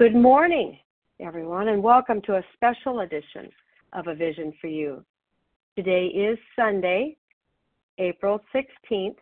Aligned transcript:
Good 0.00 0.14
morning, 0.14 0.78
everyone, 1.20 1.68
and 1.68 1.82
welcome 1.82 2.22
to 2.22 2.36
a 2.36 2.44
special 2.54 3.00
edition 3.00 3.50
of 3.92 4.06
A 4.06 4.14
Vision 4.14 4.50
for 4.58 4.68
You. 4.68 5.04
Today 5.76 6.06
is 6.06 6.38
Sunday, 6.56 7.18
April 7.98 8.40
16th, 8.54 9.18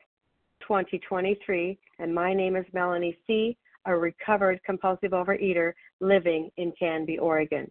2023, 0.60 1.76
and 1.98 2.14
my 2.14 2.32
name 2.32 2.54
is 2.54 2.64
Melanie 2.72 3.18
C., 3.26 3.56
a 3.86 3.96
recovered 3.96 4.60
compulsive 4.64 5.10
overeater 5.10 5.72
living 5.98 6.48
in 6.58 6.72
Canby, 6.78 7.18
Oregon. 7.18 7.68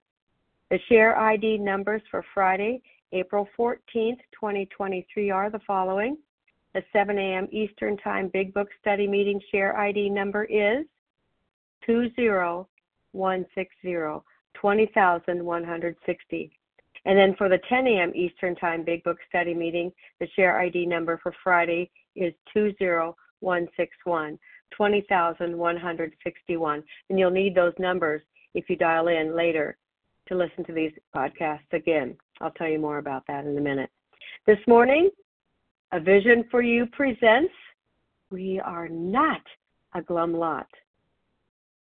The 0.69 0.79
share 0.89 1.17
ID 1.17 1.59
numbers 1.59 2.01
for 2.11 2.25
Friday, 2.33 2.81
April 3.13 3.47
14th, 3.57 4.19
2023 4.33 5.29
are 5.29 5.49
the 5.49 5.61
following. 5.65 6.17
The 6.73 6.83
7 6.91 7.17
a.m. 7.17 7.47
Eastern 7.53 7.95
Time 7.95 8.29
Big 8.33 8.53
Book 8.53 8.67
Study 8.81 9.07
Meeting 9.07 9.39
share 9.49 9.77
ID 9.77 10.09
number 10.09 10.43
is 10.43 10.85
20 11.85 12.11
160, 13.11 14.23
20,160. 14.53 16.51
And 17.05 17.17
then 17.17 17.35
for 17.37 17.47
the 17.47 17.59
10 17.69 17.87
a.m. 17.87 18.11
Eastern 18.15 18.55
Time 18.55 18.83
Big 18.83 19.03
Book 19.03 19.17
Study 19.29 19.53
Meeting, 19.53 19.91
the 20.19 20.27
share 20.35 20.59
ID 20.59 20.85
number 20.85 21.19
for 21.23 21.33
Friday 21.43 21.89
is 22.15 22.33
20161, 22.53 24.37
20,161. 24.75 26.83
And 27.09 27.19
you'll 27.19 27.31
need 27.31 27.55
those 27.55 27.73
numbers 27.79 28.21
if 28.53 28.69
you 28.69 28.75
dial 28.75 29.07
in 29.07 29.35
later 29.35 29.77
to 30.27 30.35
listen 30.35 30.65
to 30.65 30.73
these 30.73 30.91
podcasts 31.15 31.71
again. 31.71 32.17
I'll 32.41 32.51
tell 32.51 32.67
you 32.67 32.79
more 32.79 32.97
about 32.97 33.23
that 33.27 33.45
in 33.45 33.57
a 33.57 33.61
minute. 33.61 33.89
This 34.45 34.59
morning, 34.67 35.09
A 35.93 35.99
Vision 35.99 36.43
for 36.51 36.61
You 36.61 36.85
presents 36.87 37.53
We 38.29 38.59
Are 38.59 38.89
Not 38.89 39.41
a 39.95 40.01
Glum 40.01 40.33
Lot. 40.33 40.67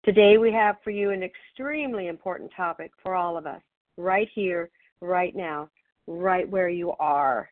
Today, 0.04 0.36
we 0.36 0.52
have 0.52 0.76
for 0.84 0.90
you 0.90 1.12
an 1.12 1.22
extremely 1.22 2.08
important 2.08 2.50
topic 2.54 2.90
for 3.02 3.14
all 3.14 3.38
of 3.38 3.46
us, 3.46 3.62
right 3.96 4.28
here, 4.34 4.68
right 5.00 5.34
now, 5.34 5.70
right 6.06 6.46
where 6.46 6.68
you 6.68 6.92
are. 7.00 7.48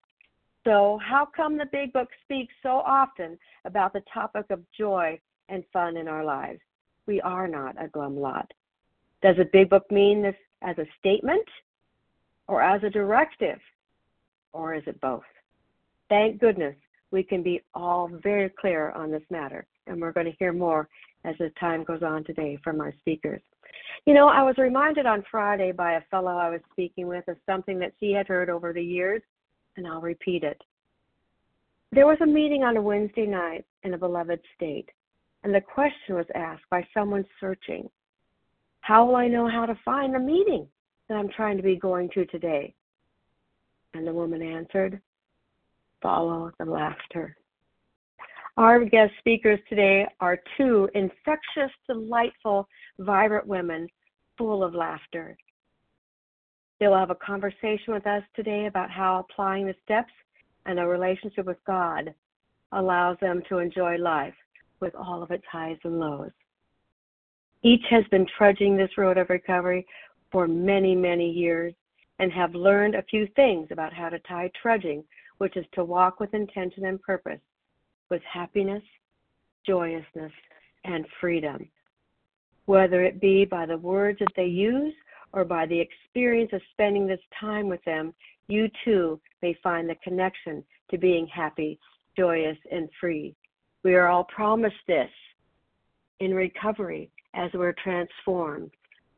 So, 0.64 1.00
how 1.02 1.26
come 1.34 1.56
the 1.56 1.64
Big 1.72 1.94
Book 1.94 2.08
speaks 2.22 2.52
so 2.62 2.82
often 2.84 3.38
about 3.64 3.94
the 3.94 4.02
topic 4.12 4.44
of 4.50 4.60
joy 4.76 5.18
and 5.48 5.64
fun 5.72 5.96
in 5.96 6.08
our 6.08 6.24
lives? 6.24 6.60
We 7.06 7.22
are 7.22 7.48
not 7.48 7.82
a 7.82 7.88
glum 7.88 8.20
lot. 8.20 8.52
Does 9.22 9.36
the 9.38 9.48
Big 9.50 9.70
Book 9.70 9.90
mean 9.90 10.20
this 10.20 10.36
as 10.60 10.76
a 10.76 10.86
statement 10.98 11.48
or 12.48 12.60
as 12.62 12.82
a 12.84 12.90
directive? 12.90 13.60
Or 14.52 14.74
is 14.74 14.82
it 14.86 15.00
both? 15.00 15.22
Thank 16.10 16.38
goodness 16.38 16.76
we 17.12 17.22
can 17.22 17.42
be 17.42 17.62
all 17.72 18.10
very 18.22 18.50
clear 18.50 18.90
on 18.90 19.10
this 19.10 19.22
matter, 19.30 19.64
and 19.86 19.98
we're 19.98 20.12
going 20.12 20.26
to 20.26 20.36
hear 20.38 20.52
more 20.52 20.86
as 21.24 21.36
the 21.38 21.50
time 21.60 21.84
goes 21.84 22.02
on 22.02 22.24
today 22.24 22.58
from 22.62 22.80
our 22.80 22.92
speakers. 23.00 23.42
You 24.06 24.14
know, 24.14 24.28
I 24.28 24.42
was 24.42 24.58
reminded 24.58 25.06
on 25.06 25.24
Friday 25.30 25.72
by 25.72 25.92
a 25.92 26.00
fellow 26.10 26.36
I 26.36 26.50
was 26.50 26.60
speaking 26.72 27.06
with 27.06 27.26
of 27.28 27.36
something 27.46 27.78
that 27.78 27.92
she 28.00 28.12
had 28.12 28.26
heard 28.26 28.50
over 28.50 28.72
the 28.72 28.82
years, 28.82 29.22
and 29.76 29.86
I'll 29.86 30.00
repeat 30.00 30.42
it. 30.42 30.60
There 31.92 32.06
was 32.06 32.18
a 32.22 32.26
meeting 32.26 32.64
on 32.64 32.76
a 32.76 32.82
Wednesday 32.82 33.26
night 33.26 33.64
in 33.82 33.94
a 33.94 33.98
beloved 33.98 34.40
state, 34.56 34.88
and 35.44 35.54
the 35.54 35.60
question 35.60 36.14
was 36.14 36.26
asked 36.34 36.64
by 36.70 36.86
someone 36.94 37.24
searching 37.38 37.88
How 38.80 39.04
will 39.04 39.16
I 39.16 39.28
know 39.28 39.48
how 39.48 39.66
to 39.66 39.78
find 39.84 40.14
the 40.14 40.18
meeting 40.18 40.66
that 41.08 41.16
I'm 41.16 41.28
trying 41.28 41.56
to 41.58 41.62
be 41.62 41.76
going 41.76 42.08
to 42.14 42.24
today? 42.26 42.74
And 43.94 44.06
the 44.06 44.12
woman 44.12 44.42
answered, 44.42 45.00
Follow 46.00 46.50
the 46.58 46.64
laughter. 46.64 47.36
Our 48.58 48.84
guest 48.84 49.12
speakers 49.18 49.58
today 49.70 50.06
are 50.20 50.38
two 50.58 50.86
infectious, 50.94 51.70
delightful, 51.88 52.68
vibrant 52.98 53.46
women 53.46 53.88
full 54.36 54.62
of 54.62 54.74
laughter. 54.74 55.38
They 56.78 56.86
will 56.86 56.98
have 56.98 57.10
a 57.10 57.14
conversation 57.14 57.94
with 57.94 58.06
us 58.06 58.22
today 58.36 58.66
about 58.66 58.90
how 58.90 59.20
applying 59.20 59.66
the 59.66 59.74
steps 59.82 60.12
and 60.66 60.78
a 60.78 60.86
relationship 60.86 61.46
with 61.46 61.64
God 61.66 62.14
allows 62.72 63.16
them 63.20 63.42
to 63.48 63.58
enjoy 63.58 63.96
life 63.96 64.34
with 64.80 64.94
all 64.94 65.22
of 65.22 65.30
its 65.30 65.44
highs 65.50 65.78
and 65.84 65.98
lows. 65.98 66.32
Each 67.62 67.84
has 67.88 68.04
been 68.10 68.26
trudging 68.36 68.76
this 68.76 68.98
road 68.98 69.16
of 69.16 69.30
recovery 69.30 69.86
for 70.30 70.46
many, 70.46 70.94
many 70.94 71.30
years 71.30 71.72
and 72.18 72.30
have 72.32 72.54
learned 72.54 72.96
a 72.96 73.04
few 73.04 73.28
things 73.34 73.68
about 73.70 73.94
how 73.94 74.10
to 74.10 74.18
tie 74.20 74.50
trudging, 74.60 75.04
which 75.38 75.56
is 75.56 75.64
to 75.72 75.84
walk 75.84 76.20
with 76.20 76.34
intention 76.34 76.84
and 76.84 77.00
purpose, 77.00 77.40
with 78.12 78.22
happiness, 78.30 78.82
joyousness, 79.66 80.32
and 80.84 81.06
freedom. 81.18 81.66
Whether 82.66 83.02
it 83.04 83.22
be 83.22 83.46
by 83.46 83.64
the 83.64 83.78
words 83.78 84.18
that 84.18 84.34
they 84.36 84.44
use 84.44 84.92
or 85.32 85.46
by 85.46 85.64
the 85.64 85.80
experience 85.80 86.50
of 86.52 86.60
spending 86.72 87.06
this 87.06 87.22
time 87.40 87.68
with 87.68 87.82
them, 87.84 88.12
you 88.48 88.68
too 88.84 89.18
may 89.40 89.56
find 89.62 89.88
the 89.88 89.94
connection 90.04 90.62
to 90.90 90.98
being 90.98 91.26
happy, 91.26 91.78
joyous, 92.14 92.58
and 92.70 92.90
free. 93.00 93.34
We 93.82 93.94
are 93.94 94.08
all 94.08 94.24
promised 94.24 94.84
this 94.86 95.10
in 96.20 96.34
recovery 96.34 97.10
as 97.32 97.50
we're 97.54 97.74
transformed 97.82 98.72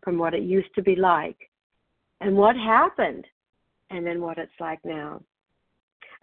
from 0.05 0.19
what 0.19 0.35
it 0.35 0.45
used 0.45 0.73
to 0.77 0.83
be 0.83 0.95
like 0.95 1.51
and 2.21 2.37
what 2.37 2.55
happened 2.55 3.27
and 3.91 4.07
then 4.07 4.21
what 4.21 4.39
it's 4.39 4.61
like 4.61 4.79
now. 4.85 5.21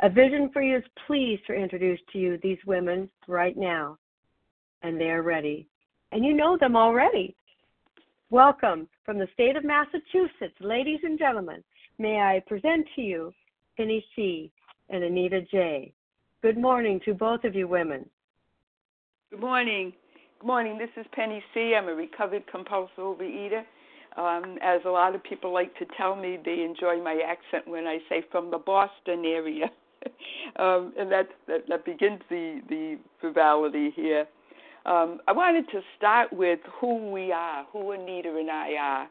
A 0.03 0.09
Vision 0.09 0.49
for 0.51 0.63
You 0.63 0.77
is 0.77 0.83
pleased 1.05 1.45
to 1.45 1.53
introduce 1.53 1.99
to 2.11 2.17
you 2.17 2.39
these 2.41 2.57
women 2.65 3.07
right 3.27 3.55
now, 3.55 3.99
and 4.81 4.99
they 4.99 5.11
are 5.11 5.21
ready. 5.21 5.67
And 6.11 6.25
you 6.25 6.33
know 6.33 6.57
them 6.57 6.75
already. 6.75 7.35
Welcome 8.31 8.87
from 9.05 9.19
the 9.19 9.27
state 9.35 9.55
of 9.55 9.63
Massachusetts, 9.63 10.55
ladies 10.59 11.01
and 11.03 11.19
gentlemen. 11.19 11.63
May 11.99 12.19
I 12.19 12.41
present 12.47 12.87
to 12.95 13.01
you 13.01 13.31
Penny 13.77 14.03
C. 14.15 14.51
and 14.89 15.03
Anita 15.03 15.43
J. 15.51 15.93
Good 16.41 16.57
morning 16.57 16.99
to 17.05 17.13
both 17.13 17.43
of 17.43 17.53
you 17.53 17.67
women. 17.67 18.09
Good 19.29 19.39
morning. 19.39 19.93
Good 20.39 20.47
morning. 20.47 20.79
This 20.79 20.89
is 20.97 21.05
Penny 21.11 21.43
C. 21.53 21.75
I'm 21.77 21.89
a 21.89 21.93
recovered 21.93 22.47
compulsive 22.47 22.97
overeater. 22.97 23.61
Um, 24.17 24.57
as 24.63 24.81
a 24.83 24.89
lot 24.89 25.13
of 25.13 25.23
people 25.23 25.53
like 25.53 25.77
to 25.77 25.85
tell 25.95 26.15
me, 26.15 26.39
they 26.43 26.63
enjoy 26.63 26.99
my 27.03 27.21
accent 27.23 27.67
when 27.67 27.85
I 27.85 27.99
say 28.09 28.23
from 28.31 28.49
the 28.49 28.57
Boston 28.57 29.25
area. 29.25 29.69
um, 30.57 30.93
and 30.97 31.11
that, 31.11 31.29
that 31.47 31.67
that 31.69 31.85
begins 31.85 32.21
the 32.29 32.61
the 32.69 32.97
frivolity 33.19 33.91
here. 33.95 34.27
Um, 34.85 35.19
I 35.27 35.31
wanted 35.31 35.69
to 35.71 35.81
start 35.97 36.33
with 36.33 36.59
who 36.79 37.11
we 37.11 37.31
are, 37.31 37.65
who 37.71 37.91
Anita 37.91 38.35
and 38.35 38.49
I 38.49 38.73
are. 38.73 39.09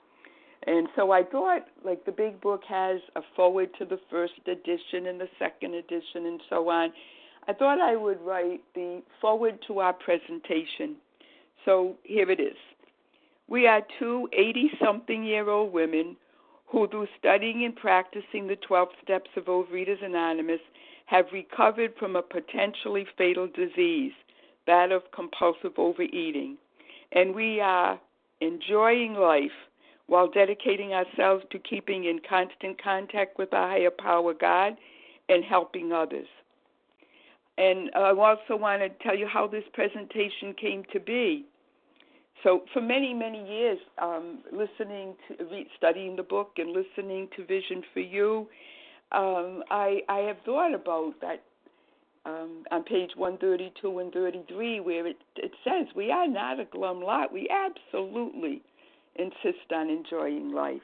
And 0.67 0.89
so 0.95 1.11
I 1.13 1.23
thought, 1.23 1.67
like 1.85 2.05
the 2.05 2.13
big 2.13 2.41
book 2.41 2.63
has 2.69 3.01
a 3.17 3.23
foreword 3.35 3.71
to 3.79 3.85
the 3.85 3.99
first 4.11 4.35
edition 4.47 5.07
and 5.07 5.21
the 5.21 5.29
second 5.39 5.75
edition 5.75 6.27
and 6.27 6.41
so 6.51 6.69
on. 6.69 6.93
I 7.49 7.53
thought 7.55 7.81
I 7.81 7.97
would 7.97 8.21
write 8.21 8.61
the 8.75 9.03
foreword 9.21 9.59
to 9.69 9.79
our 9.79 9.95
presentation. 9.95 10.97
So 11.65 11.97
here 12.03 12.31
it 12.31 12.41
is. 12.41 12.57
We 13.49 13.67
are 13.67 13.83
two 13.99 14.29
80 14.33 14.73
something 14.85 15.25
year 15.25 15.49
old 15.49 15.73
women 15.73 16.17
who, 16.71 16.87
through 16.89 17.09
studying 17.19 17.65
and 17.65 17.75
practicing 17.75 18.47
the 18.47 18.57
12 18.57 18.89
steps 19.03 19.31
of 19.37 19.45
Overeaters 19.45 20.05
Anonymous, 20.05 20.61
have 21.07 21.27
recovered 21.33 21.93
from 21.99 22.15
a 22.15 22.23
potentially 22.23 23.07
fatal 23.19 23.49
disease, 23.49 24.13
that 24.67 24.93
of 24.93 25.03
compulsive 25.13 25.73
overeating. 25.77 26.57
And 27.13 27.35
we 27.35 27.61
are 27.61 27.99
enjoying 28.41 29.15
life 29.15 29.51
while 30.07 30.29
dedicating 30.29 30.93
ourselves 30.93 31.45
to 31.51 31.59
keeping 31.59 32.05
in 32.05 32.21
constant 32.29 32.83
contact 32.83 33.39
with 33.39 33.53
our 33.53 33.69
higher 33.69 33.91
power, 33.91 34.33
God, 34.35 34.77
and 35.29 35.45
helping 35.45 35.93
others. 35.93 36.27
And 37.59 37.91
I 37.95 38.11
also 38.11 38.57
want 38.57 38.83
to 38.83 38.89
tell 39.05 39.17
you 39.17 39.27
how 39.27 39.47
this 39.47 39.65
presentation 39.73 40.55
came 40.61 40.85
to 40.93 41.01
be. 41.01 41.45
So, 42.43 42.63
for 42.73 42.81
many, 42.81 43.13
many 43.13 43.47
years, 43.47 43.79
um, 44.01 44.39
listening 44.51 45.15
to, 45.29 45.35
studying 45.77 46.17
the 46.17 46.23
book 46.23 46.53
and 46.57 46.71
listening 46.71 47.29
to 47.37 47.45
Vision 47.45 47.83
for 47.93 48.01
You, 48.01 48.47
um, 49.13 49.63
I, 49.71 50.01
I 50.09 50.19
have 50.21 50.39
thought 50.45 50.75
about 50.75 51.15
that 51.21 51.43
um, 52.25 52.65
on 52.71 52.83
page 52.85 53.11
132 53.17 53.99
and 53.99 54.13
33, 54.13 54.81
where 54.81 55.07
it, 55.07 55.17
it 55.37 55.53
says, 55.65 55.87
We 55.95 56.11
are 56.11 56.29
not 56.29 56.61
a 56.61 56.65
glum 56.65 57.03
lot. 57.03 57.33
We 57.33 57.49
absolutely 57.51 58.63
insist 59.17 59.73
on 59.75 59.91
enjoying 59.91 60.53
life. 60.53 60.81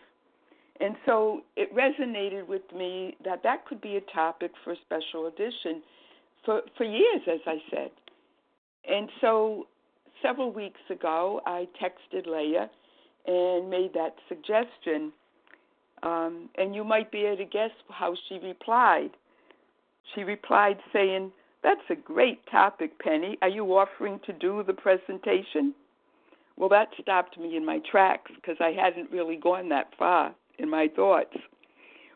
And 0.81 0.94
so 1.06 1.41
it 1.56 1.75
resonated 1.75 2.47
with 2.47 2.62
me 2.75 3.17
that 3.25 3.43
that 3.44 3.67
could 3.67 3.81
be 3.81 3.97
a 3.97 4.12
topic 4.14 4.50
for 4.62 4.73
a 4.73 4.76
special 4.85 5.26
edition 5.26 5.82
for, 6.44 6.61
for 6.76 6.85
years, 6.85 7.23
as 7.32 7.41
I 7.47 7.56
said. 7.70 7.91
And 8.88 9.09
so 9.20 9.67
several 10.22 10.52
weeks 10.52 10.80
ago, 10.90 11.40
I 11.46 11.68
texted 11.82 12.26
Leah 12.26 12.70
and 13.26 13.70
made 13.70 13.92
that 13.94 14.14
suggestion. 14.28 15.12
Um, 16.02 16.48
and 16.56 16.74
you 16.74 16.84
might 16.84 17.10
be 17.10 17.24
able 17.24 17.38
to 17.38 17.44
guess 17.44 17.70
how 17.88 18.14
she 18.28 18.38
replied. 18.38 19.10
She 20.14 20.22
replied 20.22 20.78
saying, 20.92 21.32
That's 21.62 21.80
a 21.90 21.96
great 21.96 22.40
topic, 22.50 22.98
Penny. 22.98 23.38
Are 23.42 23.48
you 23.48 23.64
offering 23.76 24.20
to 24.26 24.32
do 24.32 24.62
the 24.62 24.74
presentation? 24.74 25.74
Well, 26.56 26.68
that 26.70 26.88
stopped 27.00 27.38
me 27.38 27.56
in 27.56 27.64
my 27.64 27.80
tracks 27.90 28.30
because 28.34 28.56
I 28.60 28.72
hadn't 28.72 29.10
really 29.10 29.36
gone 29.36 29.68
that 29.70 29.92
far 29.98 30.34
in 30.58 30.70
my 30.70 30.88
thoughts. 30.94 31.36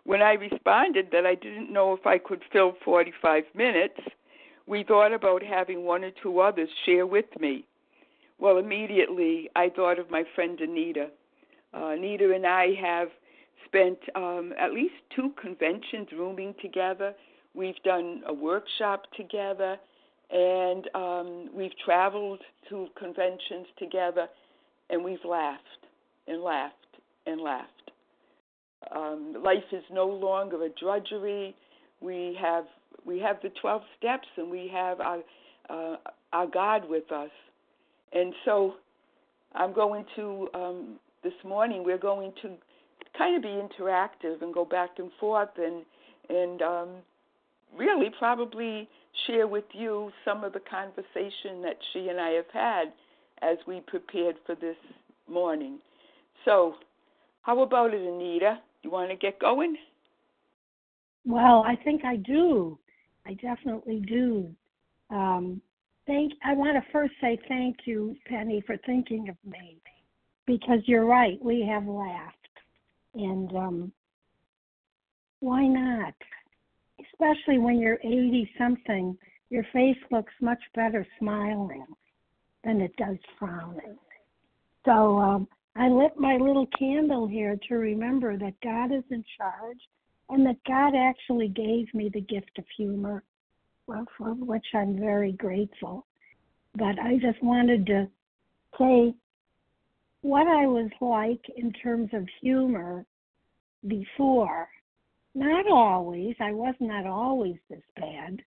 When 0.05 0.23
I 0.23 0.33
responded 0.33 1.09
that 1.13 1.27
I 1.27 1.35
didn't 1.35 1.73
know 1.73 1.93
if 1.93 2.07
I 2.07 2.19
could 2.19 2.43
fill 2.53 2.75
45 2.85 3.45
minutes, 3.55 4.01
we 4.67 4.83
thought 4.83 5.13
about 5.13 5.43
having 5.43 5.85
one 5.85 6.05
or 6.05 6.11
two 6.23 6.41
others 6.41 6.69
share 6.87 7.07
with 7.07 7.27
me. 7.39 7.67
Well, 8.41 8.57
immediately 8.57 9.51
I 9.55 9.69
thought 9.69 9.99
of 9.99 10.11
my 10.11 10.25
friend 10.35 10.59
Anita. 10.61 11.09
Uh, 11.75 11.89
Anita 11.89 12.33
and 12.35 12.47
I 12.47 12.69
have 12.81 13.09
spent 13.67 13.99
um, 14.17 14.55
at 14.59 14.73
least 14.73 14.95
two 15.15 15.33
conventions 15.41 16.09
rooming 16.17 16.55
together. 16.63 17.15
We've 17.55 17.81
done 17.85 18.23
a 18.27 18.33
workshop 18.33 19.03
together, 19.15 19.77
and 20.31 20.89
um, 20.95 21.51
we've 21.55 21.77
traveled 21.85 22.41
to 22.71 22.87
conventions 22.99 23.67
together, 23.79 24.27
and 24.89 25.05
we've 25.05 25.25
laughed 25.29 25.61
and 26.27 26.43
laughed 26.43 26.75
and 27.27 27.43
laughed. 27.43 27.91
Um, 28.97 29.37
life 29.45 29.59
is 29.71 29.85
no 29.93 30.07
longer 30.07 30.65
a 30.65 30.71
drudgery. 30.81 31.55
We 32.01 32.39
have 32.41 32.65
we 33.05 33.19
have 33.19 33.37
the 33.43 33.51
12 33.61 33.83
steps, 33.99 34.29
and 34.39 34.51
we 34.51 34.71
have 34.73 35.01
our 35.01 35.19
uh, 35.69 35.97
our 36.33 36.47
God 36.47 36.89
with 36.89 37.13
us. 37.13 37.31
And 38.13 38.35
so, 38.45 38.75
I'm 39.55 39.73
going 39.73 40.05
to 40.17 40.49
um, 40.55 40.99
this 41.23 41.33
morning. 41.45 41.85
We're 41.85 41.99
going 41.99 42.33
to 42.43 42.51
kind 43.17 43.37
of 43.37 43.43
be 43.43 43.49
interactive 43.49 44.43
and 44.43 44.55
go 44.55 44.65
back 44.65 44.91
and 44.99 45.11
forth, 45.19 45.51
and 45.57 45.85
and 46.29 46.63
um, 46.63 46.89
really 47.77 48.11
probably 48.19 48.89
share 49.27 49.47
with 49.47 49.65
you 49.73 50.11
some 50.25 50.45
of 50.45 50.53
the 50.53 50.61
conversation 50.61 51.63
that 51.63 51.77
she 51.93 52.09
and 52.09 52.21
I 52.21 52.31
have 52.31 52.51
had 52.53 52.93
as 53.43 53.59
we 53.67 53.81
prepared 53.87 54.37
for 54.47 54.55
this 54.55 54.77
morning. 55.29 55.79
So, 56.45 56.75
how 57.43 57.61
about 57.63 57.93
it, 57.93 58.01
Anita? 58.01 58.61
You 58.83 58.91
want 58.91 59.11
to 59.11 59.17
get 59.17 59.39
going? 59.39 59.77
Well, 61.27 61.65
I 61.67 61.77
think 61.77 62.05
I 62.05 62.17
do. 62.17 62.79
I 63.27 63.35
definitely 63.35 64.03
do. 64.07 64.49
Um, 65.11 65.61
thank. 66.07 66.33
I 66.45 66.55
want 66.55 66.77
to 66.77 66.93
first 66.93 67.13
say 67.21 67.39
thank 67.49 67.77
you, 67.85 68.17
Penny, 68.27 68.63
for 68.67 68.77
thinking 68.87 69.29
of 69.29 69.37
me, 69.45 69.79
because 70.47 70.81
you're 70.87 71.07
right. 71.07 71.39
We 71.43 71.67
have 71.69 71.87
laughed, 71.87 72.37
and 73.15 73.57
um, 73.57 73.93
why 75.41 75.67
not? 75.67 76.15
Especially 77.13 77.59
when 77.59 77.79
you're 77.79 77.99
80 78.05 78.51
something, 78.59 79.17
your 79.49 79.65
face 79.73 79.97
looks 80.11 80.33
much 80.41 80.63
better 80.75 81.07
smiling 81.19 81.87
than 82.65 82.81
it 82.81 82.95
does 82.97 83.17
frowning. 83.39 83.97
So 84.85 85.19
um, 85.19 85.49
I 85.77 85.89
lit 85.89 86.13
my 86.17 86.37
little 86.37 86.67
candle 86.79 87.27
here 87.27 87.59
to 87.69 87.75
remember 87.75 88.37
that 88.39 88.61
God 88.63 88.93
is 88.93 89.05
in 89.11 89.25
charge 89.37 89.79
and 90.29 90.47
that 90.47 90.63
God 90.67 90.95
actually 90.97 91.49
gave 91.49 91.93
me 91.95 92.11
the 92.13 92.21
gift 92.21 92.59
of 92.59 92.65
humor, 92.77 93.23
for 94.17 94.35
which 94.35 94.67
I'm 94.75 94.99
very 94.99 95.33
grateful. 95.33 96.07
But 96.75 96.99
I 96.99 97.19
just 97.21 97.43
wanted 97.43 97.87
to 97.87 98.09
say 98.79 99.15
what 100.23 100.47
I 100.47 100.67
was 100.67 100.91
like 101.01 101.41
in 101.57 101.73
terms 101.73 102.11
of 102.13 102.27
humor 102.41 103.05
before. 103.87 104.69
Not 105.35 105.67
always, 105.71 106.35
I 106.41 106.53
was 106.53 106.75
not 106.81 107.07
always 107.07 107.57
this 107.69 107.83
bad, 107.97 108.41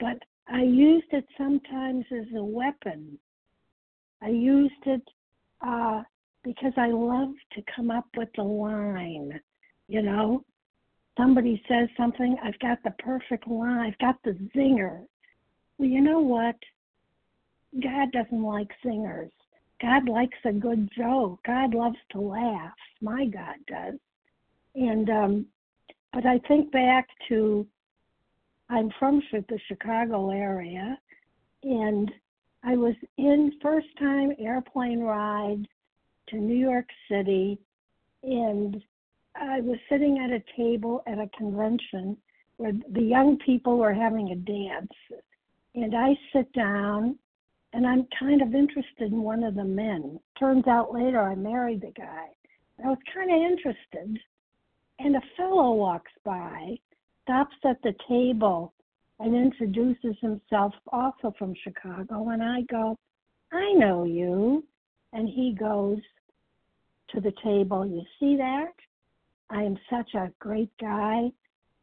but 0.00 0.18
I 0.48 0.62
used 0.62 1.06
it 1.12 1.24
sometimes 1.38 2.04
as 2.10 2.26
a 2.36 2.44
weapon. 2.44 3.18
I 4.22 4.28
used 4.28 4.72
it 4.86 5.02
uh, 5.64 6.02
because 6.42 6.72
I 6.76 6.88
love 6.88 7.30
to 7.52 7.62
come 7.74 7.90
up 7.90 8.06
with 8.16 8.28
the 8.36 8.42
line. 8.42 9.40
You 9.88 10.02
know, 10.02 10.44
somebody 11.16 11.62
says 11.68 11.88
something, 11.96 12.36
I've 12.42 12.58
got 12.58 12.82
the 12.82 12.92
perfect 12.98 13.48
line, 13.48 13.78
I've 13.78 13.98
got 13.98 14.16
the 14.24 14.32
zinger. 14.54 15.04
Well, 15.78 15.88
you 15.88 16.00
know 16.00 16.20
what? 16.20 16.56
God 17.82 18.12
doesn't 18.12 18.42
like 18.42 18.70
singers. 18.82 19.30
God 19.80 20.08
likes 20.08 20.38
a 20.44 20.52
good 20.52 20.88
joke. 20.96 21.40
God 21.46 21.74
loves 21.74 21.98
to 22.12 22.20
laugh. 22.20 22.72
My 23.02 23.26
God 23.26 23.56
does. 23.68 23.98
And 24.74 25.10
um 25.10 25.46
but 26.12 26.24
I 26.24 26.38
think 26.48 26.72
back 26.72 27.08
to 27.28 27.66
I'm 28.70 28.90
from 28.98 29.22
the 29.32 29.58
Chicago 29.68 30.30
area 30.30 30.98
and 31.62 32.10
I 32.62 32.76
was 32.76 32.94
in 33.16 33.52
first 33.62 33.86
time 33.98 34.32
airplane 34.38 35.00
ride 35.00 35.66
to 36.28 36.36
New 36.36 36.56
York 36.56 36.86
City, 37.08 37.58
and 38.24 38.82
I 39.40 39.60
was 39.60 39.78
sitting 39.88 40.18
at 40.18 40.30
a 40.30 40.42
table 40.56 41.02
at 41.06 41.18
a 41.18 41.30
convention 41.36 42.16
where 42.56 42.72
the 42.92 43.02
young 43.02 43.38
people 43.38 43.78
were 43.78 43.92
having 43.92 44.30
a 44.30 44.36
dance. 44.36 44.92
And 45.74 45.94
I 45.94 46.16
sit 46.32 46.52
down 46.52 47.18
and 47.72 47.86
I'm 47.86 48.06
kind 48.18 48.40
of 48.40 48.54
interested 48.54 49.12
in 49.12 49.22
one 49.22 49.44
of 49.44 49.54
the 49.54 49.64
men. 49.64 50.18
Turns 50.38 50.66
out 50.66 50.92
later 50.92 51.20
I 51.20 51.34
married 51.34 51.82
the 51.82 51.92
guy. 51.96 52.28
I 52.82 52.88
was 52.88 52.98
kind 53.14 53.30
of 53.30 53.36
interested. 53.36 54.18
And 54.98 55.16
a 55.16 55.22
fellow 55.36 55.72
walks 55.74 56.12
by, 56.24 56.78
stops 57.22 57.56
at 57.64 57.82
the 57.82 57.94
table, 58.08 58.72
and 59.18 59.34
introduces 59.34 60.14
himself, 60.20 60.72
also 60.92 61.34
from 61.38 61.54
Chicago. 61.62 62.28
And 62.30 62.42
I 62.42 62.62
go, 62.62 62.96
I 63.52 63.72
know 63.72 64.04
you. 64.04 64.64
And 65.12 65.28
he 65.28 65.54
goes, 65.58 65.98
to 67.10 67.20
the 67.20 67.32
table. 67.42 67.86
You 67.86 68.02
see 68.18 68.36
that? 68.36 68.72
I 69.50 69.62
am 69.62 69.78
such 69.88 70.14
a 70.14 70.32
great 70.38 70.70
guy, 70.80 71.30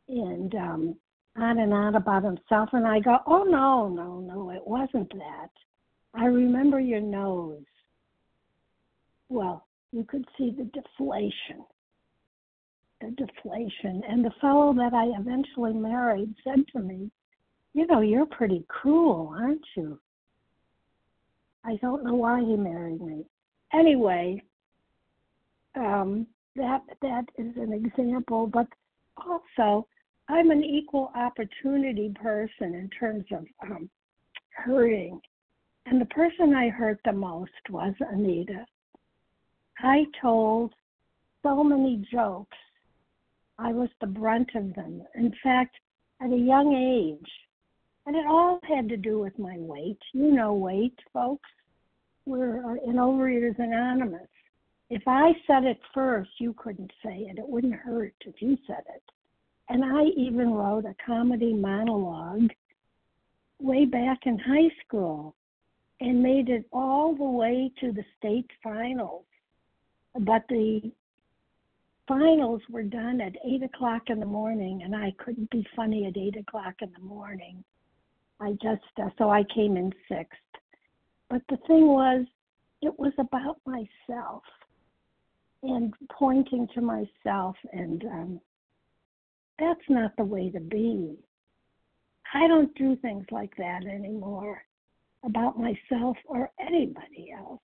and 0.08 0.54
um, 0.56 0.96
on 1.38 1.60
and 1.60 1.74
on 1.74 1.96
about 1.96 2.24
himself. 2.24 2.70
And 2.74 2.86
I 2.86 3.00
go, 3.00 3.18
oh, 3.26 3.44
no, 3.44 3.88
no, 3.88 4.20
no, 4.20 4.52
it 4.52 4.66
wasn't 4.66 5.12
that. 5.14 5.50
I 6.14 6.26
remember 6.26 6.80
your 6.80 7.02
nose. 7.02 7.64
Well, 9.30 9.66
you 9.92 10.04
could 10.04 10.26
see 10.38 10.52
the 10.56 10.66
deflation. 10.66 11.66
The 13.02 13.12
deflation. 13.12 14.04
And 14.08 14.24
the 14.24 14.34
fellow 14.40 14.74
that 14.74 14.94
I 14.94 15.06
eventually 15.20 15.74
married 15.74 16.34
said 16.44 16.66
to 16.74 16.80
me, 16.80 17.10
You 17.74 17.88
know, 17.88 18.02
you're 18.02 18.28
pretty 18.28 18.66
cruel, 18.68 19.34
aren't 19.36 19.66
you? 19.76 20.00
I 21.66 21.78
don't 21.78 22.04
know 22.04 22.16
why 22.16 22.42
he 22.42 22.56
married 22.56 23.02
me. 23.02 23.26
Anyway, 23.74 24.44
um, 25.76 26.28
that 26.56 26.82
that 27.02 27.26
is 27.38 27.56
an 27.58 27.74
example. 27.74 28.48
But 28.48 28.68
also, 29.18 29.88
I'm 30.30 30.52
an 30.52 30.64
equal 30.64 31.12
opportunity 31.16 32.14
person 32.22 32.76
in 32.76 32.90
terms 32.98 33.26
of 33.32 33.46
um, 33.64 33.90
hurting, 34.56 35.20
and 35.86 36.00
the 36.00 36.06
person 36.06 36.54
I 36.56 36.70
hurt 36.70 37.00
the 37.06 37.14
most 37.14 37.52
was 37.70 37.94
Anita. 38.00 38.66
I 39.80 40.06
told 40.22 40.74
so 41.42 41.64
many 41.64 42.06
jokes. 42.12 42.58
I 43.60 43.72
was 43.72 43.90
the 44.02 44.08
brunt 44.08 44.50
of 44.56 44.74
them. 44.76 45.04
In 45.16 45.34
fact, 45.44 45.76
at 46.22 46.32
a 46.32 46.38
young 46.38 46.74
age, 46.74 47.32
and 48.06 48.16
it 48.16 48.26
all 48.26 48.60
had 48.64 48.90
to 48.90 48.98
do 48.98 49.20
with 49.20 49.38
my 49.38 49.56
weight. 49.58 50.00
You 50.14 50.32
know 50.32 50.54
weight, 50.54 50.98
folks. 51.12 51.50
We're 52.26 52.78
in 52.78 52.96
Overeaters 52.96 53.60
Anonymous 53.60 54.28
if 54.90 55.04
I 55.08 55.32
said 55.48 55.64
it 55.64 55.80
first, 55.94 56.30
you 56.40 56.54
couldn't 56.58 56.92
say 57.04 57.28
it. 57.30 57.38
It 57.38 57.48
wouldn't 57.48 57.74
hurt 57.74 58.14
if 58.26 58.42
you 58.42 58.58
said 58.68 58.84
it. 58.94 59.04
And 59.70 59.84
I 59.84 60.04
even 60.18 60.54
wrote 60.54 60.86
a 60.86 60.96
comedy 61.06 61.54
monologue 61.54 62.52
way 63.60 63.86
back 63.86 64.20
in 64.26 64.38
high 64.38 64.70
school 64.86 65.36
and 66.02 66.22
made 66.22 66.50
it 66.50 66.66
all 66.74 67.16
the 67.16 67.24
way 67.24 67.72
to 67.80 67.92
the 67.92 68.04
state 68.18 68.50
finals. 68.62 69.26
But 70.20 70.44
the 70.50 70.92
finals 72.08 72.62
were 72.70 72.84
done 72.84 73.22
at 73.22 73.34
eight 73.46 73.64
o'clock 73.64 74.04
in 74.10 74.20
the 74.20 74.26
morning, 74.26 74.82
and 74.84 74.96
I 74.96 75.14
couldn't 75.18 75.50
be 75.50 75.66
funny 75.76 76.06
at 76.06 76.18
eight 76.18 76.38
o'clock 76.38 76.76
in 76.82 76.92
the 76.92 77.04
morning. 77.04 77.64
I 78.40 78.52
just 78.62 78.82
uh, 79.02 79.10
so 79.18 79.30
I 79.30 79.44
came 79.56 79.78
in 79.78 79.94
sixth. 80.10 80.38
But 81.30 81.42
the 81.50 81.58
thing 81.68 81.88
was, 81.88 82.26
it 82.82 83.00
was 83.00 83.14
about 83.18 83.58
myself 83.66 84.44
and 85.64 85.94
pointing 86.12 86.68
to 86.76 86.82
myself 86.82 87.56
and 87.72 88.04
um, 88.06 88.42
that's 89.60 89.90
not 89.90 90.12
the 90.18 90.24
way 90.24 90.50
to 90.50 90.60
be. 90.60 91.18
I 92.34 92.48
don't 92.48 92.74
do 92.76 92.96
things 92.98 93.26
like 93.32 93.56
that 93.58 93.86
anymore 93.86 94.62
about 95.24 95.58
myself 95.58 96.18
or 96.26 96.50
anybody 96.60 97.34
else. 97.38 97.62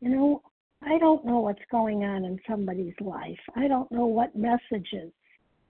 You 0.00 0.10
know 0.10 0.42
i 0.82 0.98
don't 0.98 1.26
know 1.26 1.40
what's 1.40 1.60
going 1.70 2.04
on 2.04 2.24
in 2.24 2.38
somebody's 2.48 2.94
life. 3.00 3.38
I 3.54 3.68
don't 3.68 3.90
know 3.92 4.06
what 4.06 4.34
messages. 4.34 5.12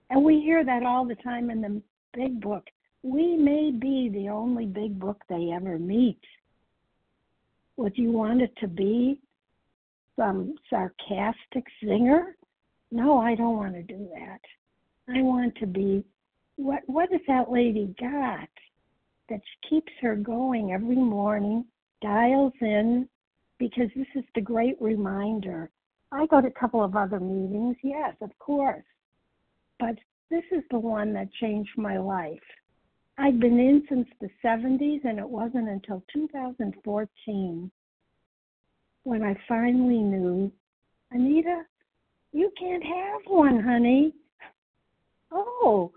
And 0.09 0.25
we 0.25 0.40
hear 0.40 0.64
that 0.64 0.85
all 0.85 1.04
the 1.04 1.16
time 1.16 1.50
in 1.50 1.61
the 1.61 1.82
big 2.14 2.40
book. 2.40 2.64
We 3.02 3.37
may 3.37 3.70
be 3.70 4.11
the 4.12 4.28
only 4.28 4.66
big 4.66 4.99
book 4.99 5.20
they 5.28 5.50
ever 5.54 5.78
meet. 5.78 6.20
What 7.76 7.97
you 7.97 8.12
want 8.12 8.42
it 8.42 8.52
to 8.61 8.68
be 8.68 9.20
some 10.21 10.55
sarcastic 10.69 11.65
singer. 11.83 12.37
No, 12.93 13.19
I 13.19 13.35
don't 13.35 13.57
want 13.57 13.75
to 13.75 13.83
do 13.83 14.09
that. 14.15 14.41
I 15.09 15.23
want 15.23 15.55
to 15.57 15.67
be 15.67 16.05
what 16.57 16.83
what 16.87 17.11
has 17.11 17.23
that 17.27 17.50
lady 17.50 17.95
got 17.99 18.49
that 19.31 19.41
keeps 19.69 19.93
her 20.03 20.17
going 20.17 20.73
every 20.73 20.97
morning, 20.97 21.65
dials 22.03 22.53
in 22.61 23.09
because 23.59 23.89
this 23.97 24.07
is 24.15 24.25
the 24.35 24.41
great 24.41 24.77
reminder. 24.81 25.71
I 26.12 26.27
go 26.27 26.41
to 26.41 26.49
a 26.49 26.61
couple 26.61 26.83
of 26.83 26.97
other 26.97 27.21
meetings, 27.21 27.77
yes, 27.83 28.15
of 28.21 28.37
course. 28.39 28.85
But 29.79 29.97
this 30.31 30.45
is 30.50 30.62
the 30.71 30.79
one 30.79 31.12
that 31.15 31.33
changed 31.41 31.71
my 31.77 31.99
life. 31.99 32.39
I've 33.17 33.39
been 33.39 33.61
in 33.61 33.85
since 33.89 34.09
the 34.21 34.29
70s, 34.45 35.05
and 35.05 35.19
it 35.19 35.29
wasn't 35.29 35.69
until 35.69 36.03
2014 36.12 37.71
when 39.04 39.23
I 39.23 39.37
finally 39.49 39.99
knew, 39.99 40.52
Anita, 41.11 41.62
you 42.33 42.52
can't 42.59 42.83
have 42.83 43.23
one, 43.26 43.61
honey. 43.62 44.12
Oh, 45.33 45.92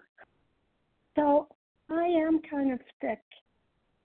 so 1.16 1.48
I 1.90 2.06
am 2.06 2.42
kind 2.50 2.72
of 2.72 2.80
thick, 3.02 3.22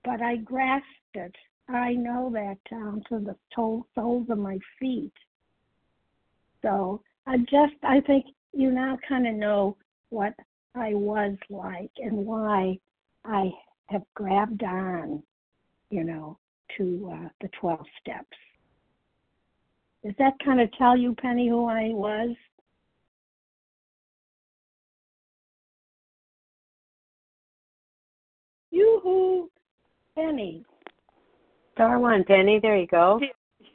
but 0.05 0.21
I 0.21 0.37
grasped 0.37 0.87
it. 1.15 1.35
I 1.69 1.93
know 1.93 2.31
that 2.33 2.57
down 2.71 3.03
to 3.09 3.19
the 3.19 3.37
soles 3.55 4.27
of 4.31 4.39
my 4.39 4.59
feet. 4.79 5.13
So 6.63 7.03
I 7.27 7.39
just, 7.39 7.75
I 7.83 8.01
think 8.01 8.27
you 8.53 8.71
now 8.71 8.99
kind 9.09 9.27
of 9.27 9.35
know 9.35 9.77
what 10.11 10.35
I 10.75 10.95
was 10.95 11.37
like 11.51 11.91
and 11.99 12.27
why 12.27 12.79
I 13.25 13.51
have 13.87 14.03
grabbed 14.15 14.63
on, 14.63 15.23
you 15.91 16.05
know, 16.05 16.39
to 16.77 17.11
uh, 17.13 17.29
the 17.41 17.49
12 17.61 17.81
steps. 18.01 18.37
Does 20.05 20.15
that 20.19 20.35
kind 20.45 20.61
of 20.61 20.71
tell 20.73 20.97
you, 20.97 21.15
Penny, 21.15 21.49
who 21.49 21.67
I 21.67 21.91
was? 21.93 22.37
Yoo-hoo, 28.71 29.51
Penny. 30.15 30.65
Star 31.75 31.99
one, 31.99 32.25
Penny. 32.25 32.59
There 32.61 32.77
you 32.77 32.87
go. 32.87 33.21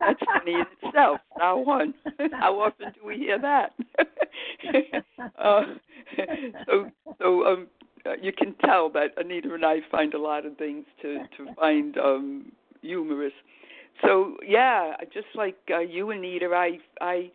That's 0.00 0.20
funny 0.24 0.54
in 0.54 0.64
itself. 0.82 1.18
Star 1.34 1.58
one. 1.58 1.94
How 2.32 2.60
often 2.60 2.92
do 2.92 3.06
we 3.06 3.16
hear 3.16 3.40
that? 3.40 3.72
uh, 5.38 5.62
so, 6.66 6.90
so 7.18 7.44
um, 7.46 7.66
uh, 8.06 8.12
you 8.22 8.32
can 8.32 8.54
tell 8.64 8.88
that 8.90 9.08
Anita 9.16 9.52
and 9.52 9.64
I 9.64 9.78
find 9.90 10.14
a 10.14 10.18
lot 10.20 10.46
of 10.46 10.56
things 10.56 10.84
to 11.02 11.18
to 11.36 11.54
find 11.54 11.98
um 11.98 12.52
humorous. 12.82 13.32
So 14.02 14.36
yeah, 14.46 14.94
just 15.12 15.26
like 15.34 15.56
uh, 15.70 15.80
you, 15.80 16.10
Anita, 16.10 16.46
I 16.54 16.78
I 17.00 17.30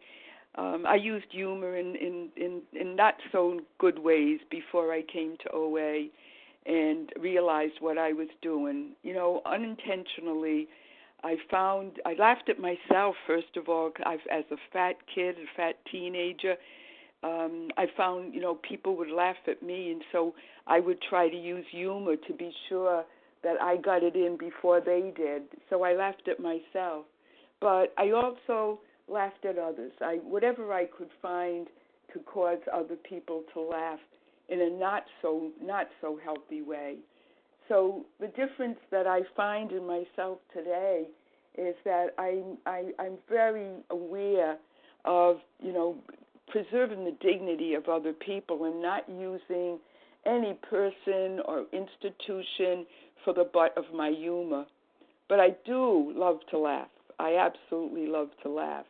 um, 0.58 0.86
I 0.88 0.96
used 0.96 1.26
humor 1.32 1.76
in, 1.78 1.96
in 1.96 2.30
in 2.36 2.62
in 2.74 2.96
not 2.96 3.16
so 3.32 3.60
good 3.78 4.00
ways 4.00 4.40
before 4.50 4.92
I 4.94 5.02
came 5.04 5.38
to 5.44 5.52
OA 5.54 6.08
and 6.66 7.12
realized 7.20 7.76
what 7.80 7.98
I 7.98 8.14
was 8.14 8.30
doing. 8.42 8.92
You 9.04 9.14
know, 9.14 9.42
unintentionally, 9.46 10.68
I 11.24 11.36
found 11.52 12.00
I 12.06 12.14
laughed 12.18 12.50
at 12.50 12.60
myself 12.60 13.16
first 13.28 13.56
of 13.58 13.70
all. 13.70 13.92
I've, 14.06 14.20
as 14.32 14.46
a 14.52 14.58
fat 14.74 14.96
kid, 15.14 15.36
a 15.38 15.46
fat 15.56 15.76
teenager, 15.92 16.56
um, 17.24 17.70
I 17.78 17.86
found 17.96 18.34
you 18.34 18.42
know 18.42 18.56
people 18.56 18.96
would 18.98 19.12
laugh 19.12 19.38
at 19.48 19.62
me, 19.62 19.92
and 19.92 20.02
so 20.12 20.34
I 20.68 20.80
would 20.80 21.00
try 21.10 21.30
to 21.30 21.38
use 21.38 21.66
humor 21.72 22.16
to 22.16 22.34
be 22.34 22.52
sure 22.70 23.04
that 23.46 23.62
I 23.62 23.78
got 23.78 24.02
it 24.02 24.16
in 24.16 24.38
before 24.38 24.82
they 24.82 25.14
did. 25.16 25.44
So 25.70 25.84
I 25.84 25.94
laughed 25.94 26.28
at 26.28 26.40
myself, 26.40 27.06
but 27.62 27.94
I 27.96 28.10
also 28.10 28.80
laughed 29.08 29.46
at 29.46 29.60
others. 29.60 29.92
I 30.02 30.16
whatever 30.24 30.74
I 30.74 30.86
could 30.86 31.12
find 31.22 31.68
to 32.12 32.20
cause 32.22 32.58
other 32.74 32.96
people 32.96 33.44
to 33.54 33.62
laugh 33.62 34.00
in 34.50 34.62
a 34.62 34.70
not 34.70 35.04
so 35.22 35.52
not 35.62 35.88
so 36.02 36.20
healthy 36.24 36.64
way. 36.64 36.96
So 37.70 38.08
the 38.20 38.28
difference 38.28 38.80
that 38.90 39.06
I 39.06 39.22
find 39.38 39.72
in 39.72 39.86
myself 39.86 40.40
today 40.52 41.06
is 41.56 41.76
that 41.86 42.16
I'm 42.18 42.58
I, 42.66 42.86
I'm 42.98 43.18
very 43.30 43.74
aware 43.92 44.58
of 45.06 45.38
you 45.62 45.72
know 45.72 45.98
preserving 46.48 47.06
the 47.06 47.16
dignity 47.22 47.76
of 47.76 47.90
other 47.90 48.14
people 48.14 48.66
and 48.66 48.82
not 48.82 49.08
using 49.08 49.78
any 50.26 50.58
person 50.68 51.42
or 51.46 51.66
institution 51.72 52.86
for 53.24 53.34
the 53.34 53.48
butt 53.52 53.78
of 53.78 53.86
my 53.94 54.10
humor. 54.10 54.66
But 55.28 55.40
I 55.40 55.50
do 55.66 56.12
love 56.16 56.40
to 56.52 56.60
laugh. 56.60 56.88
I 57.20 57.38
absolutely 57.38 58.08
love 58.08 58.30
to 58.44 58.50
laugh. 58.50 58.86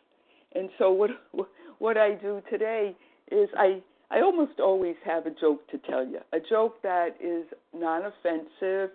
And 0.53 0.69
so 0.77 0.91
what 0.91 1.11
what 1.79 1.97
I 1.97 2.15
do 2.15 2.41
today 2.49 2.95
is 3.31 3.49
I 3.57 3.81
I 4.11 4.21
almost 4.21 4.59
always 4.59 4.95
have 5.03 5.25
a 5.25 5.31
joke 5.31 5.67
to 5.71 5.77
tell 5.79 6.05
you, 6.05 6.19
a 6.31 6.39
joke 6.39 6.81
that 6.83 7.17
is 7.19 7.45
non-offensive, 7.73 8.91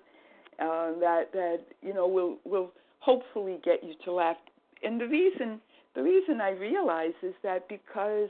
uh, 0.59 0.93
that 1.01 1.25
that 1.33 1.59
you 1.83 1.95
know 1.95 2.07
will 2.07 2.39
will 2.45 2.73
hopefully 3.01 3.59
get 3.65 3.83
you 3.83 3.95
to 4.05 4.13
laugh. 4.13 4.37
And 4.83 5.01
the 5.01 5.07
reason 5.07 5.61
the 5.95 6.03
reason 6.03 6.41
I 6.41 6.51
realize 6.51 7.15
is 7.23 7.35
that 7.43 7.69
because 7.69 8.29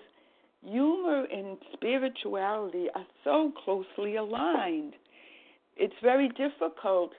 humor 0.64 1.24
and 1.32 1.58
spirituality 1.72 2.86
are 2.94 3.06
so 3.24 3.52
closely 3.64 4.16
aligned, 4.16 4.94
it's 5.80 5.94
very 6.02 6.28
difficult 6.28 7.12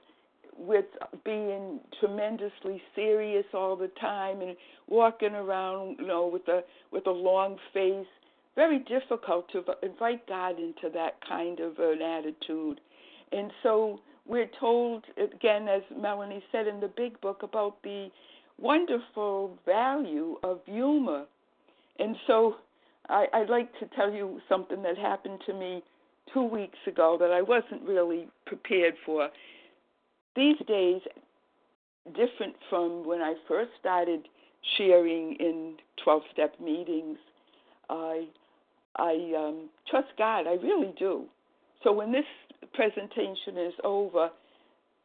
with 0.56 0.86
being 1.26 1.80
tremendously 2.00 2.82
serious 2.96 3.46
all 3.54 3.76
the 3.76 3.90
time 4.00 4.42
and 4.42 4.56
walking 4.88 5.34
around, 5.34 5.98
you 6.00 6.06
know, 6.06 6.28
with 6.28 6.48
a 6.48 6.64
with 6.92 7.08
a 7.08 7.12
long 7.12 7.58
face. 7.74 8.06
Very 8.56 8.80
difficult 8.80 9.50
to 9.54 9.64
invite 9.82 10.28
God 10.28 10.60
into 10.60 10.90
that 10.94 11.16
kind 11.28 11.60
of 11.60 11.80
an 11.80 12.02
attitude. 12.02 12.80
And 13.32 13.50
so 13.64 14.00
we're 14.28 14.50
told 14.60 15.06
again, 15.18 15.68
as 15.68 15.82
Melanie 16.00 16.44
said 16.52 16.68
in 16.68 16.80
the 16.80 16.92
big 16.96 17.20
book, 17.22 17.42
about 17.42 17.82
the 17.82 18.10
wonderful 18.60 19.58
value 19.66 20.36
of 20.44 20.60
humor. 20.66 21.26
And 21.98 22.16
so 22.28 22.58
I, 23.10 23.26
I'd 23.34 23.50
like 23.50 23.72
to 23.80 23.88
tell 23.96 24.12
you 24.12 24.40
something 24.48 24.84
that 24.84 24.98
happened 24.98 25.40
to 25.48 25.54
me 25.54 25.82
two 26.34 26.44
weeks 26.44 26.78
ago 26.88 27.18
that 27.20 27.32
I 27.32 27.42
wasn't 27.42 27.84
really 27.84 28.28
prepared 28.46 28.96
for. 29.06 29.30
These 30.36 30.58
days, 30.68 31.02
different 32.16 32.56
from 32.70 33.06
when 33.06 33.22
I 33.22 33.36
first 33.48 33.72
started 33.80 34.28
sharing 34.78 35.36
in 35.40 35.76
12 36.04 36.22
step 36.32 36.54
meetings, 36.60 37.18
I 37.90 38.28
I 38.98 39.34
um, 39.38 39.70
trust 39.90 40.10
God. 40.18 40.48
I 40.48 40.56
really 40.62 40.94
do. 40.98 41.26
So 41.84 41.94
when 41.94 42.12
this 42.12 42.26
presentation 42.74 43.58
is 43.58 43.74
over, 43.84 44.30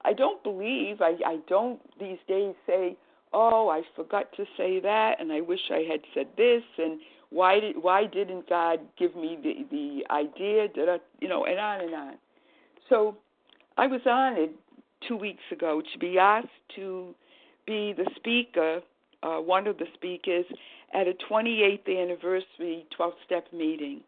I 0.04 0.12
don't 0.12 0.42
believe, 0.42 1.00
I, 1.00 1.14
I 1.24 1.38
don't 1.48 1.80
these 1.98 2.18
days 2.28 2.54
say, 2.66 2.96
oh, 3.32 3.68
I 3.68 3.82
forgot 3.94 4.32
to 4.36 4.44
say 4.56 4.80
that, 4.80 5.20
and 5.20 5.32
I 5.32 5.40
wish 5.40 5.60
I 5.70 5.84
had 5.90 6.00
said 6.14 6.28
this, 6.36 6.62
and 6.78 7.00
why 7.30 7.60
did 7.60 7.76
why 7.82 8.06
didn't 8.06 8.48
God 8.48 8.80
give 8.98 9.14
me 9.16 9.38
the 9.42 9.66
the 9.70 10.14
idea? 10.14 10.68
Did 10.68 10.88
I, 10.88 10.98
you 11.20 11.28
know, 11.28 11.44
and 11.44 11.58
on 11.58 11.80
and 11.80 11.94
on. 11.94 12.14
So 12.88 13.16
I 13.76 13.86
was 13.86 14.00
honored 14.06 14.50
two 15.06 15.16
weeks 15.16 15.42
ago 15.50 15.82
to 15.92 15.98
be 15.98 16.18
asked 16.18 16.48
to 16.76 17.14
be 17.66 17.92
the 17.92 18.08
speaker, 18.16 18.80
uh, 19.22 19.36
one 19.36 19.66
of 19.66 19.78
the 19.78 19.86
speakers 19.94 20.44
at 20.94 21.06
a 21.08 21.12
28th 21.30 21.88
anniversary 21.88 22.86
12 22.96 23.12
step 23.24 23.46
meeting. 23.52 24.00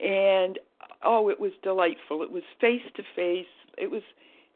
And 0.00 0.58
oh, 1.02 1.28
it 1.30 1.40
was 1.40 1.52
delightful. 1.62 2.22
It 2.22 2.30
was 2.30 2.42
face 2.60 2.82
to 2.96 3.02
face. 3.16 3.46
It 3.78 3.90
was, 3.90 4.02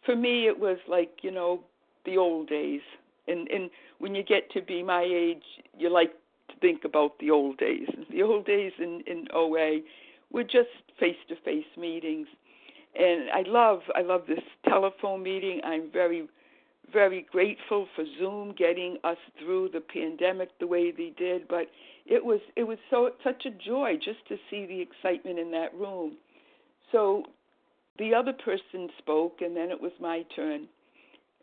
for 0.05 0.15
me, 0.15 0.47
it 0.47 0.59
was 0.59 0.79
like, 0.89 1.11
you 1.23 1.31
know, 1.31 1.61
the 2.05 2.17
old 2.17 2.49
days. 2.49 2.83
And, 3.27 3.49
and 3.49 3.71
when 3.99 4.15
you 4.15 4.23
get 4.23 4.51
to 4.53 4.63
be 4.63 4.83
my 4.83 5.03
age, 5.03 5.43
you 5.77 5.91
like 5.91 6.13
think 6.61 6.85
about 6.85 7.19
the 7.19 7.31
old 7.31 7.59
days. 7.59 7.89
The 8.11 8.23
old 8.23 8.47
days 8.47 8.73
in, 8.79 9.03
in 9.07 9.27
OA 9.35 9.81
were 10.31 10.45
just 10.45 10.69
face 10.99 11.17
to 11.29 11.37
face 11.45 11.67
meetings. 11.77 12.29
And 12.99 13.31
I 13.31 13.43
love 13.47 13.81
I 13.95 14.03
love 14.03 14.23
this 14.27 14.43
telephone 14.69 15.23
meeting. 15.23 15.61
I'm 15.65 15.91
very 15.93 16.29
very 16.93 17.27
grateful 17.31 17.87
for 17.95 18.05
Zoom 18.19 18.55
getting 18.57 18.97
us 19.05 19.19
through 19.39 19.71
the 19.73 19.81
pandemic 19.81 20.49
the 20.59 20.67
way 20.67 20.91
they 20.91 21.13
did, 21.17 21.47
but 21.49 21.67
it 22.07 22.25
was 22.25 22.41
it 22.57 22.65
was 22.65 22.79
so 22.91 23.11
such 23.23 23.45
a 23.47 23.51
joy 23.51 23.95
just 23.97 24.27
to 24.29 24.37
see 24.51 24.67
the 24.67 24.81
excitement 24.81 25.39
in 25.39 25.51
that 25.53 25.75
room. 25.75 26.17
So 26.93 27.25
the 27.99 28.15
other 28.15 28.33
person 28.33 28.89
spoke 28.99 29.41
and 29.41 29.57
then 29.57 29.71
it 29.71 29.81
was 29.81 29.93
my 30.01 30.25
turn. 30.35 30.67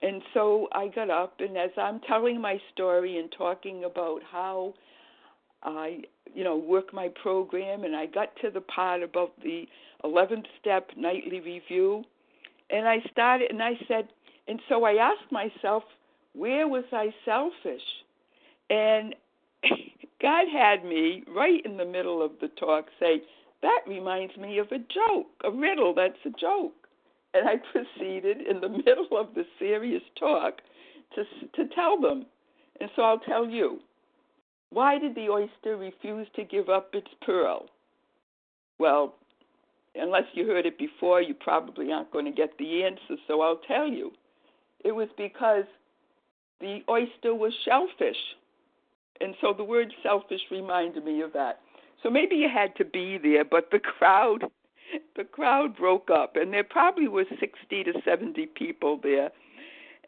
And 0.01 0.22
so 0.34 0.67
I 0.72 0.88
got 0.88 1.10
up 1.10 1.36
and 1.39 1.57
as 1.57 1.72
I'm 1.77 2.00
telling 2.01 2.41
my 2.41 2.60
story 2.74 3.17
and 3.17 3.31
talking 3.38 3.84
about 3.84 4.22
how 4.29 4.74
I 5.65 6.01
you 6.34 6.43
know 6.43 6.55
work 6.55 6.93
my 6.93 7.10
program 7.22 7.84
and 7.84 7.95
I 7.95 8.05
got 8.05 8.29
to 8.41 8.50
the 8.50 8.62
part 8.62 9.03
about 9.03 9.31
the 9.43 9.65
11th 10.03 10.45
step 10.62 10.91
nightly 10.95 11.39
review 11.39 12.03
and 12.69 12.88
I 12.88 13.00
started 13.12 13.51
and 13.51 13.62
I 13.62 13.74
said 13.88 14.07
and 14.48 14.60
so 14.69 14.84
I 14.84 14.93
asked 14.93 15.31
myself, 15.31 15.84
where 16.34 16.67
was 16.67 16.84
I 16.91 17.13
selfish? 17.24 17.81
And 18.69 19.15
God 20.22 20.45
had 20.51 20.86
me 20.86 21.24
right 21.27 21.65
in 21.65 21.77
the 21.77 21.86
middle 21.86 22.24
of 22.24 22.31
the 22.41 22.50
talk 22.50 22.86
say, 23.00 23.22
That 23.62 23.81
reminds 23.88 24.38
me 24.38 24.60
of 24.60 24.67
a 24.72 24.79
joke, 24.79 25.27
a 25.43 25.51
riddle 25.51 25.93
that's 25.93 26.13
a 26.25 26.29
joke. 26.39 26.74
And 27.34 27.48
I 27.48 27.55
proceeded 27.72 28.41
in 28.41 28.62
the 28.62 28.69
middle 28.69 29.17
of 29.17 29.34
the 29.34 29.45
serious 29.60 30.03
talk 30.19 30.62
to, 31.15 31.24
to 31.55 31.74
tell 31.74 32.00
them. 32.00 32.25
And 32.79 32.89
so 32.95 33.01
I'll 33.03 33.19
tell 33.19 33.48
you. 33.48 33.79
Why 34.75 35.00
did 35.00 35.15
the 35.15 35.29
oyster 35.29 35.77
refuse 35.77 36.27
to 36.36 36.44
give 36.44 36.67
up 36.67 36.89
its 36.94 37.08
pearl? 37.25 37.67
Well, 38.77 39.15
unless 39.96 40.25
you 40.34 40.46
heard 40.48 40.65
it 40.65 40.77
before, 40.77 41.22
you 41.22 41.34
probably 41.34 41.94
aren't 41.94 42.12
going 42.12 42.25
to 42.25 42.32
get 42.32 42.58
the 42.58 42.84
answer, 42.84 43.15
so 43.25 43.39
I'll 43.39 43.62
tell 43.70 43.88
you. 43.88 44.12
It 44.84 44.91
was 44.91 45.08
because 45.17 45.63
the 46.60 46.82
oyster 46.89 47.34
was 47.34 47.53
shellfish. 47.63 48.17
And 49.22 49.34
so 49.39 49.53
the 49.53 49.63
word 49.63 49.94
selfish 50.03 50.41
reminded 50.51 51.05
me 51.05 51.22
of 51.22 51.32
that. 51.32 51.62
So 52.03 52.10
maybe 52.10 52.36
you 52.36 52.50
had 52.53 52.75
to 52.75 52.84
be 52.84 53.17
there, 53.17 53.46
but 53.46 53.72
the 53.72 53.79
crowd 53.79 54.44
the 55.15 55.24
crowd 55.24 55.77
broke 55.77 56.10
up 56.10 56.36
and 56.36 56.51
there 56.51 56.65
probably 56.65 57.08
were 57.08 57.25
60 57.39 57.84
to 57.86 57.94
70 58.03 58.46
people 58.48 59.00
there. 59.01 59.32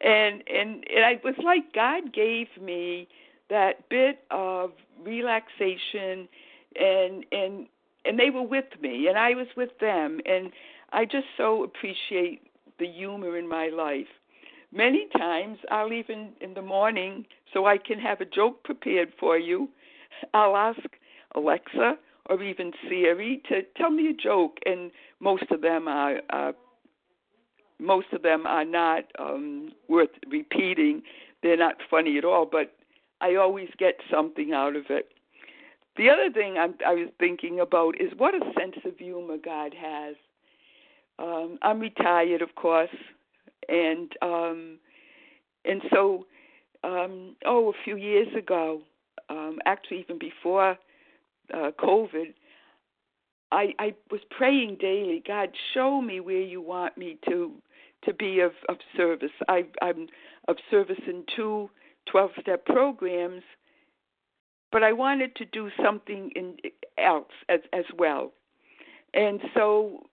And 0.02 0.42
and 0.46 0.84
it 0.86 1.24
was 1.24 1.36
like 1.42 1.72
God 1.72 2.12
gave 2.12 2.48
me 2.60 3.08
that 3.50 3.88
bit 3.88 4.20
of 4.30 4.72
relaxation 5.04 6.28
and 6.76 7.24
and 7.32 7.66
and 8.04 8.18
they 8.18 8.30
were 8.30 8.42
with 8.42 8.66
me 8.80 9.06
and 9.08 9.18
I 9.18 9.30
was 9.34 9.48
with 9.56 9.70
them 9.80 10.20
and 10.26 10.50
I 10.92 11.04
just 11.04 11.26
so 11.36 11.64
appreciate 11.64 12.42
the 12.78 12.86
humor 12.86 13.36
in 13.36 13.48
my 13.48 13.68
life. 13.68 14.06
Many 14.72 15.08
times 15.16 15.58
I'll 15.70 15.92
even 15.92 16.30
in 16.40 16.54
the 16.54 16.62
morning 16.62 17.26
so 17.52 17.66
I 17.66 17.78
can 17.78 17.98
have 17.98 18.20
a 18.20 18.24
joke 18.24 18.64
prepared 18.64 19.12
for 19.18 19.38
you. 19.38 19.68
I'll 20.34 20.56
ask 20.56 20.80
Alexa 21.34 21.96
or 22.28 22.42
even 22.42 22.72
Siri 22.88 23.42
to 23.48 23.62
tell 23.76 23.90
me 23.90 24.10
a 24.10 24.12
joke, 24.12 24.58
and 24.66 24.90
most 25.20 25.44
of 25.50 25.62
them 25.62 25.88
are 25.88 26.20
most 27.80 28.08
of 28.12 28.22
them 28.22 28.46
are 28.46 28.64
not 28.64 29.04
um, 29.18 29.70
worth 29.88 30.10
repeating. 30.28 31.02
They're 31.42 31.56
not 31.56 31.76
funny 31.88 32.18
at 32.18 32.24
all, 32.24 32.44
but 32.44 32.74
I 33.20 33.34
always 33.36 33.68
get 33.78 33.96
something 34.10 34.52
out 34.52 34.76
of 34.76 34.84
it. 34.90 35.08
The 35.96 36.10
other 36.10 36.30
thing 36.32 36.56
I'm, 36.58 36.74
I 36.86 36.94
was 36.94 37.08
thinking 37.18 37.60
about 37.60 38.00
is 38.00 38.12
what 38.16 38.34
a 38.34 38.52
sense 38.58 38.76
of 38.84 38.96
humor 38.98 39.36
God 39.42 39.74
has. 39.74 40.14
Um, 41.18 41.58
I'm 41.62 41.80
retired, 41.80 42.42
of 42.42 42.54
course, 42.54 42.94
and 43.68 44.12
um, 44.22 44.78
and 45.64 45.82
so 45.92 46.26
um, 46.84 47.34
oh, 47.44 47.70
a 47.70 47.84
few 47.84 47.96
years 47.96 48.28
ago, 48.36 48.82
um, 49.28 49.58
actually 49.66 50.00
even 50.00 50.18
before 50.18 50.78
uh, 51.52 51.70
COVID, 51.80 52.34
I, 53.50 53.74
I 53.78 53.94
was 54.10 54.20
praying 54.30 54.76
daily. 54.80 55.22
God, 55.26 55.50
show 55.74 56.00
me 56.00 56.20
where 56.20 56.40
you 56.40 56.60
want 56.60 56.96
me 56.96 57.18
to 57.28 57.52
to 58.04 58.14
be 58.14 58.38
of, 58.38 58.52
of 58.68 58.76
service. 58.96 59.32
I, 59.48 59.64
I'm 59.82 60.06
of 60.46 60.56
service 60.70 61.00
in 61.08 61.24
two 61.34 61.68
12 62.10 62.30
step 62.40 62.64
programs, 62.66 63.42
but 64.70 64.82
I 64.82 64.92
wanted 64.92 65.34
to 65.36 65.44
do 65.44 65.70
something 65.82 66.30
in, 66.34 66.56
else 66.98 67.32
as, 67.48 67.60
as 67.72 67.84
well. 67.96 68.32
And 69.14 69.40
so 69.54 70.06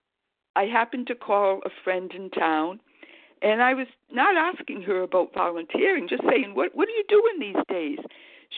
I 0.54 0.64
happened 0.64 1.06
to 1.08 1.14
call 1.14 1.60
a 1.64 1.70
friend 1.84 2.10
in 2.14 2.30
town, 2.30 2.80
and 3.42 3.62
I 3.62 3.74
was 3.74 3.86
not 4.10 4.36
asking 4.36 4.82
her 4.82 5.02
about 5.02 5.34
volunteering, 5.34 6.08
just 6.08 6.22
saying, 6.22 6.54
"What 6.54 6.74
what 6.74 6.88
are 6.88 6.92
you 6.92 7.04
doing 7.08 7.38
these 7.38 7.62
days?" 7.68 7.98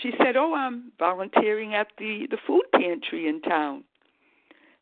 She 0.02 0.12
said, 0.22 0.36
"Oh, 0.36 0.54
I'm 0.54 0.92
volunteering 0.98 1.74
at 1.74 1.88
the 1.98 2.28
the 2.30 2.38
food 2.46 2.62
pantry 2.72 3.26
in 3.26 3.42
town." 3.42 3.82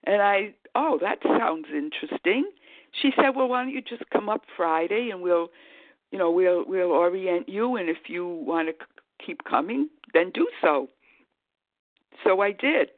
And 0.05 0.21
I, 0.21 0.55
"Oh, 0.75 0.99
that 1.01 1.23
sounds 1.23 1.67
interesting." 1.73 2.51
She 2.93 3.13
said, 3.17 3.31
"Well, 3.35 3.49
why 3.49 3.63
don't 3.63 3.73
you 3.73 3.81
just 3.81 4.09
come 4.11 4.29
up 4.29 4.45
Friday 4.57 5.11
and 5.11 5.23
we'll, 5.23 5.51
you 6.11 6.19
know, 6.19 6.31
we'll 6.31 6.65
we'll 6.67 6.93
orient 6.93 7.49
you 7.49 7.77
and 7.77 7.89
if 7.89 8.09
you 8.09 8.27
want 8.27 8.69
to 8.69 8.75
c- 8.75 9.27
keep 9.27 9.45
coming, 9.45 9.89
then 10.15 10.31
do 10.31 10.49
so." 10.61 10.89
So 12.25 12.41
I 12.41 12.53
did. 12.53 12.91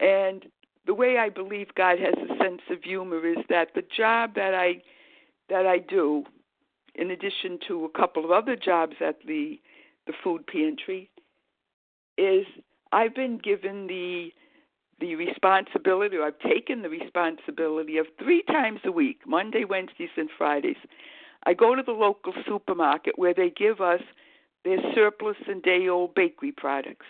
And 0.00 0.46
the 0.86 0.94
way 0.94 1.18
I 1.18 1.28
believe 1.28 1.74
God 1.74 1.98
has 1.98 2.14
a 2.14 2.42
sense 2.42 2.62
of 2.70 2.82
humor 2.82 3.26
is 3.26 3.38
that 3.48 3.74
the 3.74 3.82
job 3.96 4.34
that 4.34 4.54
I 4.54 4.82
that 5.48 5.66
I 5.66 5.78
do, 5.78 6.24
in 6.94 7.10
addition 7.10 7.58
to 7.68 7.84
a 7.84 7.98
couple 7.98 8.24
of 8.24 8.30
other 8.30 8.56
jobs 8.56 8.96
at 9.00 9.16
the 9.26 9.60
the 10.06 10.12
food 10.24 10.46
pantry, 10.46 11.10
is 12.16 12.46
I've 12.92 13.14
been 13.14 13.38
given 13.38 13.86
the 13.86 14.32
the 15.00 15.14
responsibility, 15.14 16.16
or 16.16 16.24
I've 16.24 16.38
taken 16.40 16.82
the 16.82 16.88
responsibility 16.88 17.98
of 17.98 18.06
three 18.18 18.42
times 18.42 18.80
a 18.84 18.90
week, 18.90 19.20
Monday, 19.26 19.64
Wednesdays, 19.64 20.10
and 20.16 20.28
Fridays. 20.36 20.76
I 21.46 21.54
go 21.54 21.74
to 21.74 21.82
the 21.82 21.92
local 21.92 22.32
supermarket 22.46 23.18
where 23.18 23.34
they 23.34 23.50
give 23.50 23.80
us 23.80 24.02
their 24.64 24.78
surplus 24.94 25.36
and 25.46 25.62
day 25.62 25.88
old 25.88 26.14
bakery 26.14 26.52
products. 26.52 27.06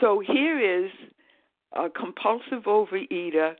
So 0.00 0.20
here 0.20 0.84
is 0.84 0.90
a 1.72 1.88
compulsive 1.88 2.64
overeater, 2.64 3.54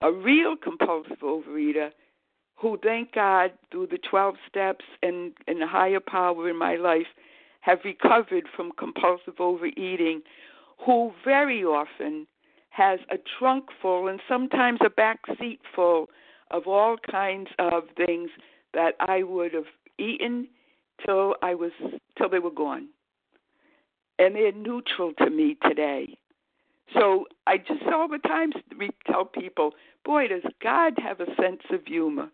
a 0.00 0.12
real 0.12 0.56
compulsive 0.56 1.18
overeater, 1.22 1.90
who, 2.56 2.78
thank 2.82 3.12
God, 3.12 3.52
through 3.70 3.88
the 3.88 3.98
12 3.98 4.34
steps 4.48 4.84
and, 5.02 5.32
and 5.46 5.62
higher 5.62 6.00
power 6.00 6.48
in 6.48 6.56
my 6.56 6.76
life, 6.76 7.06
have 7.60 7.78
recovered 7.84 8.44
from 8.54 8.72
compulsive 8.78 9.40
overeating, 9.40 10.22
who 10.84 11.12
very 11.24 11.64
often 11.64 12.26
has 12.70 13.00
a 13.10 13.16
trunk 13.38 13.66
full 13.80 14.08
and 14.08 14.20
sometimes 14.28 14.78
a 14.84 14.90
back 14.90 15.20
seat 15.38 15.60
full 15.74 16.08
of 16.50 16.66
all 16.66 16.96
kinds 17.10 17.48
of 17.58 17.84
things 17.96 18.30
that 18.74 18.94
I 19.00 19.22
would 19.22 19.54
have 19.54 19.64
eaten 19.98 20.48
till 21.04 21.34
I 21.42 21.54
was 21.54 21.72
till 22.16 22.28
they 22.28 22.38
were 22.38 22.50
gone. 22.50 22.88
And 24.18 24.34
they're 24.34 24.52
neutral 24.52 25.12
to 25.18 25.30
me 25.30 25.56
today. 25.62 26.18
So 26.94 27.26
I 27.46 27.58
just 27.58 27.82
all 27.92 28.08
the 28.08 28.18
time 28.18 28.52
tell 29.06 29.24
people, 29.24 29.74
boy, 30.04 30.28
does 30.28 30.42
God 30.62 30.94
have 30.98 31.20
a 31.20 31.26
sense 31.40 31.62
of 31.70 31.86
humor 31.86 32.30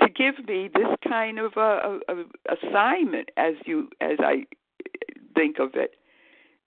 to 0.00 0.08
give 0.08 0.46
me 0.46 0.70
this 0.72 0.96
kind 1.06 1.38
of 1.38 1.52
a, 1.56 2.00
a, 2.08 2.14
a 2.14 2.24
assignment, 2.56 3.30
as 3.36 3.54
you 3.66 3.88
as 4.00 4.18
I 4.20 4.46
think 5.34 5.58
of 5.58 5.70
it, 5.74 5.94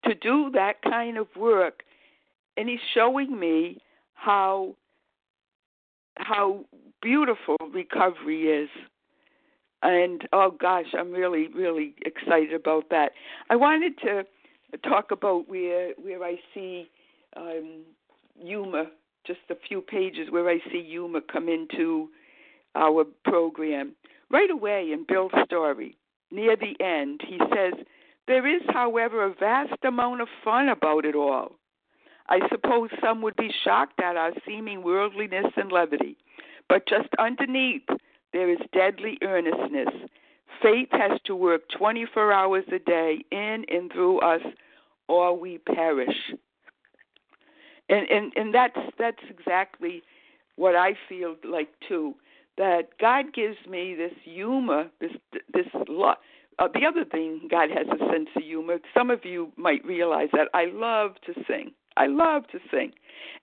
to 0.06 0.14
do 0.14 0.52
that 0.54 0.82
kind 0.82 1.18
of 1.18 1.28
work, 1.36 1.84
and 2.58 2.70
He's 2.70 2.80
showing 2.94 3.40
me 3.40 3.82
how 4.14 4.76
how 6.18 6.66
beautiful 7.06 7.56
recovery 7.72 8.48
is. 8.48 8.70
And 9.84 10.24
oh 10.34 10.50
gosh, 10.60 10.88
I'm 10.98 11.12
really, 11.12 11.48
really 11.50 11.94
excited 12.04 12.54
about 12.54 12.90
that. 12.90 13.12
I 13.52 13.56
wanted 13.56 14.00
to 14.00 14.24
talk 14.84 15.12
about 15.12 15.48
where 15.48 15.92
where 16.02 16.24
I 16.24 16.38
see 16.54 16.90
um, 17.38 17.84
humor, 18.42 18.86
just 19.28 19.42
a 19.52 19.56
few 19.68 19.82
pages 19.82 20.32
where 20.32 20.50
I 20.50 20.58
see 20.72 20.84
humor 20.84 21.22
come 21.22 21.48
into 21.48 22.10
our 22.74 23.06
program. 23.24 23.94
Right 24.32 24.50
away 24.50 24.90
in 24.92 25.06
Bill's 25.08 25.32
story, 25.46 25.96
near 26.32 26.56
the 26.56 26.76
end, 26.84 27.22
he 27.28 27.38
says, 27.38 27.74
There 28.28 28.48
is, 28.48 28.64
however, 28.70 29.24
a 29.24 29.34
vast 29.40 29.84
amount 29.88 30.22
of 30.22 30.28
fun 30.44 30.70
about 30.70 31.06
it 31.06 31.14
all. 31.14 31.52
I 32.28 32.40
suppose 32.50 32.90
some 33.04 33.22
would 33.22 33.36
be 33.36 33.52
shocked 33.64 34.00
at 34.00 34.18
our 34.18 34.32
seeming 34.48 34.82
worldliness 34.82 35.54
and 35.56 35.72
levity, 35.72 36.18
but 36.70 36.88
just 36.88 37.10
underneath 37.20 37.88
there 38.34 38.50
is 38.50 38.60
deadly 38.74 39.18
earnestness. 39.24 39.94
Faith 40.62 40.90
has 40.92 41.20
to 41.26 41.36
work 41.36 41.64
24 41.78 42.32
hours 42.32 42.64
a 42.74 42.80
day 42.80 43.24
in 43.32 43.66
and 43.70 43.92
through 43.92 44.20
us, 44.20 44.42
or 45.08 45.38
we 45.38 45.58
perish 45.60 46.16
and 47.90 48.10
and 48.10 48.34
and 48.36 48.54
that's 48.54 48.78
that's 48.98 49.24
exactly 49.30 50.02
what 50.56 50.76
I 50.76 50.94
feel 51.08 51.36
like 51.44 51.70
too. 51.88 52.16
That 52.58 52.98
God 53.00 53.34
gives 53.34 53.58
me 53.70 53.96
this 53.96 54.14
humor, 54.24 54.90
this 55.00 55.12
this 55.54 55.68
lot. 55.88 56.20
Uh, 56.58 56.70
the 56.74 56.86
other 56.86 57.04
thing, 57.04 57.50
God 57.52 57.70
has 57.70 57.86
a 57.88 57.98
sense 58.12 58.30
of 58.36 58.44
humor. 58.44 58.78
Some 58.94 59.10
of 59.10 59.26
you 59.26 59.52
might 59.58 59.84
realize 59.84 60.30
that 60.32 60.48
I 60.54 60.66
love 60.72 61.16
to 61.26 61.34
sing. 61.48 61.74
I 61.98 62.08
love 62.08 62.48
to 62.48 62.60
sing, 62.72 62.94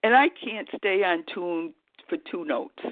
and 0.02 0.14
I 0.14 0.28
can't 0.28 0.68
stay 0.76 1.02
on 1.04 1.24
tune 1.32 1.74
for 2.08 2.16
two 2.30 2.44
notes. 2.44 2.82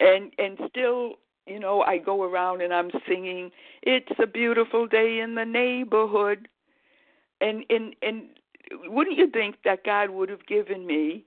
And 0.00 0.32
and 0.38 0.58
still, 0.68 1.14
you 1.46 1.60
know, 1.60 1.82
I 1.82 1.98
go 1.98 2.22
around 2.22 2.62
and 2.62 2.72
I'm 2.72 2.90
singing. 3.06 3.50
It's 3.82 4.10
a 4.22 4.26
beautiful 4.26 4.86
day 4.86 5.20
in 5.20 5.34
the 5.34 5.44
neighborhood, 5.44 6.48
and 7.40 7.64
and 7.68 7.94
and 8.02 8.22
wouldn't 8.86 9.18
you 9.18 9.28
think 9.30 9.56
that 9.64 9.84
God 9.84 10.10
would 10.10 10.30
have 10.30 10.46
given 10.46 10.86
me 10.86 11.24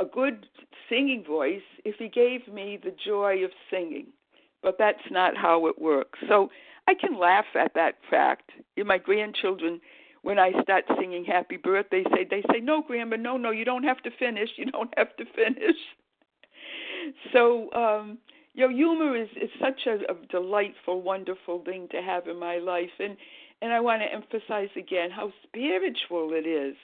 a 0.00 0.04
good 0.06 0.46
singing 0.88 1.22
voice 1.22 1.62
if 1.84 1.96
He 1.98 2.08
gave 2.08 2.48
me 2.48 2.78
the 2.82 2.94
joy 3.04 3.44
of 3.44 3.50
singing? 3.70 4.06
But 4.62 4.76
that's 4.78 5.10
not 5.10 5.36
how 5.36 5.66
it 5.66 5.80
works. 5.80 6.18
So 6.28 6.50
I 6.88 6.94
can 6.94 7.18
laugh 7.18 7.46
at 7.54 7.74
that 7.74 7.96
fact. 8.10 8.50
My 8.76 8.98
grandchildren, 8.98 9.80
when 10.22 10.38
I 10.38 10.52
start 10.62 10.84
singing 10.98 11.24
Happy 11.24 11.56
Birthday, 11.56 12.04
say 12.14 12.24
they 12.28 12.42
say, 12.52 12.60
"No, 12.60 12.82
Grandma, 12.82 13.16
no, 13.16 13.36
no, 13.36 13.50
you 13.50 13.64
don't 13.66 13.84
have 13.84 14.02
to 14.02 14.10
finish. 14.10 14.50
You 14.56 14.66
don't 14.66 14.92
have 14.96 15.14
to 15.16 15.24
finish." 15.26 15.76
So, 17.32 17.72
um, 17.72 18.18
you 18.54 18.66
know, 18.66 18.74
humor 18.74 19.16
is 19.16 19.28
is 19.40 19.50
such 19.60 19.86
a, 19.86 20.12
a 20.12 20.16
delightful, 20.30 21.02
wonderful 21.02 21.62
thing 21.64 21.88
to 21.92 22.02
have 22.02 22.26
in 22.26 22.38
my 22.38 22.58
life, 22.58 22.90
and 22.98 23.16
and 23.62 23.72
I 23.72 23.80
want 23.80 24.02
to 24.02 24.12
emphasize 24.12 24.70
again 24.76 25.10
how 25.10 25.32
spiritual 25.44 26.30
it 26.32 26.46
is. 26.46 26.76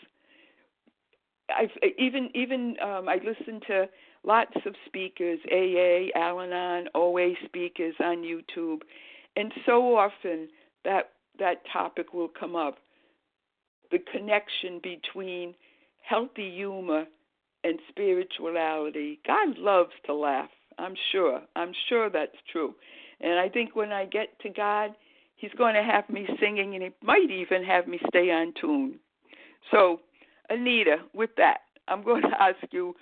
I've 1.55 1.71
even 1.99 2.31
even 2.35 2.77
um, 2.83 3.09
I 3.09 3.17
listen 3.17 3.61
to 3.69 3.89
lots 4.25 4.57
of 4.67 4.75
speakers, 4.87 5.39
AA, 5.51 6.09
Al-Anon, 6.19 6.89
OA 6.95 7.35
speakers 7.45 7.95
on 8.01 8.19
YouTube, 8.19 8.81
and 9.37 9.53
so 9.65 9.97
often 9.97 10.49
that 10.85 11.13
that 11.39 11.63
topic 11.73 12.13
will 12.13 12.29
come 12.29 12.57
up. 12.57 12.79
The 13.91 13.99
connection 14.13 14.81
between 14.83 15.55
healthy 16.03 16.53
humor 16.55 17.07
and 17.67 17.79
spirituality. 17.89 19.21
God 19.27 19.59
loves 19.59 19.93
to 20.07 20.15
laugh. 20.15 20.51
I'm 20.79 20.95
sure. 21.11 21.41
I'm 21.57 21.73
sure 21.89 22.09
that's 22.11 22.37
true. 22.53 22.75
And 23.21 23.39
I 23.39 23.49
think 23.49 23.75
when 23.75 23.93
I 23.93 24.05
get 24.07 24.39
to 24.41 24.51
God, 24.51 24.95
He's 25.37 25.53
going 25.59 25.75
to 25.75 25.83
have 25.83 26.09
me 26.09 26.27
singing, 26.41 26.75
and 26.75 26.83
He 26.83 26.91
might 27.03 27.31
even 27.31 27.63
have 27.65 27.87
me 27.87 27.99
stay 28.09 28.31
on 28.31 28.55
tune. 28.59 28.99
So, 29.71 30.01
Anita, 30.49 30.99
with 31.13 31.31
that, 31.37 31.59
I'm 31.89 32.03
going 32.03 32.23
to 32.31 32.43
ask 32.43 32.57
you. 32.71 32.95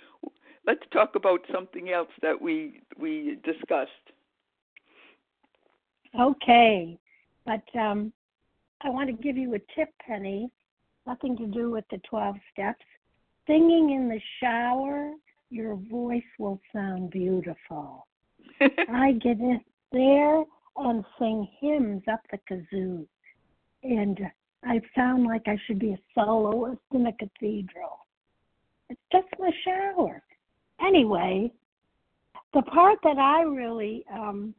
Let's 0.67 0.83
talk 0.93 1.15
about 1.15 1.41
something 1.53 1.91
else 1.91 2.09
that 2.23 2.41
we 2.41 2.81
we 2.99 3.39
discussed. 3.45 3.91
Okay, 6.19 6.99
but 7.45 7.63
um, 7.79 8.13
I 8.81 8.89
want 8.89 9.09
to 9.09 9.23
give 9.23 9.37
you 9.37 9.55
a 9.55 9.59
tip, 9.77 9.91
Penny. 10.07 10.51
Nothing 11.07 11.37
to 11.37 11.47
do 11.47 11.71
with 11.71 11.85
the 11.91 11.99
12 12.09 12.37
steps. 12.53 12.85
Singing 13.47 13.91
in 13.91 14.09
the 14.09 14.21
shower, 14.41 15.13
your 15.51 15.77
voice 15.77 16.23
will 16.39 16.61
sound 16.73 17.11
beautiful. 17.11 18.07
I 18.61 19.13
get 19.13 19.39
in 19.39 19.61
there 19.93 20.45
and 20.77 21.05
sing 21.19 21.49
hymns 21.61 22.03
up 22.11 22.21
the 22.31 22.39
kazoo. 22.51 23.07
And 23.83 24.19
I 24.65 24.81
sound 24.95 25.25
like 25.25 25.43
I 25.47 25.59
should 25.67 25.79
be 25.79 25.93
a 25.93 25.99
soloist 26.15 26.81
in 26.93 27.07
a 27.07 27.13
cathedral. 27.13 28.07
It's 28.89 29.01
just 29.13 29.29
my 29.39 29.51
shower. 29.65 30.23
Anyway, 30.81 31.53
the 32.55 32.63
part 32.63 32.99
that 33.03 33.19
I 33.19 33.43
really 33.43 34.05
um, 34.13 34.55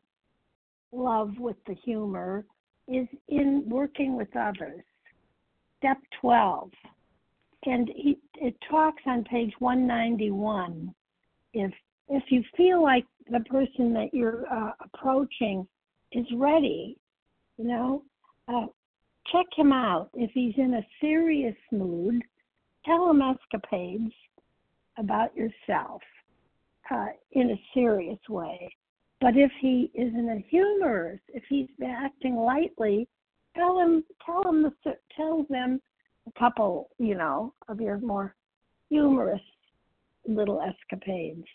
love 0.92 1.34
with 1.40 1.58
the 1.68 1.74
humor 1.74 2.46
is 2.88 3.08
in 3.28 3.64
working 3.68 4.16
with 4.16 4.34
others. 4.36 4.84
Step 5.80 5.98
12. 6.22 6.70
And 7.66 7.90
he, 7.96 8.18
it 8.36 8.56
talks 8.70 9.02
on 9.06 9.24
page 9.24 9.54
191. 9.60 10.94
If 11.54 11.72
if 12.08 12.24
you 12.30 12.44
feel 12.56 12.84
like 12.84 13.06
the 13.32 13.40
person 13.42 13.92
that 13.94 14.14
you're 14.14 14.46
uh, 14.54 14.72
approaching 14.82 15.68
is 16.12 16.26
ready, 16.36 16.98
you 17.58 17.66
know, 17.66 18.04
uh, 18.48 18.68
check 19.32 19.48
him 19.56 19.72
out. 19.72 20.10
If 20.14 20.30
he's 20.34 20.54
in 20.58 20.76
a 20.76 20.88
serious 21.02 21.56
mood, 21.72 22.22
tell 22.86 23.10
him 23.10 23.22
escapades 23.22 24.14
about 24.98 25.36
yourself 25.36 26.02
uh, 26.92 27.08
in 27.32 27.52
a 27.52 27.62
serious 27.74 28.20
way. 28.30 28.70
But 29.22 29.36
if 29.38 29.52
he 29.60 29.90
is 29.96 30.14
in 30.14 30.30
a 30.30 30.46
humorous, 30.50 31.20
if 31.30 31.44
he's 31.50 31.68
acting 31.84 32.36
lightly, 32.36 33.08
tell 33.56 33.80
him, 33.80 34.04
tell 34.26 34.44
him, 34.48 34.62
the, 34.62 34.96
tell 35.16 35.46
them 35.50 35.82
a 36.28 36.40
couple, 36.40 36.90
you 36.98 37.16
know, 37.16 37.54
of 37.68 37.80
your 37.80 38.00
more 38.00 38.36
humorous 38.90 39.42
little 40.28 40.62
escapades. 40.62 41.46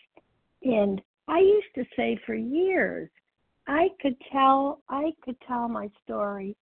And 0.63 1.01
I 1.27 1.39
used 1.39 1.73
to 1.75 1.83
say 1.95 2.19
for 2.25 2.35
years, 2.35 3.09
I 3.67 3.89
could 4.01 4.15
tell, 4.31 4.81
I 4.89 5.11
could 5.23 5.37
tell 5.47 5.67
my 5.67 5.89
story 6.03 6.55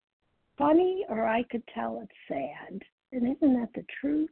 funny 0.58 1.06
or 1.10 1.26
I 1.26 1.44
could 1.44 1.64
tell 1.74 2.02
it 2.02 2.10
sad. 2.28 2.82
And 3.12 3.36
isn't 3.36 3.54
that 3.60 3.70
the 3.74 3.86
truth? 4.00 4.30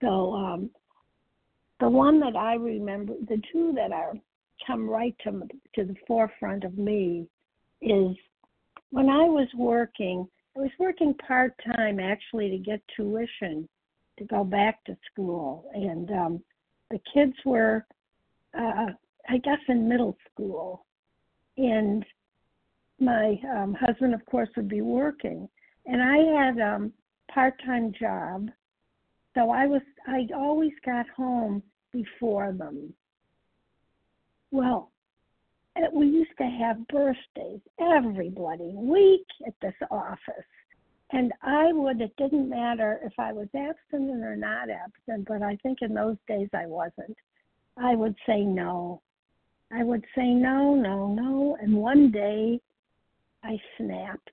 So, 0.00 0.32
um, 0.34 0.70
the 1.80 1.88
one 1.88 2.20
that 2.20 2.36
I 2.36 2.54
remember, 2.54 3.14
the 3.28 3.40
two 3.52 3.72
that 3.76 3.92
are 3.92 4.14
come 4.66 4.88
right 4.88 5.14
to 5.24 5.32
to 5.74 5.84
the 5.84 5.96
forefront 6.06 6.64
of 6.64 6.78
me 6.78 7.26
is 7.80 8.16
when 8.90 9.08
I 9.08 9.24
was 9.24 9.48
working. 9.56 10.28
I 10.56 10.60
was 10.60 10.70
working 10.78 11.14
part 11.14 11.54
time 11.76 11.98
actually 11.98 12.50
to 12.50 12.58
get 12.58 12.82
tuition 12.94 13.68
to 14.18 14.24
go 14.24 14.44
back 14.44 14.84
to 14.84 14.96
school, 15.10 15.70
and 15.72 16.10
um, 16.10 16.42
the 16.90 17.00
kids 17.14 17.32
were, 17.46 17.86
uh, 18.58 18.88
I 19.28 19.38
guess, 19.38 19.58
in 19.68 19.88
middle 19.88 20.16
school, 20.30 20.84
and 21.56 22.04
my 23.00 23.40
um, 23.50 23.74
husband, 23.74 24.14
of 24.14 24.24
course, 24.26 24.50
would 24.56 24.68
be 24.68 24.82
working, 24.82 25.48
and 25.86 26.02
I 26.02 26.44
had 26.44 26.60
um, 26.60 26.92
part 27.32 27.54
time 27.64 27.92
job, 27.98 28.50
so 29.34 29.50
I 29.50 29.66
was 29.66 29.82
I 30.06 30.26
always 30.36 30.72
got 30.84 31.06
home 31.16 31.62
before 31.92 32.52
them. 32.52 32.92
Well, 34.50 34.91
we 35.92 36.06
used 36.06 36.36
to 36.38 36.44
have 36.44 36.86
birthdays 36.88 37.60
every 37.80 38.30
bloody 38.30 38.72
week 38.74 39.26
at 39.46 39.54
this 39.60 39.74
office. 39.90 40.44
And 41.12 41.32
I 41.42 41.72
would, 41.72 42.00
it 42.00 42.14
didn't 42.16 42.48
matter 42.48 43.00
if 43.04 43.12
I 43.18 43.32
was 43.32 43.48
absent 43.54 44.10
or 44.24 44.34
not 44.34 44.68
absent, 44.70 45.28
but 45.28 45.42
I 45.42 45.56
think 45.62 45.78
in 45.82 45.92
those 45.92 46.16
days 46.26 46.48
I 46.54 46.66
wasn't. 46.66 47.16
I 47.76 47.94
would 47.94 48.16
say 48.26 48.40
no. 48.40 49.02
I 49.70 49.84
would 49.84 50.04
say 50.14 50.30
no, 50.30 50.74
no, 50.74 51.08
no. 51.08 51.56
And 51.60 51.74
one 51.74 52.10
day 52.10 52.60
I 53.44 53.58
snapped. 53.76 54.30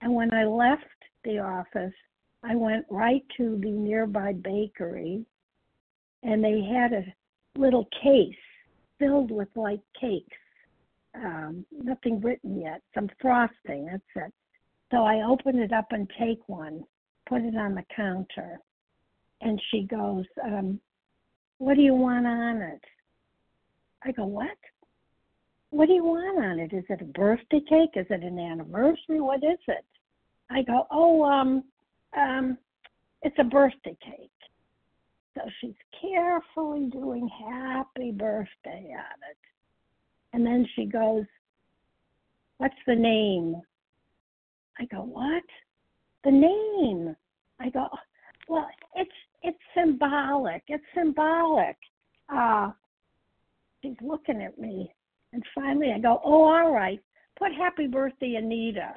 And 0.00 0.14
when 0.14 0.32
I 0.32 0.44
left 0.44 0.84
the 1.24 1.38
office, 1.38 1.94
I 2.42 2.54
went 2.54 2.86
right 2.90 3.24
to 3.36 3.58
the 3.60 3.70
nearby 3.70 4.32
bakery 4.32 5.24
and 6.22 6.42
they 6.42 6.62
had 6.62 6.92
a 6.92 7.04
little 7.56 7.88
case 8.02 8.34
filled 8.98 9.30
with 9.30 9.48
like 9.54 9.80
cakes. 9.98 10.36
Um, 11.14 11.64
nothing 11.72 12.20
written 12.20 12.60
yet, 12.60 12.82
some 12.94 13.08
frosting, 13.20 13.86
that's 13.86 14.02
it. 14.26 14.32
So 14.90 14.98
I 15.04 15.22
open 15.28 15.58
it 15.58 15.72
up 15.72 15.86
and 15.90 16.08
take 16.18 16.40
one, 16.48 16.84
put 17.28 17.42
it 17.42 17.56
on 17.56 17.74
the 17.74 17.84
counter. 17.94 18.60
And 19.40 19.60
she 19.70 19.82
goes, 19.82 20.24
um, 20.44 20.80
What 21.58 21.76
do 21.76 21.82
you 21.82 21.94
want 21.94 22.26
on 22.26 22.62
it? 22.62 22.82
I 24.04 24.12
go, 24.12 24.24
What? 24.26 24.56
What 25.70 25.86
do 25.86 25.94
you 25.94 26.04
want 26.04 26.44
on 26.44 26.58
it? 26.58 26.72
Is 26.72 26.84
it 26.88 27.02
a 27.02 27.04
birthday 27.04 27.60
cake? 27.68 27.90
Is 27.94 28.06
it 28.10 28.22
an 28.22 28.38
anniversary? 28.38 29.20
What 29.20 29.42
is 29.42 29.58
it? 29.66 29.84
I 30.50 30.62
go, 30.62 30.86
Oh, 30.90 31.24
um, 31.24 31.64
um, 32.16 32.58
it's 33.22 33.36
a 33.38 33.44
birthday 33.44 33.96
cake. 34.04 34.30
So 35.38 35.48
she's 35.60 35.74
carefully 36.00 36.86
doing 36.90 37.28
happy 37.28 38.10
birthday 38.10 38.92
on 38.92 39.18
it. 39.30 39.38
And 40.32 40.44
then 40.44 40.66
she 40.74 40.84
goes, 40.84 41.24
What's 42.58 42.74
the 42.86 42.94
name? 42.96 43.60
I 44.80 44.84
go, 44.86 45.02
What? 45.02 45.44
The 46.24 46.32
name. 46.32 47.14
I 47.60 47.70
go, 47.70 47.88
Well, 48.48 48.68
it's 48.96 49.10
it's 49.42 49.58
symbolic. 49.76 50.62
It's 50.66 50.84
symbolic. 50.96 51.76
Uh 52.28 52.72
she's 53.82 53.96
looking 54.00 54.42
at 54.42 54.58
me. 54.58 54.92
And 55.32 55.44
finally 55.54 55.92
I 55.94 56.00
go, 56.00 56.20
Oh, 56.24 56.44
all 56.44 56.72
right. 56.72 57.00
Put 57.38 57.52
happy 57.52 57.86
birthday, 57.86 58.34
Anita. 58.34 58.94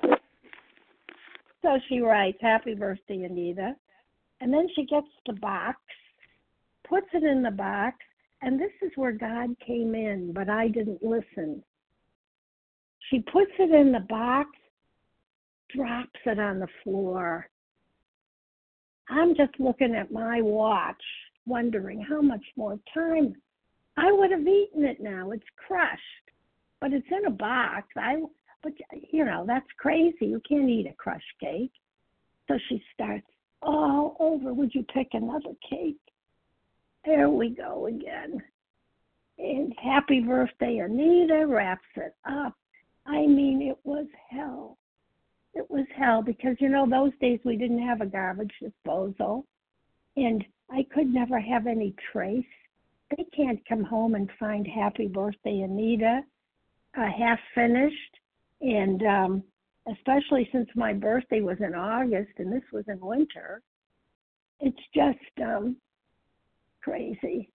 So 1.62 1.78
she 1.88 2.00
writes, 2.00 2.40
Happy 2.42 2.74
birthday, 2.74 3.26
Anita. 3.26 3.76
And 4.40 4.52
then 4.52 4.68
she 4.76 4.86
gets 4.86 5.06
the 5.28 5.34
box 5.34 5.78
puts 6.92 7.08
it 7.14 7.24
in 7.24 7.42
the 7.42 7.52
box, 7.52 7.96
and 8.42 8.60
this 8.60 8.72
is 8.82 8.92
where 8.96 9.14
God 9.14 9.56
came 9.66 9.96
in, 9.96 10.34
but 10.34 10.50
I 10.50 10.68
didn't 10.68 11.02
listen. 11.02 11.64
She 13.10 13.20
puts 13.20 13.52
it 13.60 13.74
in 13.74 13.94
the 13.94 14.06
box, 14.10 14.50
drops 15.74 16.20
it 16.26 16.38
on 16.38 16.60
the 16.60 16.68
floor. 16.84 17.50
I'm 19.10 19.36
just 19.36 19.58
looking 19.58 19.96
at 19.96 20.12
my 20.12 20.42
watch, 20.42 21.02
wondering 21.46 22.02
how 22.02 22.22
much 22.22 22.44
more 22.58 22.78
time. 22.94 23.36
I 23.96 24.12
would 24.12 24.32
have 24.32 24.46
eaten 24.46 24.84
it 24.84 25.00
now. 25.00 25.32
It's 25.32 25.44
crushed, 25.66 26.02
but 26.82 26.92
it's 26.92 27.08
in 27.10 27.26
a 27.26 27.32
box. 27.32 27.88
I, 27.98 28.22
but 28.64 28.74
you 29.12 29.24
know 29.24 29.46
that's 29.48 29.66
crazy. 29.78 30.26
You 30.26 30.42
can't 30.48 30.70
eat 30.70 30.88
a 30.88 30.96
crushed 30.96 31.24
cake. 31.40 31.72
So 32.50 32.58
she 32.68 32.84
starts 32.94 33.28
all 33.62 34.18
over. 34.20 34.54
Would 34.54 34.76
you 34.76 34.84
pick 34.94 35.10
another 35.14 35.56
cake? 35.70 35.98
There 37.06 37.30
we 37.30 37.50
go 37.50 37.88
again. 37.88 38.42
And 39.38 39.74
happy 39.82 40.20
birthday, 40.20 40.78
Anita 40.78 41.46
wraps 41.48 41.82
it 41.96 42.16
up. 42.30 42.54
I 43.08 43.26
mean, 43.26 43.62
it 43.62 43.78
was 43.84 44.06
hell. 44.30 44.78
It 45.54 45.70
was 45.70 45.86
hell 45.98 46.22
because, 46.22 46.56
you 46.60 46.70
know, 46.70 46.88
those 46.88 47.12
days 47.20 47.40
we 47.44 47.58
didn't 47.58 47.86
have 47.86 48.02
a 48.02 48.06
garbage 48.06 48.54
disposal 48.62 49.46
and 50.16 50.46
I 50.70 50.86
could 50.94 51.12
never 51.14 51.40
have 51.40 51.68
any 51.68 51.96
trace. 52.12 52.46
They 53.18 53.26
can't 53.36 53.60
come 53.68 53.84
home 53.84 54.16
and 54.16 54.30
find 54.40 54.66
Happy 54.68 55.08
Birthday 55.08 55.62
Anita 55.62 56.22
uh, 56.98 57.08
half 57.18 57.40
finished. 57.56 57.96
And 58.62 59.04
um, 59.04 59.44
especially 59.92 60.48
since 60.52 60.70
my 60.76 60.94
birthday 60.94 61.42
was 61.42 61.58
in 61.60 61.74
August 61.74 62.32
and 62.38 62.52
this 62.52 62.64
was 62.72 62.86
in 62.88 63.00
winter, 63.00 63.62
it's 64.60 64.78
just 64.94 65.42
um, 65.42 65.76
crazy. 66.84 67.50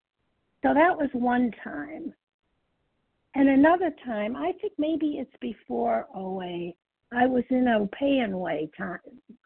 So 0.62 0.72
that 0.74 0.96
was 0.96 1.10
one 1.12 1.52
time. 1.62 2.12
And 3.34 3.48
another 3.48 3.90
time, 4.04 4.36
I 4.36 4.52
think 4.60 4.72
maybe 4.78 5.18
it's 5.18 5.36
before 5.40 6.06
OA, 6.14 6.72
I 7.12 7.26
was 7.26 7.44
in 7.50 7.68
a 7.68 7.86
pay 7.88 8.20
and 8.20 8.38
way 8.38 8.70
time, 8.76 8.98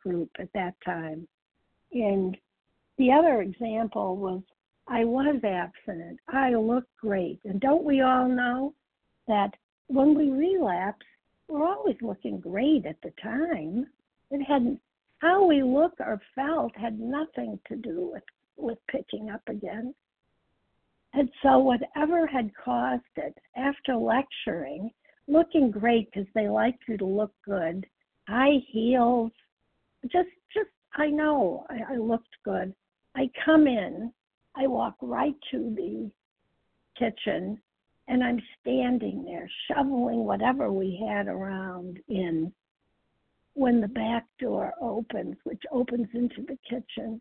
group 0.03 0.31
at 0.39 0.53
that 0.55 0.75
time. 0.85 1.27
And 1.93 2.37
the 2.99 3.13
other 3.13 3.41
example 3.41 4.17
was 4.17 4.43
I 4.87 5.05
was 5.05 5.43
abstinent. 5.45 6.19
I 6.29 6.55
looked 6.55 6.95
great. 6.97 7.41
And 7.45 7.61
don't 7.61 7.85
we 7.85 8.01
all 8.01 8.29
know 8.29 8.75
that 9.27 9.55
when 9.89 10.15
we 10.15 10.31
relapse, 10.31 11.05
we're 11.49 11.67
always 11.67 11.97
looking 12.03 12.41
great 12.41 12.85
at 12.87 13.01
the 13.03 13.13
time. 13.23 13.87
It 14.31 14.43
hadn't 14.45 14.81
how 15.19 15.45
we 15.47 15.63
look 15.63 15.95
or 15.99 16.21
felt 16.35 16.77
had 16.77 17.01
nothing 17.01 17.59
to 17.69 17.77
do 17.77 18.11
with 18.13 18.23
with 18.59 18.79
picking 18.91 19.31
up 19.31 19.43
again. 19.49 19.95
And 21.15 21.31
so 21.43 21.59
whatever 21.59 22.27
had 22.27 22.51
caused 22.55 23.03
it, 23.17 23.37
after 23.57 23.97
lecturing, 23.97 24.91
looking 25.27 25.71
great 25.71 26.11
because 26.11 26.29
they 26.35 26.49
like 26.49 26.79
you 26.87 26.97
to 26.99 27.05
look 27.05 27.33
good, 27.45 27.87
high 28.29 28.59
heels, 28.69 29.33
just 30.05 30.29
just 30.55 30.71
I 30.95 31.09
know 31.09 31.67
I, 31.71 31.95
I 31.95 31.97
looked 31.97 32.37
good. 32.45 32.75
I 33.15 33.31
come 33.45 33.67
in, 33.67 34.13
I 34.55 34.67
walk 34.67 34.95
right 35.01 35.35
to 35.51 35.75
the 35.75 36.11
kitchen, 36.99 37.61
and 38.09 38.23
I'm 38.23 38.41
standing 38.61 39.25
there 39.25 39.49
shoveling 39.69 40.25
whatever 40.25 40.73
we 40.73 41.05
had 41.09 41.27
around 41.27 41.99
in 42.09 42.53
when 43.55 43.81
the 43.81 43.89
back 43.89 44.25
door 44.39 44.73
opens, 44.81 45.37
which 45.45 45.63
opens 45.73 46.09
into 46.15 46.43
the 46.43 46.59
kitchen, 46.69 47.21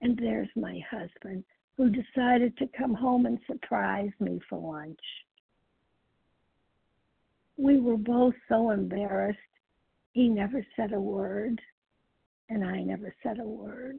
and 0.00 0.16
there's 0.16 0.48
my 0.56 0.80
husband 0.90 1.44
who 1.76 1.90
decided 1.90 2.56
to 2.58 2.68
come 2.76 2.94
home 2.94 3.26
and 3.26 3.38
surprise 3.46 4.10
me 4.20 4.40
for 4.48 4.58
lunch. 4.58 4.98
We 7.56 7.78
were 7.78 7.96
both 7.96 8.34
so 8.48 8.70
embarrassed. 8.70 9.38
He 10.12 10.28
never 10.28 10.64
said 10.76 10.92
a 10.92 11.00
word, 11.00 11.60
and 12.48 12.64
I 12.64 12.80
never 12.82 13.14
said 13.22 13.38
a 13.38 13.44
word. 13.44 13.98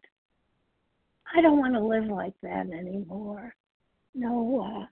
I 1.36 1.42
don't 1.42 1.60
want 1.60 1.74
to 1.74 1.80
live 1.80 2.06
like 2.06 2.34
that 2.44 2.68
anymore. 2.72 3.56
No, 4.14 4.82
uh, 4.82 4.86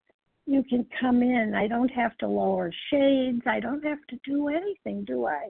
you 0.46 0.64
can 0.64 0.86
come 1.00 1.22
in. 1.22 1.54
I 1.56 1.68
don't 1.68 1.92
have 1.92 2.18
to 2.20 2.28
lower 2.28 2.72
shades. 2.92 3.42
I 3.46 3.60
don't 3.60 3.84
have 3.84 4.00
to 4.10 4.20
do 4.24 4.48
anything, 4.48 5.04
do 5.06 5.26
I? 5.26 5.50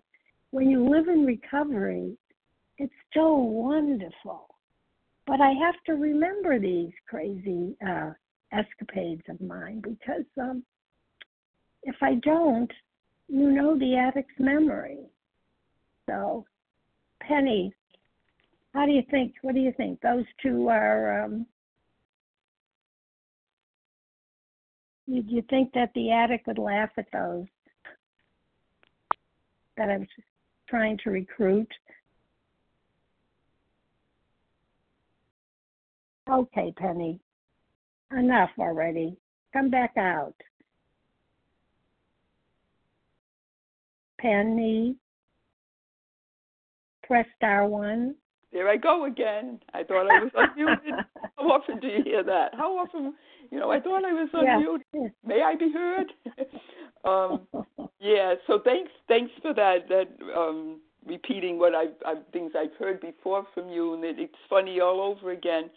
When 0.51 0.69
you 0.69 0.89
live 0.89 1.07
in 1.07 1.25
recovery, 1.25 2.17
it's 2.77 2.93
so 3.13 3.35
wonderful. 3.35 4.47
But 5.29 5.41
I 5.41 5.51
have 5.51 5.75
to 5.85 5.93
remember 5.93 6.59
these 6.59 6.91
crazy 7.07 7.75
uh, 7.87 8.11
escapades 8.51 9.21
of 9.29 9.39
mine 9.39 9.79
because 9.79 10.25
um, 10.41 10.63
if 11.83 11.95
I 12.01 12.15
don't, 12.15 12.71
you 13.27 13.51
know 13.51 13.77
the 13.77 13.95
addict's 13.95 14.39
memory. 14.39 14.97
So, 16.09 16.45
Penny, 17.21 17.71
how 18.73 18.87
do 18.87 18.91
you 18.91 19.03
think? 19.11 19.35
What 19.43 19.53
do 19.53 19.61
you 19.61 19.71
think? 19.77 20.01
Those 20.01 20.25
two 20.41 20.67
are 20.67 21.23
um, 21.23 21.45
You, 25.09 25.23
you 25.27 25.43
think 25.49 25.73
that 25.73 25.89
the 25.95 26.11
addict 26.11 26.45
would 26.45 26.59
laugh 26.59 26.91
at 26.97 27.07
those 27.11 27.45
that 29.75 29.89
I'm 29.89 30.07
trying 30.67 30.99
to 31.03 31.09
recruit? 31.09 31.67
Okay, 36.29 36.73
Penny. 36.77 37.19
Enough 38.11 38.51
already. 38.59 39.17
Come 39.53 39.69
back 39.69 39.93
out. 39.97 40.35
Penny. 44.19 44.95
Press 47.03 47.25
star 47.35 47.67
one. 47.67 48.15
There 48.51 48.67
I 48.67 48.77
go 48.77 49.05
again. 49.05 49.59
I 49.73 49.83
thought 49.83 50.09
I 50.09 50.23
was 50.23 50.31
unmuted. 50.35 51.05
How 51.37 51.51
often 51.51 51.79
do 51.79 51.87
you 51.87 52.03
hear 52.03 52.23
that? 52.23 52.53
How 52.53 52.77
often 52.77 53.13
you 53.51 53.59
know, 53.59 53.71
I 53.71 53.79
thought 53.79 54.05
I 54.05 54.13
was 54.13 54.29
on 54.33 54.45
yeah. 54.45 54.57
mute. 54.57 55.13
May 55.25 55.41
I 55.41 55.55
be 55.55 55.71
heard? 55.71 56.13
um, 57.03 57.47
yeah. 57.99 58.35
So 58.47 58.59
thanks, 58.63 58.91
thanks 59.07 59.31
for 59.41 59.53
that. 59.53 59.89
That 59.89 60.07
um, 60.35 60.81
repeating 61.05 61.57
what 61.57 61.73
I've, 61.73 61.95
I've 62.05 62.27
things 62.31 62.51
I've 62.57 62.75
heard 62.77 63.01
before 63.01 63.47
from 63.53 63.69
you, 63.69 63.93
and 63.93 64.03
it, 64.03 64.19
it's 64.19 64.35
funny 64.49 64.79
all 64.79 65.01
over 65.01 65.31
again. 65.31 65.69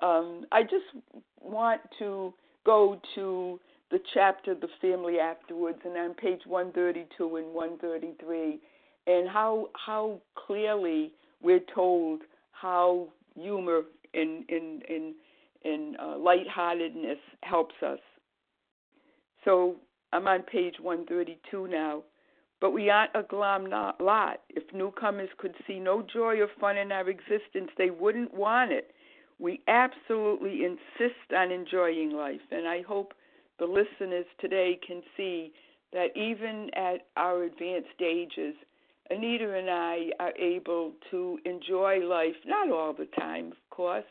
Um, 0.00 0.46
I 0.50 0.62
just 0.62 1.04
want 1.40 1.80
to 1.98 2.32
go 2.64 3.00
to 3.14 3.60
the 3.90 4.00
chapter 4.14 4.54
"The 4.54 4.68
Family 4.80 5.18
Afterwards," 5.18 5.78
and 5.84 5.96
on 5.96 6.14
page 6.14 6.40
132 6.46 7.36
and 7.36 7.54
133, 7.54 8.60
and 9.06 9.28
how 9.28 9.68
how 9.74 10.20
clearly 10.34 11.12
we're 11.42 11.64
told 11.74 12.22
how 12.52 13.08
humor 13.34 13.82
in 14.14 14.44
in 14.48 14.82
in 14.88 15.14
and 15.64 15.96
uh, 15.98 16.16
lightheartedness 16.18 17.18
helps 17.42 17.74
us. 17.86 17.98
So 19.44 19.76
I'm 20.12 20.26
on 20.26 20.42
page 20.42 20.74
132 20.80 21.68
now. 21.68 22.02
But 22.60 22.70
we 22.70 22.90
aren't 22.90 23.10
a 23.16 23.24
glum 23.24 23.68
lot. 23.70 24.40
If 24.48 24.72
newcomers 24.72 25.28
could 25.36 25.54
see 25.66 25.80
no 25.80 26.02
joy 26.12 26.40
or 26.40 26.46
fun 26.60 26.76
in 26.76 26.92
our 26.92 27.08
existence, 27.08 27.70
they 27.76 27.90
wouldn't 27.90 28.32
want 28.32 28.70
it. 28.70 28.92
We 29.42 29.60
absolutely 29.66 30.64
insist 30.64 31.32
on 31.36 31.50
enjoying 31.50 32.12
life, 32.12 32.40
and 32.52 32.68
I 32.68 32.82
hope 32.82 33.12
the 33.58 33.64
listeners 33.66 34.24
today 34.40 34.78
can 34.86 35.02
see 35.16 35.52
that 35.92 36.16
even 36.16 36.70
at 36.76 37.08
our 37.16 37.42
advanced 37.42 38.00
ages, 38.00 38.54
Anita 39.10 39.52
and 39.58 39.68
I 39.68 40.10
are 40.20 40.32
able 40.38 40.92
to 41.10 41.40
enjoy 41.44 42.06
life, 42.06 42.36
not 42.46 42.70
all 42.70 42.92
the 42.92 43.08
time, 43.18 43.46
of 43.46 43.70
course, 43.70 44.04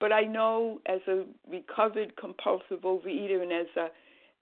but 0.00 0.12
I 0.12 0.22
know 0.22 0.80
as 0.86 1.00
a 1.06 1.26
recovered 1.48 2.16
compulsive 2.16 2.80
overeater 2.82 3.42
and 3.42 3.52
as 3.52 3.68
a 3.76 3.86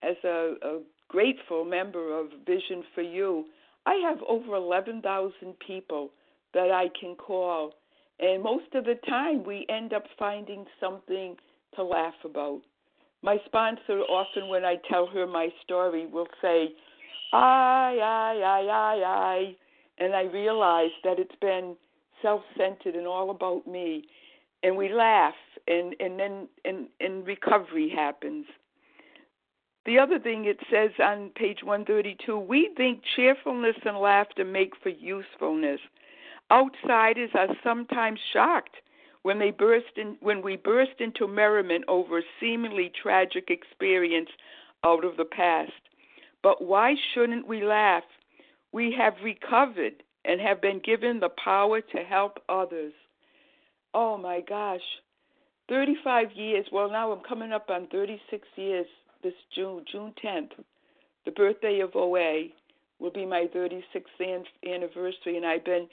as 0.03 0.17
a, 0.25 0.55
a 0.63 0.81
grateful 1.09 1.67
member 1.67 2.19
of 2.19 2.29
Vision 2.47 2.83
for 2.95 3.03
You, 3.03 3.45
I 3.85 3.97
have 4.09 4.19
over 4.27 4.55
11,000 4.55 5.33
people 5.67 6.13
that 6.55 6.71
I 6.71 6.87
can 6.99 7.15
call. 7.15 7.75
And 8.21 8.43
most 8.43 8.75
of 8.75 8.85
the 8.85 8.97
time, 9.09 9.45
we 9.45 9.67
end 9.69 9.93
up 9.93 10.05
finding 10.19 10.65
something 10.81 11.37
to 11.77 11.85
laugh 11.85 12.15
about. 12.25 12.61
My 13.23 13.39
sponsor, 13.47 14.01
often 14.01 14.49
when 14.49 14.65
I 14.65 14.77
tell 14.89 15.07
her 15.07 15.27
my 15.27 15.49
story, 15.65 16.07
will 16.07 16.29
say, 16.41 16.75
I, 17.33 17.99
I, 18.03 18.41
I, 18.45 18.67
I, 18.71 19.05
I. 19.05 19.57
And 19.99 20.15
I 20.15 20.23
realize 20.23 20.91
that 21.05 21.19
it's 21.19 21.35
been 21.41 21.77
self 22.23 22.43
centered 22.57 22.95
and 22.95 23.07
all 23.07 23.31
about 23.31 23.67
me 23.67 24.05
and 24.63 24.77
we 24.77 24.93
laugh 24.93 25.35
and 25.67 25.95
and 26.01 26.19
then 26.19 26.49
and 26.65 26.89
and 27.01 27.27
recovery 27.27 27.91
happens 27.95 28.47
the 29.87 29.99
other 29.99 30.19
thing 30.19 30.45
it 30.45 30.59
says 30.71 30.91
on 31.03 31.31
page 31.37 31.63
132 31.63 32.39
we 32.39 32.71
think 32.77 33.03
cheerfulness 33.17 33.77
and 33.85 33.99
laughter 33.99 34.45
make 34.45 34.73
for 34.83 34.91
usefulness 34.91 35.81
outsiders 36.51 37.31
are 37.35 37.49
sometimes 37.63 38.19
shocked 38.33 38.77
when 39.23 39.39
they 39.39 39.51
burst 39.51 39.97
in 39.97 40.17
when 40.21 40.43
we 40.43 40.57
burst 40.57 41.01
into 41.01 41.27
merriment 41.27 41.85
over 41.89 42.19
a 42.19 42.23
seemingly 42.41 42.91
tragic 43.03 43.51
experience 43.51 44.31
out 44.85 45.05
of 45.05 45.17
the 45.17 45.25
past 45.25 45.73
but 46.43 46.63
why 46.63 46.95
shouldn't 47.13 47.47
we 47.47 47.65
laugh 47.65 48.05
we 48.73 48.95
have 48.97 49.15
recovered 49.23 50.03
and 50.25 50.41
have 50.41 50.61
been 50.61 50.81
given 50.85 51.21
the 51.21 51.31
power 51.45 51.81
to 51.81 51.99
help 51.99 52.39
others 52.49 52.93
oh 53.95 54.17
my 54.17 54.41
gosh, 54.41 54.81
35 55.69 56.33
years. 56.33 56.67
Well, 56.73 56.91
now 56.91 57.13
I'm 57.13 57.25
coming 57.25 57.53
up 57.53 57.69
on 57.71 57.89
36 57.89 58.47
years 58.57 58.87
this 59.23 59.35
June, 59.55 59.85
June 59.91 60.15
10th. 60.25 60.53
The 61.25 61.33
birthday 61.33 61.81
of 61.81 61.95
OA 61.95 62.45
will 62.99 63.11
be 63.11 63.27
my 63.27 63.47
36th 63.55 64.45
anniversary, 64.67 65.37
and 65.37 65.45
I've 65.45 65.65
been 65.65 65.89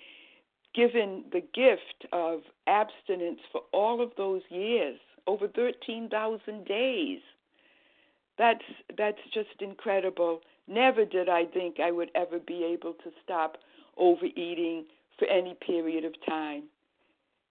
given 0.75 1.23
the 1.31 1.41
gift 1.41 2.05
of 2.11 2.41
abstinence 2.67 3.39
for 3.51 3.61
all 3.71 4.01
of 4.01 4.11
those 4.17 4.41
years, 4.49 4.99
over 5.27 5.47
13,000 5.47 6.65
days. 6.65 7.19
That's 8.37 8.65
that's 8.97 9.19
just 9.33 9.61
incredible. 9.61 10.41
Never 10.67 11.05
did 11.05 11.29
I 11.29 11.45
think 11.45 11.79
I 11.79 11.91
would 11.91 12.11
ever 12.15 12.39
be 12.39 12.63
able 12.65 12.93
to 12.93 13.11
stop 13.23 13.57
overeating 13.97 14.85
for 15.17 15.25
any 15.27 15.55
period 15.65 16.03
of 16.03 16.13
time. 16.27 16.63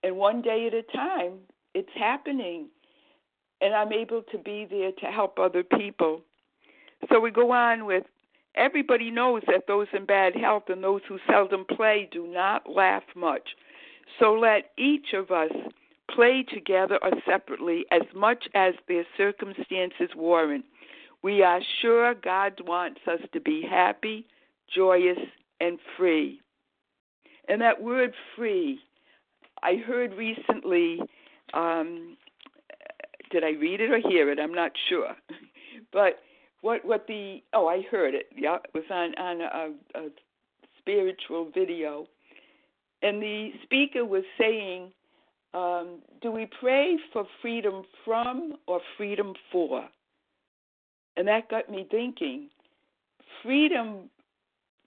And 0.03 0.17
one 0.17 0.43
day 0.43 0.67
at 0.67 0.75
a 0.75 0.83
time, 0.95 1.39
it's 1.73 1.89
happening. 1.99 2.69
And 3.63 3.73
I'm 3.73 3.93
able 3.93 4.23
to 4.31 4.39
be 4.39 4.67
there 4.69 4.93
to 4.93 5.07
help 5.07 5.39
other 5.39 5.63
people. 5.63 6.21
So 7.11 7.19
we 7.19 7.31
go 7.31 7.51
on 7.53 7.87
with 7.87 8.05
everybody 8.55 9.11
knows 9.11 9.43
that 9.47 9.67
those 9.67 9.87
in 9.93 10.07
bad 10.07 10.35
health 10.35 10.65
and 10.69 10.83
those 10.83 11.03
who 11.09 11.19
seldom 11.29 11.65
play 11.65 12.09
do 12.11 12.27
not 12.27 12.69
laugh 12.69 13.03
much. 13.15 13.51
So 14.19 14.35
let 14.35 14.71
each 14.77 15.13
of 15.15 15.31
us 15.31 15.51
play 16.11 16.45
together 16.45 16.99
or 17.03 17.11
separately 17.27 17.87
as 17.91 18.03
much 18.15 18.45
as 18.55 18.75
their 18.89 19.05
circumstances 19.17 20.11
warrant. 20.15 20.65
We 21.23 21.43
are 21.43 21.61
sure 21.81 22.15
God 22.15 22.61
wants 22.67 23.01
us 23.11 23.21
to 23.33 23.41
be 23.41 23.63
happy, 23.69 24.27
joyous, 24.75 25.19
and 25.61 25.79
free. 25.97 26.41
And 27.49 27.61
that 27.61 27.83
word 27.83 28.15
free, 28.37 28.79
I 29.63 29.77
heard 29.77 30.13
recently, 30.15 31.01
um, 31.55 32.17
did 33.31 33.45
I 33.45 33.51
read 33.53 33.81
it 33.81 33.91
or 33.91 33.99
hear 33.99 34.31
it? 34.31 34.39
I'm 34.39 34.55
not 34.55 34.73
sure. 34.89 35.15
But 35.93 36.21
what 36.65 36.83
what 36.83 37.07
the 37.07 37.43
oh 37.53 37.69
I 37.69 37.83
heard 37.91 38.15
it. 38.15 38.27
Yeah, 38.35 38.57
it 38.57 38.71
was 38.73 38.85
on 38.91 39.15
on 39.17 39.41
a, 39.43 39.99
a 40.01 40.09
spiritual 40.79 41.51
video, 41.55 42.07
and 43.03 43.23
the 43.23 43.51
speaker 43.65 44.07
was 44.07 44.25
saying, 44.39 44.91
um, 45.53 45.99
"Do 46.23 46.31
we 46.31 46.49
pray 46.59 46.97
for 47.13 47.27
freedom 47.43 47.83
from 48.03 48.55
or 48.67 48.81
freedom 48.97 49.35
for?" 49.53 49.87
And 51.19 51.29
that 51.29 51.51
got 51.51 51.71
me 51.71 51.87
thinking. 51.91 52.49
Freedom 53.43 54.09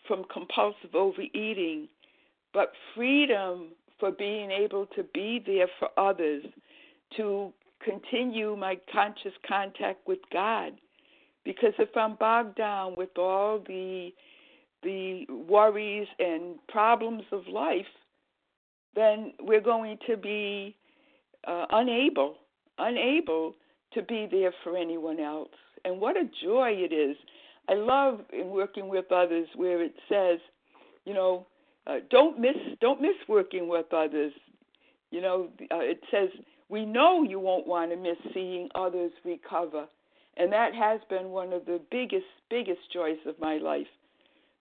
from 0.07 0.23
compulsive 0.33 0.95
overeating, 0.95 1.87
but 2.55 2.71
freedom 2.95 3.67
for 3.99 4.09
being 4.09 4.49
able 4.49 4.87
to 4.95 5.03
be 5.13 5.43
there 5.45 5.67
for 5.77 5.89
others, 5.95 6.43
to 7.17 7.53
continue 7.83 8.55
my 8.55 8.79
conscious 8.91 9.33
contact 9.47 10.07
with 10.07 10.19
God 10.33 10.73
because 11.47 11.73
if 11.79 11.95
I'm 11.95 12.15
bogged 12.15 12.57
down 12.57 12.93
with 12.97 13.17
all 13.17 13.63
the 13.65 14.09
the 14.83 15.25
worries 15.29 16.07
and 16.19 16.55
problems 16.67 17.23
of 17.31 17.47
life, 17.47 17.85
then 18.95 19.31
we're 19.39 19.61
going 19.61 19.97
to 20.07 20.17
be 20.17 20.75
uh, 21.47 21.65
unable 21.71 22.35
unable 22.79 23.55
to 23.93 24.01
be 24.03 24.27
there 24.29 24.53
for 24.61 24.75
anyone 24.77 25.21
else. 25.21 25.49
And 25.85 26.01
what 26.01 26.17
a 26.17 26.29
joy 26.43 26.71
it 26.71 26.93
is. 26.93 27.15
I 27.69 27.75
love 27.75 28.19
in 28.33 28.49
working 28.49 28.89
with 28.89 29.09
others 29.11 29.47
where 29.55 29.81
it 29.81 29.95
says, 30.09 30.39
you 31.05 31.13
know, 31.13 31.47
uh, 31.87 31.99
don't 32.09 32.39
miss 32.39 32.57
don't 32.81 33.01
miss 33.01 33.15
working 33.29 33.69
with 33.69 33.93
others. 33.93 34.33
You 35.11 35.21
know, 35.21 35.47
uh, 35.71 35.79
it 35.79 36.01
says 36.11 36.27
we 36.67 36.85
know 36.85 37.23
you 37.23 37.39
won't 37.39 37.65
want 37.65 37.91
to 37.91 37.97
miss 37.97 38.17
seeing 38.33 38.67
others 38.75 39.13
recover 39.23 39.87
and 40.37 40.51
that 40.51 40.73
has 40.73 41.01
been 41.09 41.29
one 41.29 41.53
of 41.53 41.65
the 41.65 41.81
biggest, 41.91 42.25
biggest 42.49 42.81
joys 42.93 43.17
of 43.25 43.39
my 43.39 43.57
life. 43.57 43.87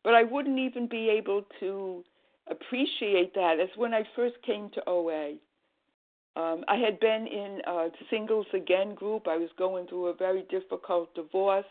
But 0.02 0.14
I 0.14 0.22
wouldn't 0.22 0.58
even 0.58 0.88
be 0.88 1.10
able 1.10 1.44
to 1.60 2.04
appreciate 2.50 3.34
that 3.34 3.58
as 3.60 3.68
when 3.76 3.92
I 3.92 4.02
first 4.14 4.36
came 4.44 4.70
to 4.70 4.82
OA. 4.88 5.34
Um, 6.36 6.64
I 6.68 6.76
had 6.76 7.00
been 7.00 7.26
in 7.26 7.60
a 7.66 7.88
Singles 8.10 8.46
Again 8.54 8.94
group. 8.94 9.26
I 9.26 9.36
was 9.36 9.48
going 9.58 9.86
through 9.88 10.06
a 10.06 10.14
very 10.14 10.44
difficult 10.50 11.14
divorce. 11.14 11.64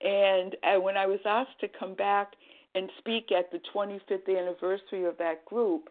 And 0.00 0.56
uh, 0.64 0.80
when 0.80 0.96
I 0.96 1.06
was 1.06 1.20
asked 1.24 1.60
to 1.60 1.68
come 1.68 1.94
back 1.94 2.32
and 2.74 2.88
speak 2.98 3.30
at 3.30 3.50
the 3.52 3.60
25th 3.74 4.28
anniversary 4.28 5.04
of 5.04 5.18
that 5.18 5.44
group, 5.44 5.88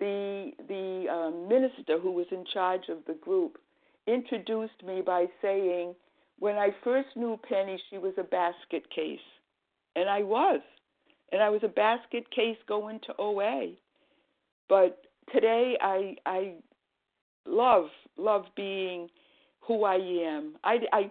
the 0.00 0.52
the 0.68 1.06
um, 1.12 1.48
minister 1.48 1.98
who 1.98 2.12
was 2.12 2.26
in 2.30 2.44
charge 2.52 2.88
of 2.88 2.98
the 3.06 3.14
group 3.14 3.58
introduced 4.06 4.82
me 4.84 5.02
by 5.04 5.26
saying, 5.42 5.94
when 6.38 6.56
I 6.56 6.70
first 6.84 7.08
knew 7.16 7.38
Penny, 7.48 7.80
she 7.90 7.98
was 7.98 8.14
a 8.18 8.22
basket 8.22 8.88
case, 8.94 9.18
and 9.96 10.08
I 10.08 10.22
was, 10.22 10.60
and 11.32 11.42
I 11.42 11.50
was 11.50 11.60
a 11.64 11.68
basket 11.68 12.30
case 12.30 12.56
going 12.68 13.00
to 13.06 13.14
OA. 13.18 13.72
But 14.68 15.02
today, 15.32 15.76
I 15.80 16.16
I 16.26 16.54
love 17.46 17.86
love 18.16 18.44
being 18.56 19.08
who 19.60 19.84
I 19.84 19.96
am. 19.96 20.56
I 20.64 20.78
I 20.92 21.10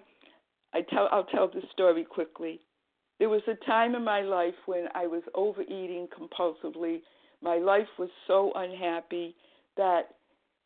I 0.73 0.81
tell 0.89 1.09
I'll 1.11 1.25
tell 1.25 1.47
the 1.47 1.61
story 1.73 2.03
quickly. 2.03 2.61
There 3.19 3.29
was 3.29 3.41
a 3.47 3.65
time 3.65 3.95
in 3.95 4.03
my 4.03 4.21
life 4.21 4.53
when 4.67 4.87
I 4.93 5.07
was 5.07 5.23
overeating 5.33 6.07
compulsively. 6.07 7.01
My 7.41 7.57
life 7.57 7.87
was 7.97 8.09
so 8.27 8.51
unhappy 8.55 9.35
that 9.75 10.16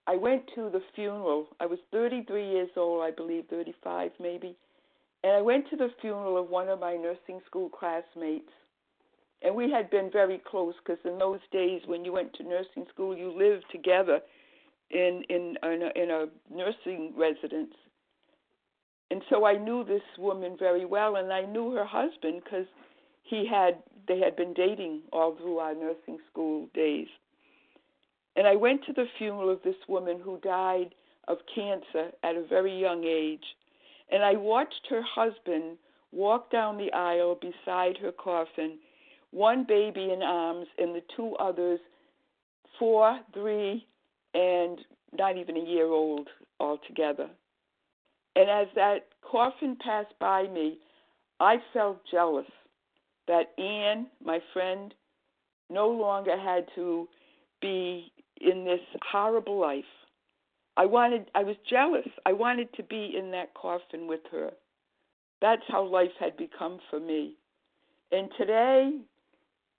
I 0.08 0.16
went 0.16 0.44
to 0.56 0.70
the 0.70 0.82
funeral. 0.96 1.48
I 1.60 1.66
was 1.66 1.80
33 1.92 2.50
years 2.50 2.70
old, 2.76 3.04
I 3.04 3.12
believe, 3.12 3.46
35 3.50 4.12
maybe. 4.20 4.56
And 5.24 5.34
I 5.34 5.42
went 5.42 5.70
to 5.70 5.78
the 5.78 5.90
funeral 6.02 6.38
of 6.38 6.50
one 6.50 6.68
of 6.70 6.80
my 6.80 6.96
nursing 6.96 7.42
school 7.46 7.70
classmates. 7.70 8.52
And 9.44 9.56
we 9.56 9.72
had 9.72 9.90
been 9.90 10.10
very 10.12 10.42
close 10.50 10.74
because 10.84 11.04
in 11.06 11.18
those 11.18 11.40
days, 11.52 11.82
when 11.86 12.06
you 12.06 12.12
went 12.12 12.34
to 12.34 12.44
nursing 12.44 12.86
school, 12.94 13.16
you 13.16 13.32
lived 13.32 13.66
together 13.72 14.20
in 14.90 15.24
in 15.30 15.58
in 15.64 15.82
a, 15.82 16.04
in 16.04 16.12
a 16.12 16.26
nursing 16.54 17.14
residence. 17.18 17.74
And 19.10 19.22
so 19.30 19.46
I 19.46 19.58
knew 19.58 19.84
this 19.84 20.04
woman 20.18 20.56
very 20.58 20.86
well, 20.86 21.16
and 21.16 21.34
I 21.34 21.46
knew 21.46 21.72
her 21.74 21.86
husband 21.86 22.42
because 22.44 22.68
he 23.24 23.48
had 23.48 23.82
they 24.08 24.20
had 24.20 24.36
been 24.36 24.54
dating 24.54 25.02
all 25.12 25.36
through 25.36 25.58
our 25.58 25.74
nursing 25.74 26.18
school 26.32 26.68
days. 26.74 27.08
And 28.36 28.48
I 28.48 28.56
went 28.56 28.86
to 28.86 28.94
the 28.94 29.06
funeral 29.18 29.50
of 29.50 29.62
this 29.64 29.76
woman 29.88 30.20
who 30.24 30.40
died 30.40 30.94
of 31.28 31.38
cancer 31.54 32.12
at 32.24 32.36
a 32.36 32.46
very 32.48 32.78
young 32.78 33.04
age. 33.04 33.44
And 34.12 34.24
I 34.24 34.34
watched 34.34 34.88
her 34.90 35.02
husband 35.02 35.78
walk 36.12 36.52
down 36.52 36.78
the 36.78 36.92
aisle 36.94 37.40
beside 37.40 37.98
her 37.98 38.12
coffin, 38.12 38.78
one 39.32 39.66
baby 39.68 40.12
in 40.12 40.22
arms, 40.22 40.68
and 40.78 40.94
the 40.94 41.04
two 41.16 41.36
others, 41.38 41.80
four, 42.78 43.20
three, 43.34 43.86
and 44.34 44.80
not 45.14 45.38
even 45.38 45.58
a 45.58 45.64
year 45.64 45.88
old 45.88 46.28
altogether. 46.60 47.30
And 48.36 48.50
as 48.50 48.68
that 48.76 49.08
coffin 49.30 49.78
passed 49.84 50.14
by 50.20 50.48
me, 50.48 50.80
I 51.40 51.58
felt 51.74 52.02
jealous 52.10 52.46
that 53.28 53.52
Anne, 53.58 54.08
my 54.24 54.40
friend, 54.54 54.94
no 55.70 55.90
longer 55.90 56.38
had 56.38 56.66
to 56.76 57.08
be 57.62 58.11
in 58.44 58.66
this 58.66 58.82
horrible 59.12 59.60
life. 59.60 59.84
I 60.78 60.86
wanted 60.86 61.30
I 61.36 61.44
was 61.44 61.56
jealous. 61.70 62.08
I 62.26 62.34
wanted 62.34 62.74
to 62.76 62.84
be 62.84 63.16
in 63.18 63.32
that 63.32 63.54
coffin 63.54 64.08
with 64.08 64.22
her. 64.32 64.52
That's 65.42 65.64
how 65.68 65.84
life 65.84 66.12
had 66.20 66.38
become 66.38 66.80
for 66.90 67.00
me. 67.00 67.36
And 68.12 68.30
today 68.38 69.00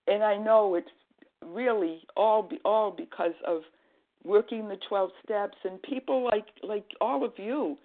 and 0.07 0.22
I 0.22 0.37
know 0.37 0.75
it's 0.75 0.88
really 1.44 2.03
all 2.16 2.42
be, 2.42 2.59
all 2.64 2.90
because 2.90 3.35
of 3.46 3.62
working 4.25 4.68
the 4.68 4.79
12 4.88 5.11
steps 5.25 5.57
and 5.64 5.83
people 5.83 6.25
like 6.25 6.46
like 6.62 6.87
all 7.01 7.25
of 7.25 7.33
you 7.37 7.77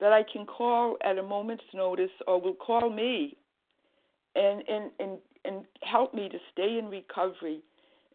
that 0.00 0.12
I 0.12 0.22
can 0.30 0.46
call 0.46 0.96
at 1.04 1.18
a 1.18 1.22
moment's 1.22 1.64
notice 1.74 2.10
or 2.26 2.40
will 2.40 2.54
call 2.54 2.90
me 2.90 3.36
and 4.34 4.62
and 4.68 4.90
and 4.98 5.18
and 5.44 5.64
help 5.82 6.14
me 6.14 6.28
to 6.28 6.38
stay 6.52 6.78
in 6.78 6.86
recovery 6.86 7.60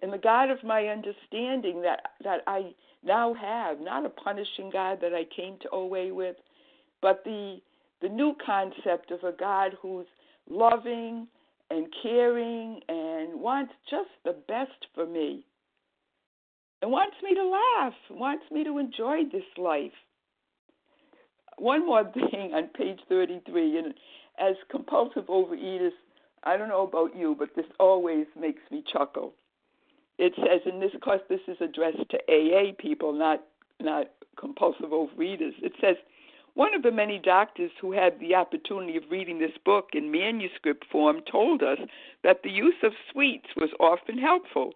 and 0.01 0.13
the 0.13 0.17
God 0.17 0.49
of 0.49 0.63
my 0.63 0.87
understanding 0.87 1.81
that 1.81 2.01
that 2.23 2.41
I 2.47 2.73
now 3.03 3.33
have, 3.33 3.79
not 3.79 4.05
a 4.05 4.09
punishing 4.09 4.69
God 4.71 4.99
that 5.01 5.13
I 5.13 5.25
came 5.35 5.57
to 5.61 5.69
OA 5.71 6.13
with, 6.13 6.35
but 7.01 7.23
the 7.23 7.59
the 8.01 8.09
new 8.09 8.35
concept 8.45 9.11
of 9.11 9.23
a 9.23 9.31
God 9.31 9.75
who's 9.81 10.05
loving 10.49 11.27
and 11.69 11.87
caring 12.03 12.79
and 12.87 13.39
wants 13.39 13.73
just 13.89 14.09
the 14.23 14.35
best 14.47 14.87
for 14.93 15.05
me. 15.05 15.43
And 16.81 16.91
wants 16.91 17.15
me 17.23 17.33
to 17.33 17.43
laugh, 17.43 17.93
wants 18.11 18.45
me 18.51 18.63
to 18.63 18.77
enjoy 18.77 19.23
this 19.31 19.43
life. 19.57 19.91
One 21.57 21.85
more 21.85 22.03
thing 22.31 22.53
on 22.53 22.69
page 22.77 22.99
33, 23.09 23.79
and 23.79 23.93
as 24.39 24.55
compulsive 24.69 25.25
overeaters, 25.25 25.91
I 26.43 26.55
don't 26.55 26.69
know 26.69 26.83
about 26.87 27.17
you, 27.17 27.35
but 27.37 27.49
this 27.55 27.65
always 27.79 28.27
makes 28.39 28.61
me 28.69 28.83
chuckle 28.93 29.33
it 30.17 30.33
says 30.37 30.61
in 30.65 30.79
this 30.79 30.91
course 31.01 31.21
this 31.29 31.41
is 31.47 31.57
addressed 31.61 32.09
to 32.09 32.17
AA 32.29 32.71
people, 32.77 33.13
not 33.13 33.43
not 33.79 34.07
compulsive 34.37 34.89
overeaters. 34.89 35.53
It 35.61 35.73
says 35.79 35.95
one 36.55 36.73
of 36.73 36.81
the 36.81 36.91
many 36.91 37.19
doctors 37.19 37.71
who 37.79 37.91
had 37.91 38.19
the 38.19 38.33
opportunity 38.33 38.97
of 38.97 39.03
reading 39.11 39.37
this 39.37 39.57
book 39.63 39.89
in 39.93 40.11
manuscript 40.11 40.85
form 40.91 41.21
told 41.31 41.61
us 41.61 41.77
that 42.23 42.41
the 42.43 42.49
use 42.49 42.81
of 42.83 42.93
sweets 43.11 43.47
was 43.55 43.69
often 43.79 44.17
helpful. 44.17 44.73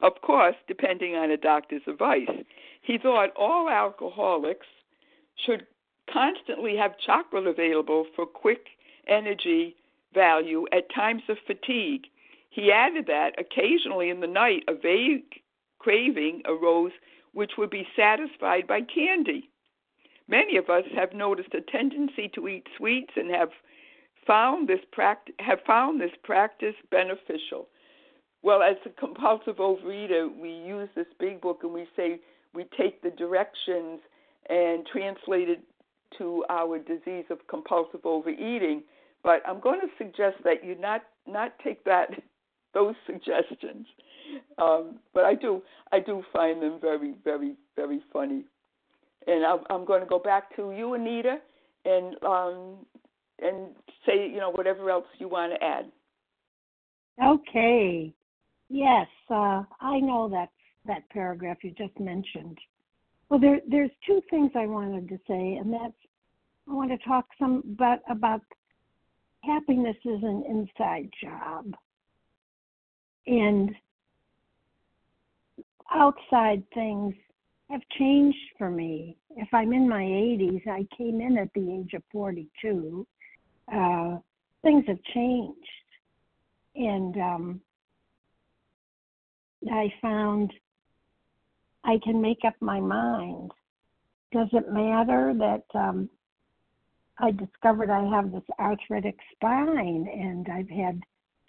Of 0.00 0.22
course, 0.22 0.54
depending 0.66 1.16
on 1.16 1.30
a 1.30 1.36
doctor's 1.36 1.82
advice. 1.86 2.30
He 2.80 2.96
thought 2.96 3.36
all 3.36 3.68
alcoholics 3.68 4.66
should 5.44 5.66
constantly 6.10 6.76
have 6.76 6.98
chocolate 7.04 7.46
available 7.46 8.06
for 8.16 8.24
quick 8.24 8.68
energy 9.06 9.76
value 10.14 10.66
at 10.72 10.92
times 10.94 11.22
of 11.28 11.36
fatigue. 11.46 12.06
He 12.50 12.72
added 12.72 13.06
that 13.06 13.38
occasionally 13.38 14.10
in 14.10 14.20
the 14.20 14.26
night 14.26 14.64
a 14.68 14.74
vague 14.74 15.42
craving 15.78 16.42
arose 16.44 16.92
which 17.32 17.52
would 17.56 17.70
be 17.70 17.86
satisfied 17.94 18.66
by 18.66 18.80
candy. 18.80 19.48
Many 20.26 20.56
of 20.56 20.68
us 20.68 20.84
have 20.94 21.12
noticed 21.12 21.54
a 21.54 21.60
tendency 21.60 22.28
to 22.34 22.48
eat 22.48 22.66
sweets 22.76 23.12
and 23.16 23.30
have 23.30 23.50
found 24.26 24.68
this 24.68 24.84
practice 24.92 25.34
have 25.38 25.60
found 25.66 26.00
this 26.00 26.12
practice 26.22 26.74
beneficial. 26.90 27.68
Well, 28.42 28.62
as 28.62 28.76
a 28.84 28.90
compulsive 28.90 29.56
overeater, 29.56 30.28
we 30.36 30.50
use 30.50 30.88
this 30.94 31.06
big 31.18 31.40
book 31.40 31.60
and 31.62 31.72
we 31.72 31.86
say 31.96 32.20
we 32.54 32.64
take 32.76 33.02
the 33.02 33.10
directions 33.10 34.00
and 34.48 34.86
translate 34.86 35.48
it 35.48 35.60
to 36.18 36.44
our 36.48 36.78
disease 36.78 37.24
of 37.30 37.46
compulsive 37.48 38.04
overeating. 38.04 38.82
But 39.22 39.42
I'm 39.46 39.60
going 39.60 39.80
to 39.80 39.88
suggest 39.96 40.36
that 40.44 40.64
you 40.64 40.74
not 40.78 41.02
not 41.26 41.58
take 41.62 41.84
that 41.84 42.10
those 42.74 42.94
suggestions. 43.06 43.86
Um, 44.58 44.98
but 45.14 45.24
I 45.24 45.34
do 45.34 45.62
I 45.92 46.00
do 46.00 46.22
find 46.32 46.62
them 46.62 46.78
very 46.80 47.14
very 47.24 47.56
very 47.76 48.02
funny. 48.12 48.44
And 49.26 49.44
I'm, 49.44 49.84
going 49.84 50.00
to 50.00 50.06
go 50.06 50.18
back 50.18 50.56
to 50.56 50.72
you, 50.72 50.94
Anita, 50.94 51.36
and 51.84 52.16
um, 52.24 52.86
and 53.40 53.74
say 54.06 54.28
you 54.30 54.38
know 54.38 54.50
whatever 54.50 54.90
else 54.90 55.06
you 55.18 55.28
want 55.28 55.52
to 55.52 55.64
add. 55.64 55.90
Okay. 57.22 58.14
Yes, 58.70 59.06
uh, 59.30 59.62
I 59.80 59.98
know 60.00 60.28
that 60.30 60.50
that 60.86 61.08
paragraph 61.10 61.58
you 61.62 61.72
just 61.72 61.98
mentioned. 62.00 62.58
Well, 63.28 63.40
there 63.40 63.60
there's 63.68 63.90
two 64.06 64.22
things 64.30 64.50
I 64.54 64.66
wanted 64.66 65.08
to 65.08 65.18
say, 65.28 65.56
and 65.56 65.72
that's 65.72 65.92
I 66.68 66.72
want 66.72 66.90
to 66.90 66.98
talk 66.98 67.26
some 67.38 67.62
but 67.78 68.00
about 68.10 68.42
happiness 69.44 69.96
is 70.04 70.22
an 70.22 70.44
inside 70.48 71.10
job, 71.22 71.74
and 73.28 73.74
outside 75.94 76.62
things 76.72 77.14
have 77.70 77.82
changed 77.98 78.38
for 78.56 78.70
me. 78.70 79.16
If 79.36 79.48
I'm 79.52 79.72
in 79.72 79.88
my 79.88 80.02
80s, 80.02 80.66
I 80.66 80.86
came 80.96 81.20
in 81.20 81.36
at 81.36 81.52
the 81.54 81.70
age 81.70 81.92
of 81.94 82.02
42. 82.10 83.06
Uh, 83.72 84.16
things 84.62 84.84
have 84.88 85.02
changed, 85.14 85.58
and 86.74 87.16
um, 87.18 87.60
I 89.70 89.92
found 90.00 90.52
I 91.84 91.98
can 92.02 92.20
make 92.20 92.40
up 92.46 92.54
my 92.60 92.80
mind. 92.80 93.50
Does 94.32 94.48
it 94.52 94.72
matter 94.72 95.34
that 95.38 95.78
um, 95.78 96.08
I 97.18 97.30
discovered 97.32 97.90
I 97.90 98.08
have 98.14 98.32
this 98.32 98.42
arthritic 98.58 99.16
spine 99.34 100.08
and 100.12 100.48
I've 100.48 100.68
had 100.68 101.00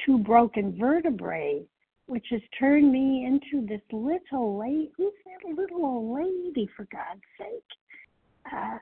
two 0.09 0.17
broken 0.17 0.75
vertebrae, 0.77 1.63
which 2.07 2.25
has 2.31 2.41
turned 2.57 2.91
me 2.91 3.25
into 3.25 3.65
this 3.67 3.81
little 3.91 4.57
lady. 4.57 4.91
Who's 4.97 5.13
that 5.25 5.55
little 5.55 5.85
old 5.85 6.17
lady, 6.17 6.67
for 6.75 6.87
God's 6.91 7.21
sake? 7.37 8.51
Uh, 8.51 8.79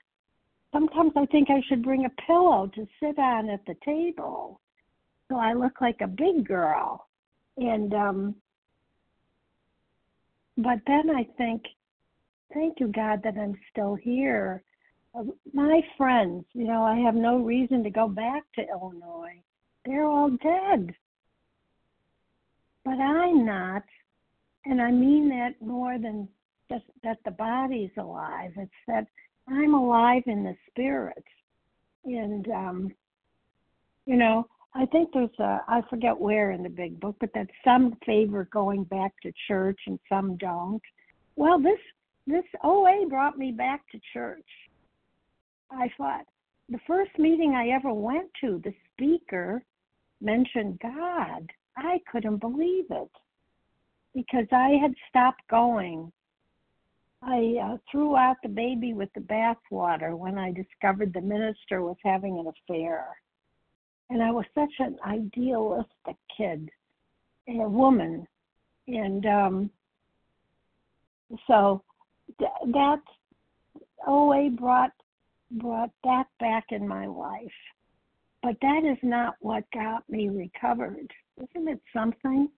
sometimes 0.71 1.11
I 1.17 1.25
think 1.25 1.49
I 1.49 1.61
should 1.67 1.83
bring 1.83 2.05
a 2.05 2.21
pillow 2.25 2.71
to 2.75 2.87
sit 3.01 3.19
on 3.19 3.49
at 3.49 3.65
the 3.65 3.75
table 3.83 4.61
so 5.29 5.35
I 5.35 5.53
look 5.53 5.81
like 5.81 5.99
a 6.01 6.07
big 6.07 6.47
girl. 6.47 7.07
And 7.57 7.93
um, 7.93 8.35
but 10.57 10.79
then 10.87 11.09
I 11.09 11.27
think, 11.37 11.63
thank 12.53 12.79
you, 12.79 12.87
God, 12.87 13.21
that 13.23 13.35
I'm 13.37 13.55
still 13.71 13.95
here. 13.95 14.63
Uh, 15.13 15.23
my 15.53 15.81
friends, 15.97 16.45
you 16.53 16.65
know, 16.65 16.83
I 16.83 16.97
have 16.99 17.15
no 17.15 17.37
reason 17.37 17.83
to 17.83 17.89
go 17.89 18.07
back 18.07 18.43
to 18.55 18.61
Illinois. 18.69 19.41
They're 19.85 20.05
all 20.05 20.29
dead. 20.29 20.95
But 22.87 23.01
I'm 23.01 23.45
not. 23.45 23.83
And 24.63 24.81
I 24.81 24.91
mean 24.91 25.27
that 25.27 25.61
more 25.61 25.97
than 25.99 26.25
just 26.71 26.85
that 27.03 27.17
the 27.25 27.31
body's 27.31 27.91
alive. 27.97 28.53
It's 28.55 28.71
that 28.87 29.07
I'm 29.49 29.73
alive 29.73 30.23
in 30.25 30.45
the 30.45 30.55
spirit. 30.69 31.23
And, 32.05 32.47
um, 32.47 32.91
you 34.05 34.15
know, 34.15 34.47
I 34.73 34.85
think 34.85 35.09
there's 35.11 35.37
a 35.37 35.59
I 35.67 35.81
forget 35.89 36.17
where 36.17 36.51
in 36.51 36.63
the 36.63 36.69
big 36.69 36.97
book, 37.01 37.17
but 37.19 37.31
that 37.33 37.49
some 37.65 37.97
favor 38.05 38.47
going 38.53 38.85
back 38.85 39.11
to 39.23 39.33
church 39.49 39.81
and 39.85 39.99
some 40.07 40.37
don't. 40.37 40.81
Well, 41.35 41.59
this 41.61 41.79
this 42.25 42.45
OA 42.63 43.05
brought 43.09 43.37
me 43.37 43.51
back 43.51 43.81
to 43.91 43.99
church. 44.13 44.47
I 45.71 45.89
thought 45.97 46.25
the 46.69 46.79
first 46.87 47.11
meeting 47.19 47.53
I 47.53 47.67
ever 47.67 47.93
went 47.93 48.29
to, 48.39 48.61
the 48.63 48.73
speaker 48.93 49.61
mentioned 50.21 50.79
God. 50.79 51.51
I 51.77 51.99
couldn't 52.11 52.37
believe 52.37 52.85
it 52.89 53.11
because 54.13 54.47
I 54.51 54.77
had 54.81 54.93
stopped 55.09 55.41
going. 55.49 56.11
I 57.21 57.55
uh, 57.63 57.77
threw 57.89 58.15
out 58.15 58.37
the 58.43 58.49
baby 58.49 58.93
with 58.93 59.09
the 59.13 59.21
bathwater 59.21 60.17
when 60.17 60.37
I 60.37 60.51
discovered 60.51 61.13
the 61.13 61.21
minister 61.21 61.81
was 61.81 61.97
having 62.03 62.39
an 62.39 62.47
affair 62.47 63.17
and 64.09 64.21
I 64.23 64.31
was 64.31 64.45
such 64.55 64.71
an 64.79 64.97
idealistic 65.05 66.15
kid 66.35 66.69
and 67.47 67.61
a 67.61 67.69
woman, 67.69 68.27
and 68.87 69.25
um, 69.25 69.69
so 71.45 71.83
th- 72.39 72.49
that 72.73 73.01
OA 74.07 74.49
brought 74.49 74.91
brought 75.51 75.91
that 76.03 76.25
back 76.39 76.65
in 76.71 76.87
my 76.87 77.05
life. 77.05 77.51
But 78.43 78.57
that 78.61 78.83
is 78.85 78.97
not 79.01 79.35
what 79.39 79.63
got 79.73 80.07
me 80.09 80.29
recovered. 80.29 81.11
Isn't 81.37 81.67
it 81.67 81.81
something? 81.93 82.49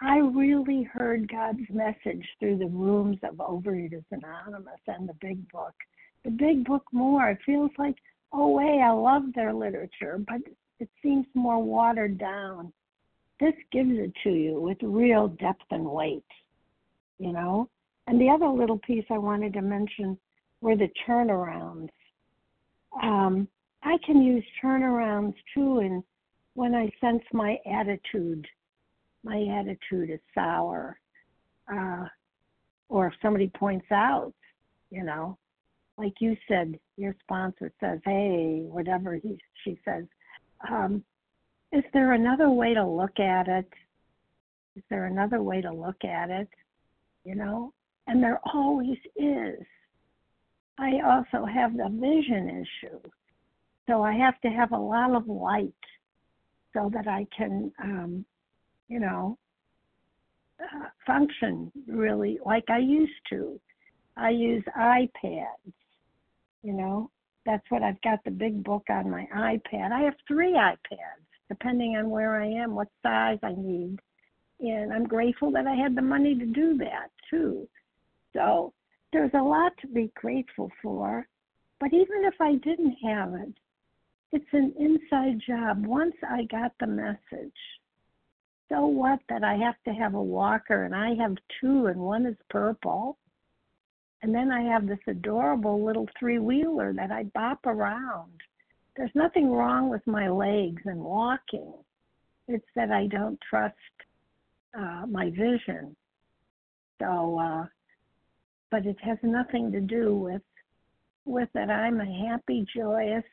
I 0.00 0.16
really 0.18 0.82
heard 0.82 1.30
God's 1.30 1.68
message 1.70 2.26
through 2.38 2.58
the 2.58 2.66
rooms 2.66 3.18
of 3.22 3.36
Overeaters 3.36 4.04
Anonymous 4.10 4.80
and 4.86 5.08
the 5.08 5.14
Big 5.20 5.48
Book. 5.50 5.74
The 6.24 6.30
Big 6.30 6.64
Book 6.64 6.84
more. 6.92 7.30
It 7.30 7.38
feels 7.44 7.70
like, 7.78 7.96
oh, 8.32 8.48
wait, 8.48 8.80
I 8.80 8.90
love 8.90 9.24
their 9.34 9.52
literature, 9.52 10.18
but 10.26 10.40
it 10.80 10.88
seems 11.02 11.26
more 11.34 11.62
watered 11.62 12.18
down. 12.18 12.72
This 13.38 13.54
gives 13.72 13.92
it 13.92 14.12
to 14.24 14.30
you 14.30 14.60
with 14.60 14.78
real 14.82 15.28
depth 15.28 15.64
and 15.70 15.84
weight, 15.84 16.24
you 17.18 17.32
know? 17.32 17.68
And 18.06 18.20
the 18.20 18.30
other 18.30 18.48
little 18.48 18.78
piece 18.78 19.04
I 19.10 19.18
wanted 19.18 19.52
to 19.52 19.62
mention 19.62 20.18
were 20.60 20.76
the 20.76 20.90
turnarounds. 21.06 21.90
Um, 23.02 23.46
I 23.82 23.96
can 24.04 24.22
use 24.22 24.44
turnarounds 24.62 25.34
too 25.54 25.78
and 25.78 26.02
when 26.60 26.74
I 26.74 26.92
sense 27.00 27.22
my 27.32 27.56
attitude, 27.64 28.46
my 29.24 29.46
attitude 29.58 30.10
is 30.10 30.20
sour. 30.34 31.00
Uh, 31.72 32.04
or 32.90 33.06
if 33.06 33.14
somebody 33.22 33.48
points 33.48 33.86
out, 33.90 34.34
you 34.90 35.02
know, 35.02 35.38
like 35.96 36.12
you 36.20 36.36
said, 36.46 36.78
your 36.98 37.16
sponsor 37.22 37.72
says, 37.80 38.00
"Hey, 38.04 38.60
whatever 38.66 39.14
he 39.14 39.38
she 39.64 39.80
says, 39.86 40.04
um, 40.68 41.02
is 41.72 41.82
there 41.94 42.12
another 42.12 42.50
way 42.50 42.74
to 42.74 42.86
look 42.86 43.18
at 43.18 43.48
it? 43.48 43.72
Is 44.76 44.82
there 44.90 45.06
another 45.06 45.42
way 45.42 45.62
to 45.62 45.72
look 45.72 46.04
at 46.04 46.28
it? 46.28 46.50
You 47.24 47.36
know? 47.36 47.72
And 48.06 48.22
there 48.22 48.38
always 48.52 48.98
is. 49.16 49.64
I 50.78 51.00
also 51.06 51.46
have 51.46 51.74
the 51.74 51.88
vision 51.88 52.50
issue. 52.50 53.00
So 53.88 54.02
I 54.02 54.12
have 54.12 54.38
to 54.42 54.48
have 54.48 54.72
a 54.72 54.86
lot 54.94 55.14
of 55.14 55.26
light 55.26 55.72
so 56.72 56.90
that 56.94 57.06
I 57.08 57.26
can, 57.36 57.72
um, 57.82 58.24
you 58.88 59.00
know, 59.00 59.38
uh, 60.60 60.88
function 61.06 61.72
really 61.86 62.38
like 62.44 62.64
I 62.68 62.78
used 62.78 63.12
to. 63.30 63.58
I 64.16 64.30
use 64.30 64.62
iPads, 64.76 65.72
you 66.62 66.72
know, 66.74 67.10
that's 67.46 67.64
what 67.70 67.82
I've 67.82 68.00
got 68.02 68.22
the 68.24 68.30
big 68.30 68.62
book 68.62 68.84
on 68.90 69.10
my 69.10 69.26
iPad. 69.34 69.92
I 69.92 70.00
have 70.02 70.14
three 70.28 70.52
iPads, 70.52 71.24
depending 71.48 71.96
on 71.96 72.10
where 72.10 72.40
I 72.40 72.46
am, 72.46 72.74
what 72.74 72.88
size 73.02 73.38
I 73.42 73.54
need. 73.56 73.98
And 74.60 74.92
I'm 74.92 75.06
grateful 75.06 75.50
that 75.52 75.66
I 75.66 75.74
had 75.74 75.96
the 75.96 76.02
money 76.02 76.34
to 76.34 76.46
do 76.46 76.76
that 76.78 77.08
too. 77.30 77.66
So 78.34 78.72
there's 79.12 79.32
a 79.34 79.42
lot 79.42 79.72
to 79.80 79.88
be 79.88 80.12
grateful 80.14 80.70
for. 80.82 81.26
But 81.80 81.94
even 81.94 82.24
if 82.24 82.34
I 82.40 82.56
didn't 82.56 82.96
have 83.02 83.34
it, 83.34 83.54
it's 84.32 84.52
an 84.52 84.74
inside 84.78 85.40
job. 85.46 85.86
Once 85.86 86.14
I 86.28 86.44
got 86.44 86.72
the 86.78 86.86
message, 86.86 87.52
so 88.68 88.86
what 88.86 89.20
that 89.28 89.42
I 89.42 89.56
have 89.56 89.76
to 89.86 89.92
have 89.92 90.14
a 90.14 90.22
walker 90.22 90.84
and 90.84 90.94
I 90.94 91.14
have 91.14 91.36
two 91.60 91.86
and 91.86 91.98
one 91.98 92.26
is 92.26 92.36
purple 92.48 93.18
and 94.22 94.34
then 94.34 94.50
I 94.50 94.62
have 94.62 94.86
this 94.86 94.98
adorable 95.06 95.84
little 95.84 96.08
three 96.18 96.38
wheeler 96.38 96.92
that 96.92 97.10
I 97.10 97.24
bop 97.34 97.64
around. 97.66 98.32
There's 98.96 99.10
nothing 99.14 99.50
wrong 99.50 99.88
with 99.88 100.06
my 100.06 100.28
legs 100.28 100.82
and 100.84 101.00
walking. 101.00 101.72
It's 102.46 102.66
that 102.76 102.90
I 102.90 103.06
don't 103.06 103.38
trust 103.48 103.74
uh, 104.78 105.06
my 105.08 105.30
vision. 105.30 105.96
So, 107.00 107.38
uh, 107.38 107.66
but 108.70 108.84
it 108.84 108.96
has 109.02 109.18
nothing 109.22 109.72
to 109.72 109.80
do 109.80 110.14
with 110.14 110.42
with 111.26 111.48
that 111.54 111.70
I'm 111.70 112.00
a 112.00 112.28
happy, 112.28 112.64
joyous, 112.74 113.24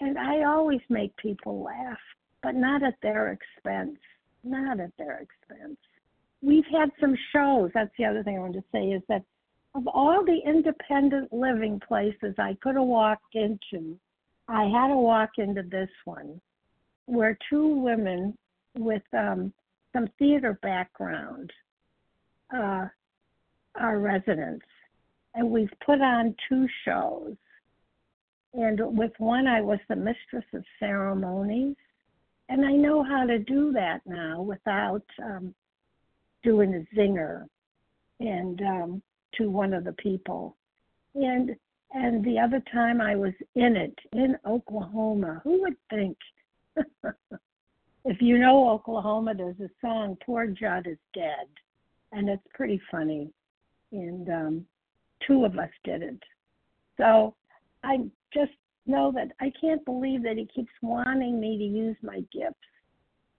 And 0.00 0.18
I 0.18 0.44
always 0.44 0.80
make 0.88 1.16
people 1.16 1.62
laugh, 1.62 1.98
but 2.42 2.54
not 2.54 2.82
at 2.82 2.94
their 3.02 3.32
expense. 3.32 3.98
Not 4.42 4.80
at 4.80 4.90
their 4.98 5.20
expense. 5.20 5.78
We've 6.42 6.66
had 6.70 6.90
some 7.00 7.16
shows. 7.32 7.70
That's 7.72 7.90
the 7.96 8.04
other 8.04 8.22
thing 8.22 8.36
I 8.36 8.40
want 8.40 8.54
to 8.54 8.64
say 8.72 8.88
is 8.88 9.02
that 9.08 9.22
of 9.74 9.86
all 9.88 10.24
the 10.24 10.40
independent 10.46 11.32
living 11.32 11.80
places 11.86 12.34
I 12.38 12.56
could 12.60 12.76
have 12.76 12.84
walked 12.84 13.34
into, 13.34 13.98
I 14.48 14.64
had 14.64 14.88
to 14.88 14.96
walk 14.96 15.30
into 15.38 15.62
this 15.62 15.88
one 16.04 16.40
where 17.06 17.36
two 17.50 17.66
women 17.66 18.36
with 18.76 19.02
um, 19.12 19.52
some 19.92 20.08
theater 20.18 20.58
background 20.62 21.50
uh, 22.54 22.86
are 23.76 23.98
residents. 23.98 24.66
And 25.34 25.50
we've 25.50 25.72
put 25.84 26.00
on 26.00 26.34
two 26.48 26.66
shows. 26.84 27.34
And 28.54 28.80
with 28.96 29.12
one, 29.18 29.48
I 29.48 29.60
was 29.60 29.80
the 29.88 29.96
mistress 29.96 30.44
of 30.52 30.64
ceremonies. 30.78 31.76
And 32.48 32.64
I 32.64 32.72
know 32.72 33.02
how 33.02 33.26
to 33.26 33.38
do 33.38 33.72
that 33.72 34.00
now 34.06 34.42
without 34.42 35.04
um, 35.22 35.54
doing 36.42 36.74
a 36.74 36.96
zinger 36.96 37.46
and 38.20 38.60
um, 38.62 39.02
to 39.36 39.50
one 39.50 39.72
of 39.72 39.84
the 39.84 39.94
people. 39.94 40.56
And 41.14 41.56
and 41.92 42.24
the 42.24 42.40
other 42.40 42.60
time 42.72 43.00
I 43.00 43.14
was 43.14 43.32
in 43.54 43.76
it 43.76 43.96
in 44.12 44.36
Oklahoma. 44.44 45.40
Who 45.44 45.62
would 45.62 45.76
think? 45.90 46.16
if 48.04 48.20
you 48.20 48.36
know 48.38 48.68
Oklahoma, 48.68 49.34
there's 49.34 49.60
a 49.60 49.70
song 49.80 50.16
"Poor 50.26 50.46
Jud 50.46 50.88
is 50.88 50.98
Dead," 51.14 51.46
and 52.12 52.28
it's 52.28 52.42
pretty 52.52 52.80
funny. 52.90 53.30
And 53.92 54.28
um, 54.28 54.66
two 55.26 55.44
of 55.44 55.56
us 55.56 55.70
did 55.84 56.02
it. 56.02 56.20
So 56.96 57.36
I 57.84 57.98
just 58.34 58.52
know 58.86 59.12
that 59.14 59.28
I 59.40 59.52
can't 59.60 59.84
believe 59.84 60.22
that 60.24 60.36
he 60.36 60.46
keeps 60.54 60.72
wanting 60.82 61.40
me 61.40 61.56
to 61.56 61.64
use 61.64 61.96
my 62.02 62.20
gifts. 62.32 62.58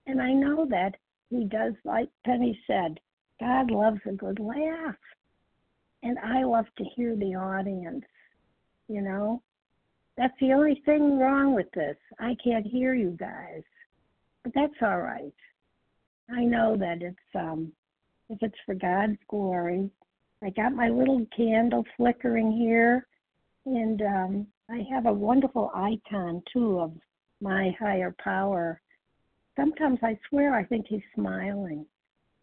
And 0.08 0.22
I 0.22 0.34
know 0.34 0.66
that 0.70 0.96
he 1.30 1.46
does, 1.46 1.74
like 1.84 2.10
Penny 2.26 2.60
said, 2.68 3.00
God 3.40 3.72
loves 3.72 4.00
a 4.08 4.14
good 4.14 4.40
laugh. 4.40 4.96
And 6.04 6.18
I 6.20 6.44
love 6.44 6.66
to 6.78 6.84
hear 6.96 7.16
the 7.16 7.36
audience, 7.36 8.06
you 8.88 9.02
know? 9.02 9.42
That's 10.18 10.34
the 10.40 10.54
only 10.54 10.82
thing 10.86 11.20
wrong 11.20 11.54
with 11.54 11.70
this. 11.74 11.98
I 12.20 12.36
can't 12.44 12.66
hear 12.66 12.94
you 12.94 13.18
guys. 13.20 13.64
But 14.44 14.54
that's 14.56 14.74
all 14.82 15.02
right. 15.02 15.34
I 16.30 16.44
know 16.44 16.78
that 16.78 17.02
it's 17.02 17.18
um 17.36 17.72
if 18.30 18.40
it's 18.42 18.58
for 18.66 18.76
God's 18.76 19.18
glory. 19.28 19.90
I 20.44 20.50
got 20.52 20.74
my 20.74 20.90
little 20.90 21.26
candle 21.36 21.84
flickering 21.98 22.52
here 22.52 23.08
and 23.66 24.02
um 24.02 24.48
I 24.70 24.86
have 24.92 25.06
a 25.06 25.14
wonderful 25.14 25.72
icon 25.76 26.42
too 26.52 26.80
of 26.80 26.92
my 27.42 27.76
higher 27.80 28.16
power. 28.24 28.82
Sometimes 29.56 30.00
I 30.02 30.18
swear 30.30 30.56
I 30.56 30.64
think 30.64 30.88
he's 30.88 31.02
smiling. 31.14 31.86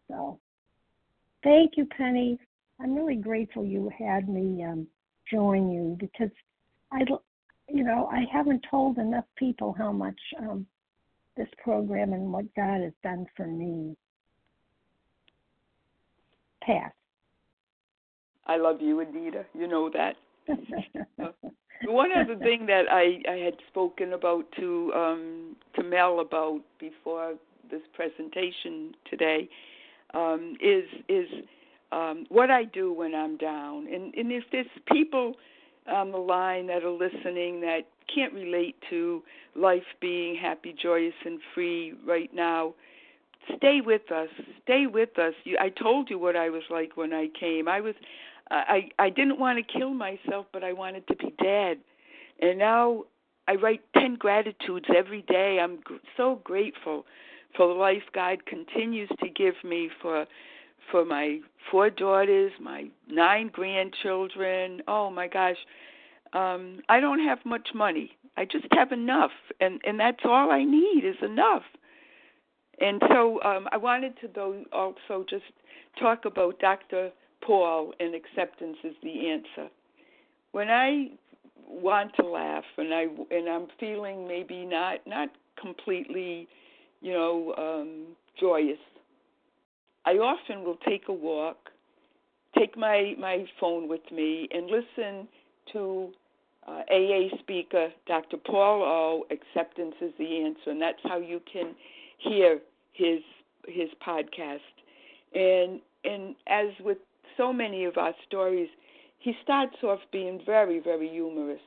So 0.07 0.39
thank 1.43 1.73
you, 1.75 1.85
Penny. 1.85 2.39
I'm 2.79 2.95
really 2.95 3.15
grateful 3.15 3.65
you 3.65 3.91
had 3.97 4.29
me 4.29 4.63
um, 4.63 4.87
join 5.29 5.71
you 5.71 5.97
because 5.99 6.31
I, 6.91 7.01
you 7.67 7.83
know, 7.83 8.09
I 8.11 8.23
haven't 8.31 8.65
told 8.69 8.97
enough 8.97 9.25
people 9.37 9.75
how 9.77 9.91
much 9.91 10.19
um, 10.39 10.65
this 11.35 11.49
program 11.61 12.13
and 12.13 12.31
what 12.31 12.53
God 12.55 12.81
has 12.81 12.93
done 13.03 13.25
for 13.35 13.47
me. 13.47 13.95
Pass. 16.61 16.91
I 18.45 18.57
love 18.57 18.81
you, 18.81 18.99
Anita. 19.01 19.45
You 19.53 19.67
know 19.67 19.89
that. 19.89 20.15
One 21.85 22.11
other 22.15 22.37
thing 22.37 22.65
that 22.67 22.85
I, 22.89 23.21
I 23.29 23.37
had 23.37 23.55
spoken 23.69 24.13
about 24.13 24.45
to 24.57 24.91
um, 24.95 25.55
to 25.75 25.83
Mel 25.83 26.19
about 26.19 26.61
before 26.79 27.33
this 27.69 27.81
presentation 27.93 28.95
today 29.09 29.49
um, 30.13 30.55
is 30.61 30.85
is 31.09 31.27
um, 31.91 32.25
what 32.29 32.49
I 32.49 32.63
do 32.63 32.93
when 32.93 33.13
I'm 33.13 33.37
down, 33.37 33.87
and 33.87 34.13
and 34.15 34.31
if 34.31 34.43
there's 34.51 34.65
people 34.91 35.35
on 35.91 36.11
the 36.11 36.17
line 36.17 36.67
that 36.67 36.83
are 36.83 36.89
listening 36.89 37.59
that 37.61 37.81
can't 38.13 38.33
relate 38.33 38.75
to 38.89 39.21
life 39.55 39.83
being 39.99 40.35
happy, 40.35 40.73
joyous, 40.81 41.13
and 41.25 41.39
free 41.53 41.93
right 42.07 42.33
now, 42.33 42.73
stay 43.57 43.81
with 43.85 44.11
us. 44.11 44.29
Stay 44.63 44.87
with 44.87 45.17
us. 45.19 45.33
You, 45.43 45.57
I 45.59 45.69
told 45.69 46.09
you 46.09 46.17
what 46.17 46.35
I 46.35 46.49
was 46.49 46.63
like 46.69 46.95
when 46.95 47.13
I 47.13 47.27
came. 47.37 47.67
I 47.67 47.81
was 47.81 47.95
I 48.51 48.89
I 48.99 49.09
didn't 49.09 49.39
want 49.39 49.59
to 49.65 49.79
kill 49.79 49.93
myself, 49.93 50.47
but 50.53 50.63
I 50.63 50.73
wanted 50.73 51.07
to 51.07 51.15
be 51.15 51.33
dead. 51.41 51.79
And 52.41 52.59
now 52.59 53.03
I 53.47 53.55
write 53.55 53.81
10 53.97 54.15
gratitudes 54.15 54.85
every 54.95 55.21
day. 55.23 55.59
I'm 55.61 55.79
gr- 55.83 55.95
so 56.17 56.41
grateful 56.43 57.05
for 57.55 57.67
the 57.67 57.73
life 57.73 58.03
God 58.13 58.45
continues 58.45 59.09
to 59.21 59.29
give 59.29 59.55
me 59.63 59.89
for 60.01 60.25
for 60.91 61.05
my 61.05 61.39
four 61.71 61.89
daughters, 61.89 62.51
my 62.61 62.85
nine 63.09 63.49
grandchildren. 63.53 64.81
Oh 64.87 65.09
my 65.09 65.27
gosh. 65.27 65.57
Um 66.33 66.81
I 66.89 66.99
don't 66.99 67.19
have 67.23 67.39
much 67.45 67.69
money. 67.73 68.11
I 68.37 68.45
just 68.45 68.65
have 68.73 68.91
enough 68.91 69.31
and 69.61 69.81
and 69.85 69.99
that's 69.99 70.25
all 70.25 70.51
I 70.51 70.63
need 70.63 71.03
is 71.05 71.17
enough. 71.23 71.63
And 72.81 73.01
so 73.09 73.41
um 73.43 73.67
I 73.71 73.77
wanted 73.77 74.19
to 74.21 74.29
though 74.33 74.63
also 74.73 75.25
just 75.29 75.45
talk 75.99 76.25
about 76.25 76.59
Dr. 76.59 77.11
Paul 77.45 77.93
and 77.99 78.15
acceptance 78.15 78.77
is 78.83 78.95
the 79.03 79.29
answer. 79.29 79.69
When 80.51 80.69
I 80.69 81.11
want 81.67 82.11
to 82.19 82.25
laugh 82.25 82.63
and 82.77 82.93
I 82.93 83.07
and 83.31 83.49
I'm 83.49 83.67
feeling 83.79 84.27
maybe 84.27 84.65
not 84.65 84.99
not 85.05 85.29
completely, 85.59 86.47
you 87.01 87.13
know, 87.13 87.53
um 87.57 88.15
joyous, 88.39 88.79
I 90.05 90.13
often 90.13 90.63
will 90.63 90.77
take 90.87 91.07
a 91.07 91.13
walk, 91.13 91.69
take 92.57 92.77
my 92.77 93.15
my 93.19 93.45
phone 93.59 93.87
with 93.87 94.11
me 94.11 94.47
and 94.51 94.67
listen 94.67 95.27
to 95.73 96.09
uh, 96.67 96.81
AA 96.91 97.37
speaker 97.39 97.89
Dr. 98.07 98.37
Paul 98.37 98.81
O. 98.83 99.25
Acceptance 99.31 99.95
is 100.01 100.13
the 100.17 100.43
answer, 100.45 100.71
and 100.71 100.81
that's 100.81 100.99
how 101.03 101.17
you 101.19 101.41
can 101.51 101.75
hear 102.19 102.59
his 102.93 103.21
his 103.67 103.89
podcast. 104.05 104.59
And 105.33 105.81
and 106.05 106.35
as 106.47 106.67
with 106.83 106.97
so 107.37 107.53
many 107.53 107.85
of 107.85 107.97
our 107.97 108.13
stories, 108.27 108.69
he 109.19 109.33
starts 109.43 109.75
off 109.83 109.99
being 110.11 110.41
very, 110.45 110.79
very 110.79 111.09
humorous. 111.09 111.61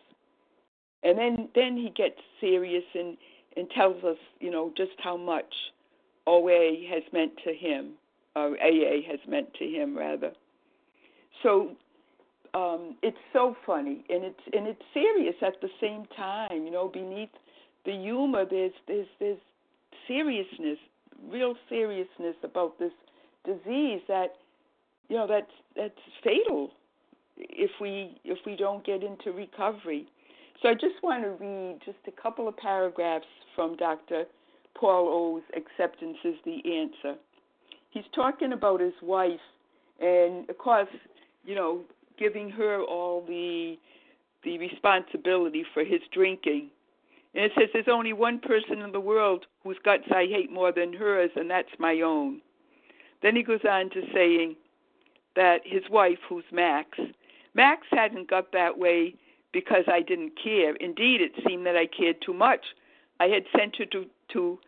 And 1.03 1.19
then 1.19 1.49
then 1.55 1.77
he 1.77 1.91
gets 1.91 2.21
serious 2.41 2.85
and, 2.95 3.17
and 3.57 3.69
tells 3.71 4.03
us, 4.05 4.19
you 4.41 4.51
know, 4.51 4.73
just 4.77 4.93
how 4.99 5.17
much 5.17 5.53
OA 6.27 6.87
has 6.91 7.03
meant 7.13 7.33
to 7.45 7.55
him, 7.55 7.93
or 8.35 8.57
AA 8.61 9.03
has 9.09 9.21
meant 9.29 9.55
to 9.55 9.65
him 9.65 9.97
rather. 9.97 10.33
So 11.43 11.77
um, 12.55 12.97
it's 13.03 13.19
so 13.33 13.57
funny 13.65 14.05
and 14.09 14.25
it's 14.25 14.41
and 14.53 14.67
it's 14.67 14.83
serious 14.93 15.37
at 15.43 15.61
the 15.61 15.69
same 15.81 16.07
time. 16.17 16.65
You 16.65 16.71
know, 16.71 16.89
beneath 16.89 17.31
the 17.85 17.93
humor, 17.93 18.45
there's 18.49 18.73
there's 18.89 19.07
there's 19.21 19.39
seriousness, 20.09 20.79
real 21.31 21.55
seriousness 21.69 22.37
about 22.43 22.79
this 22.79 22.93
disease 23.45 24.01
that 24.09 24.35
you 25.09 25.17
know 25.17 25.27
that's 25.27 25.51
that's 25.77 25.99
fatal 26.23 26.71
if 27.37 27.71
we 27.81 28.19
if 28.25 28.39
we 28.47 28.57
don't 28.57 28.85
get 28.85 29.03
into 29.03 29.33
recovery. 29.33 30.07
So 30.63 30.71
I 30.71 30.75
just 30.75 31.03
want 31.03 31.23
to 31.23 31.31
read 31.31 31.81
just 31.85 31.99
a 32.07 32.23
couple 32.23 32.49
of 32.49 32.57
paragraphs 32.57 33.27
from 33.55 33.77
Dr. 33.77 34.25
Paul 34.75 35.09
O's 35.09 35.43
Acceptance 35.55 36.17
is 36.25 36.37
the 36.47 36.61
Answer. 36.65 37.19
He's 37.91 38.05
talking 38.15 38.53
about 38.53 38.81
his 38.81 38.95
wife 39.03 39.41
and 40.01 40.49
of 40.49 40.59
course, 40.59 40.89
you 41.45 41.55
know, 41.55 41.81
giving 42.19 42.51
her 42.51 42.83
all 42.83 43.25
the 43.27 43.77
the 44.45 44.59
responsibility 44.59 45.65
for 45.75 45.85
his 45.85 46.01
drinking. 46.13 46.71
And 47.35 47.45
it 47.45 47.53
says 47.55 47.69
there's 47.73 47.87
only 47.91 48.13
one 48.13 48.39
person 48.39 48.81
in 48.81 48.93
the 48.93 49.01
world 49.01 49.45
whose 49.63 49.77
guts 49.85 50.05
I 50.11 50.27
hate 50.27 50.51
more 50.51 50.73
than 50.73 50.93
hers, 50.93 51.31
and 51.37 51.51
that's 51.51 51.69
my 51.79 52.01
own. 52.01 52.41
Then 53.23 53.35
he 53.35 53.43
goes 53.43 53.61
on 53.69 53.91
to 53.91 54.03
saying, 54.15 54.57
that 55.37 55.61
his 55.65 55.83
wife, 55.91 56.19
who's 56.29 56.45
Max, 56.53 56.99
Max 57.55 57.87
hadn't 57.91 58.29
got 58.29 58.53
that 58.53 58.79
way 58.79 59.15
because 59.53 59.85
I 59.87 60.03
didn't 60.03 60.33
care. 60.43 60.75
Indeed, 60.77 61.21
it 61.21 61.33
seemed 61.47 61.65
that 61.67 61.77
I 61.77 61.87
cared 61.87 62.21
too 62.21 62.35
much. 62.35 62.61
I 63.21 63.27
had 63.27 63.45
sent 63.57 63.77
her 63.77 63.87
to, 63.87 64.05
to 64.33 64.59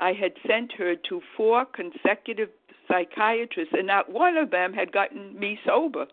I 0.00 0.12
had 0.12 0.32
sent 0.46 0.72
her 0.72 0.96
to 1.08 1.20
four 1.36 1.64
consecutive 1.64 2.48
psychiatrists, 2.88 3.74
and 3.76 3.86
not 3.86 4.10
one 4.10 4.36
of 4.36 4.50
them 4.50 4.72
had 4.72 4.92
gotten 4.92 5.38
me 5.38 5.58
sober. 5.64 6.06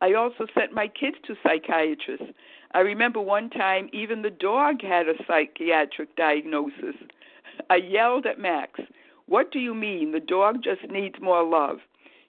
I 0.00 0.12
also 0.14 0.46
sent 0.58 0.72
my 0.72 0.88
kids 0.88 1.16
to 1.26 1.36
psychiatrists. 1.42 2.26
I 2.72 2.80
remember 2.80 3.20
one 3.20 3.48
time 3.48 3.88
even 3.92 4.22
the 4.22 4.30
dog 4.30 4.82
had 4.82 5.08
a 5.08 5.14
psychiatric 5.26 6.14
diagnosis. 6.16 6.96
I 7.70 7.76
yelled 7.76 8.26
at 8.26 8.38
Max, 8.38 8.80
What 9.26 9.50
do 9.50 9.58
you 9.58 9.74
mean? 9.74 10.12
The 10.12 10.20
dog 10.20 10.62
just 10.62 10.90
needs 10.90 11.16
more 11.20 11.44
love. 11.44 11.78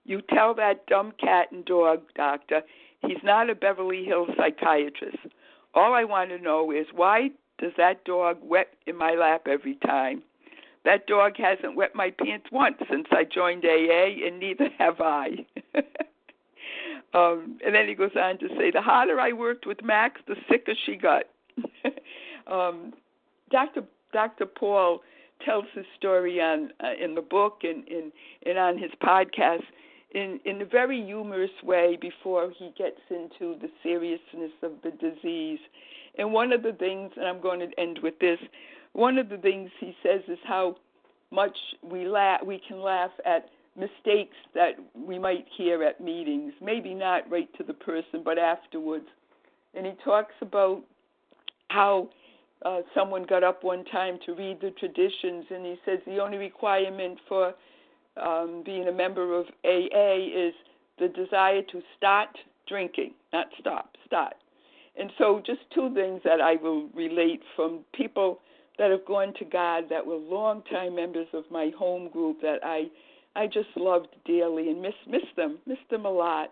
You 0.08 0.22
tell 0.34 0.56
that 0.56 0.88
dumb 0.88 1.14
cat 1.20 1.52
and 1.52 1.64
dog 1.66 2.02
doctor 2.16 2.62
he's 3.02 3.24
not 3.24 3.50
a 3.50 3.56
Beverly 3.56 4.04
Hills 4.04 4.30
psychiatrist. 4.38 5.18
All 5.76 5.94
I 5.94 6.04
want 6.04 6.30
to 6.32 6.40
know 6.40 6.72
is 6.72 6.88
why 6.96 7.30
does 7.60 7.74
that 7.78 8.04
dog 8.06 8.38
wet 8.42 8.74
in 8.86 8.96
my 8.96 9.14
lap 9.14 9.48
every 9.48 9.76
time. 9.76 10.24
That 10.86 11.08
dog 11.08 11.34
hasn't 11.38 11.76
wet 11.76 11.94
my 11.96 12.12
pants 12.12 12.48
once 12.52 12.78
since 12.90 13.08
I 13.12 13.24
joined 13.26 13.66
AA, 13.66 14.26
and 14.26 14.40
neither 14.40 14.70
have 14.78 15.02
I. 15.02 15.46
um, 17.14 17.60
and 17.66 17.76
then 17.76 17.88
he 17.88 17.94
goes 17.94 18.16
on 18.16 18.38
to 18.40 18.48
say, 18.58 18.72
the 18.72 18.82
harder 18.82 19.20
I 19.20 19.34
worked 19.34 19.66
with 19.66 19.84
Max, 19.84 20.22
the 20.28 20.36
sicker 20.50 20.74
she 20.86 20.96
got. 20.96 21.24
um, 22.48 22.94
Dr. 23.52 23.84
Dr. 24.14 24.46
Paul 24.46 25.02
tells 25.44 25.66
his 25.74 25.86
story 25.98 26.40
on 26.40 26.72
uh, 26.82 26.94
in 27.04 27.16
the 27.16 27.22
book 27.22 27.60
and, 27.64 27.88
and 27.88 28.12
and 28.46 28.58
on 28.58 28.78
his 28.78 28.92
podcast 29.04 29.64
in 30.12 30.40
in 30.46 30.62
a 30.62 30.66
very 30.66 31.04
humorous 31.04 31.52
way 31.64 31.98
before 32.00 32.52
he 32.58 32.74
gets 32.78 33.00
into 33.10 33.58
the 33.60 33.70
seriousness 33.84 34.52
of 34.64 34.72
the 34.84 34.92
disease. 34.92 35.60
And 36.18 36.34
one 36.34 36.52
of 36.52 36.64
the 36.64 36.74
things, 36.74 37.12
and 37.16 37.28
I'm 37.28 37.42
going 37.42 37.60
to 37.60 37.80
end 37.80 38.00
with 38.02 38.18
this, 38.20 38.40
one 38.94 39.18
of 39.18 39.30
the 39.30 39.38
things 39.38 39.70
he 39.80 39.96
says 40.02 40.22
is 40.28 40.40
how 40.44 40.78
much 41.30 41.56
we 41.84 42.08
laugh, 42.08 42.42
we 42.44 42.60
can 42.68 42.82
laugh 42.82 43.12
at 43.26 43.50
mistakes 43.76 44.36
that 44.56 44.72
we 44.96 45.20
might 45.20 45.46
hear 45.56 45.84
at 45.84 46.02
meetings, 46.02 46.54
maybe 46.62 46.94
not 46.94 47.30
right 47.30 47.50
to 47.58 47.64
the 47.64 47.74
person, 47.74 48.24
but 48.24 48.40
afterwards. 48.40 49.06
And 49.76 49.86
he 49.86 49.94
talks 50.04 50.34
about 50.42 50.82
how 51.68 52.10
uh, 52.66 52.82
someone 52.96 53.24
got 53.24 53.44
up 53.44 53.64
one 53.64 53.86
time 53.86 54.18
to 54.26 54.34
read 54.34 54.60
the 54.62 54.72
traditions, 54.72 55.46
and 55.52 55.66
he 55.66 55.76
says 55.86 56.00
the 56.08 56.18
only 56.18 56.38
requirement 56.38 57.20
for 57.28 57.54
um, 58.22 58.64
being 58.66 58.88
a 58.88 58.92
member 58.92 59.38
of 59.38 59.46
AA 59.64 60.18
is 60.18 60.54
the 61.00 61.08
desire 61.10 61.62
to 61.72 61.82
start 61.98 62.30
drinking, 62.68 63.14
not 63.34 63.48
stop, 63.60 63.96
start. 64.06 64.34
And 65.00 65.12
so, 65.18 65.42
just 65.46 65.60
two 65.74 65.94
things 65.94 66.22
that 66.24 66.42
I 66.42 66.56
will 66.56 66.88
relate 66.96 67.42
from 67.56 67.82
people 67.94 68.40
that 68.78 68.92
have 68.92 69.06
gone 69.06 69.34
to 69.40 69.46
God 69.46 69.86
that 69.90 70.06
were 70.06 70.16
longtime 70.16 70.96
members 70.96 71.28
of 71.34 71.44
my 71.52 71.72
home 71.78 72.10
group 72.10 72.42
that 72.42 72.60
I 72.64 72.90
I 73.36 73.46
just 73.46 73.70
loved 73.76 74.08
dearly 74.26 74.70
and 74.70 74.82
miss 74.82 74.96
miss 75.08 75.22
them, 75.36 75.60
miss 75.68 75.78
them 75.92 76.06
a 76.06 76.12
lot. 76.12 76.52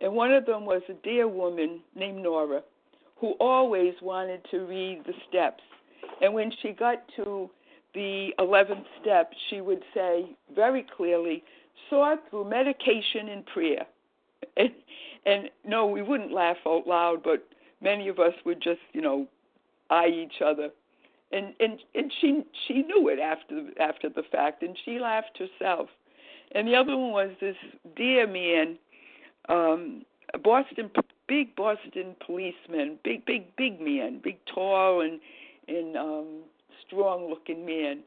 And 0.00 0.12
one 0.12 0.32
of 0.32 0.44
them 0.46 0.66
was 0.66 0.82
a 0.88 0.94
dear 1.04 1.28
woman 1.28 1.80
named 1.94 2.22
Nora, 2.22 2.62
who 3.16 3.32
always 3.40 3.94
wanted 4.02 4.44
to 4.50 4.66
read 4.66 5.02
the 5.06 5.14
steps. 5.28 5.62
And 6.20 6.34
when 6.34 6.52
she 6.60 6.72
got 6.72 7.02
to 7.16 7.50
the 7.96 8.34
11th 8.38 8.84
step, 9.00 9.32
she 9.48 9.62
would 9.62 9.82
say 9.94 10.26
very 10.54 10.86
clearly, 10.96 11.42
sought 11.88 12.18
through 12.28 12.48
medication 12.48 13.28
and 13.28 13.44
prayer. 13.46 13.86
And, 14.58 14.70
and 15.24 15.50
no, 15.66 15.86
we 15.86 16.02
wouldn't 16.02 16.32
laugh 16.32 16.58
out 16.66 16.86
loud, 16.86 17.22
but 17.22 17.46
many 17.82 18.08
of 18.08 18.18
us 18.18 18.32
would 18.44 18.62
just, 18.62 18.80
you 18.92 19.00
know, 19.02 19.26
eye 19.90 20.08
each 20.08 20.40
other. 20.44 20.70
And 21.32 21.52
and 21.58 21.78
and 21.94 22.12
she 22.20 22.42
she 22.66 22.74
knew 22.82 23.08
it 23.08 23.18
after 23.18 23.68
after 23.80 24.08
the 24.08 24.22
fact, 24.30 24.62
and 24.62 24.78
she 24.84 24.98
laughed 24.98 25.38
herself. 25.38 25.88
And 26.52 26.68
the 26.68 26.76
other 26.76 26.96
one 26.96 27.10
was 27.10 27.30
this 27.40 27.56
dear 27.96 28.26
man, 28.26 28.78
um, 29.48 30.04
a 30.32 30.38
Boston 30.38 30.90
big 31.28 31.56
Boston 31.56 32.14
policeman, 32.24 32.98
big 33.02 33.26
big 33.26 33.54
big 33.56 33.80
man, 33.80 34.20
big 34.22 34.38
tall 34.54 35.00
and 35.00 35.18
and 35.68 35.96
um, 35.96 36.26
strong 36.86 37.28
looking 37.28 37.64
man, 37.64 38.00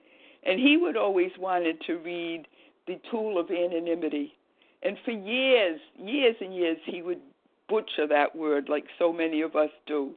and 0.44 0.60
he 0.60 0.78
would 0.78 0.98
always 0.98 1.32
wanted 1.40 1.82
to 1.88 1.98
read 1.98 2.48
the 2.88 3.00
Tool 3.12 3.40
of 3.40 3.50
Anonymity, 3.52 4.34
and 4.84 4.98
for 5.04 5.12
years, 5.12 5.80
years 5.98 6.36
and 6.40 6.56
years, 6.56 6.78
he 6.86 7.02
would 7.02 7.20
butcher 7.68 8.08
that 8.08 8.36
word 8.36 8.70
like 8.70 8.86
so 8.98 9.14
many 9.14 9.42
of 9.42 9.56
us 9.56 9.70
do. 9.86 10.12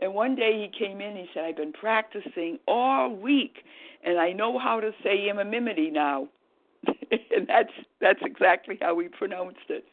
And 0.00 0.12
one 0.12 0.34
day 0.34 0.60
he 0.60 0.86
came 0.86 1.00
in, 1.00 1.16
he 1.16 1.26
said, 1.32 1.44
I've 1.44 1.56
been 1.56 1.72
practicing 1.72 2.58
all 2.66 3.14
week 3.14 3.58
and 4.04 4.18
I 4.18 4.32
know 4.32 4.58
how 4.58 4.80
to 4.80 4.90
say 5.02 5.28
anonymity 5.30 5.90
now. 5.90 6.28
and 6.86 7.46
that's 7.46 7.72
that's 8.00 8.20
exactly 8.22 8.78
how 8.80 8.94
we 8.94 9.08
pronounced 9.08 9.70
it. 9.70 9.84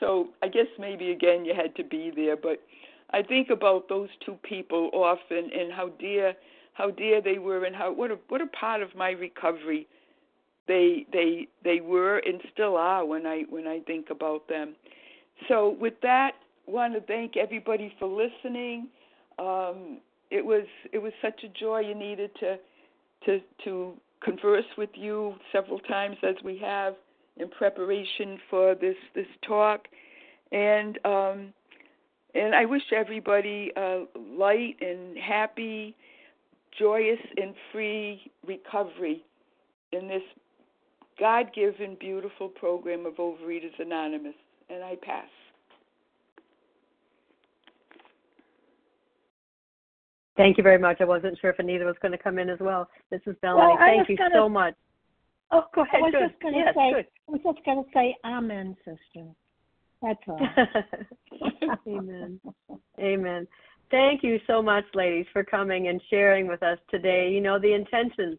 So 0.00 0.28
I 0.42 0.48
guess 0.48 0.66
maybe 0.78 1.12
again 1.12 1.44
you 1.44 1.54
had 1.54 1.76
to 1.76 1.84
be 1.84 2.10
there, 2.14 2.36
but 2.36 2.62
I 3.10 3.22
think 3.22 3.50
about 3.50 3.88
those 3.88 4.08
two 4.24 4.36
people 4.42 4.90
often 4.92 5.50
and 5.56 5.72
how 5.72 5.90
dear 6.00 6.34
how 6.76 6.90
dear 6.90 7.20
they 7.20 7.38
were 7.38 7.64
and 7.64 7.74
how 7.74 7.92
what 7.92 8.10
a 8.10 8.18
what 8.28 8.40
a 8.40 8.46
part 8.48 8.82
of 8.82 8.94
my 8.94 9.10
recovery 9.10 9.86
they 10.68 11.06
they 11.12 11.48
they 11.64 11.80
were 11.80 12.18
and 12.18 12.40
still 12.52 12.76
are 12.76 13.04
when 13.04 13.26
I 13.26 13.44
when 13.48 13.66
I 13.66 13.80
think 13.80 14.10
about 14.10 14.48
them. 14.48 14.74
So 15.48 15.76
with 15.80 15.94
that, 16.02 16.32
want 16.66 16.94
to 16.94 17.00
thank 17.00 17.36
everybody 17.36 17.94
for 17.98 18.08
listening. 18.08 18.88
Um, 19.38 19.98
it 20.30 20.44
was 20.44 20.66
it 20.92 20.98
was 20.98 21.12
such 21.22 21.44
a 21.44 21.48
joy 21.48 21.84
Anita, 21.90 22.28
to 22.40 22.56
to 23.24 23.40
to 23.64 23.94
converse 24.22 24.64
with 24.76 24.90
you 24.94 25.34
several 25.52 25.78
times 25.80 26.16
as 26.22 26.34
we 26.44 26.58
have 26.58 26.94
in 27.36 27.48
preparation 27.48 28.38
for 28.50 28.74
this 28.74 28.96
this 29.14 29.26
talk, 29.46 29.86
and 30.52 30.98
um, 31.04 31.52
and 32.34 32.54
I 32.54 32.64
wish 32.64 32.82
everybody 32.94 33.70
a 33.76 34.04
light 34.36 34.76
and 34.80 35.16
happy, 35.16 35.94
joyous 36.78 37.18
and 37.36 37.54
free 37.72 38.20
recovery 38.46 39.24
in 39.92 40.08
this 40.08 40.22
God-given 41.18 41.96
beautiful 41.98 42.48
program 42.48 43.06
of 43.06 43.14
Overeaters 43.14 43.78
Anonymous 43.78 44.34
and 44.68 44.82
I 44.82 44.96
pass. 45.02 45.28
Thank 50.36 50.58
you 50.58 50.62
very 50.62 50.78
much. 50.78 50.98
I 51.00 51.04
wasn't 51.04 51.38
sure 51.40 51.50
if 51.50 51.58
Anita 51.58 51.84
was 51.84 51.96
going 52.02 52.12
to 52.12 52.18
come 52.18 52.38
in 52.38 52.50
as 52.50 52.58
well. 52.60 52.88
This 53.10 53.22
is 53.26 53.36
Melanie. 53.42 53.68
Well, 53.68 53.76
Thank 53.78 54.08
you 54.10 54.16
gonna, 54.18 54.34
so 54.34 54.48
much. 54.48 54.74
Oh, 55.50 55.64
go 55.74 55.82
ahead. 55.82 56.00
Oh, 56.02 56.06
I 56.06 56.08
was 56.08 56.12
good. 56.12 56.28
just 56.28 56.42
going 56.42 56.54
to 56.54 56.60
yes, 56.60 56.74
say. 56.74 56.92
good. 56.92 57.06
I 57.28 57.32
was 57.32 57.40
just 57.42 57.64
going 57.64 57.84
to 57.84 57.90
say, 57.94 58.16
Amen, 58.24 58.76
sister. 58.84 59.26
That's 60.02 60.18
all. 60.28 60.38
Amen. 61.88 62.40
Amen. 63.00 63.48
Thank 63.90 64.22
you 64.22 64.40
so 64.46 64.60
much, 64.60 64.84
ladies, 64.94 65.26
for 65.32 65.44
coming 65.44 65.88
and 65.88 66.00
sharing 66.10 66.48
with 66.48 66.62
us 66.62 66.78
today. 66.90 67.30
You 67.30 67.40
know 67.40 67.58
the 67.58 67.72
intentions 67.72 68.38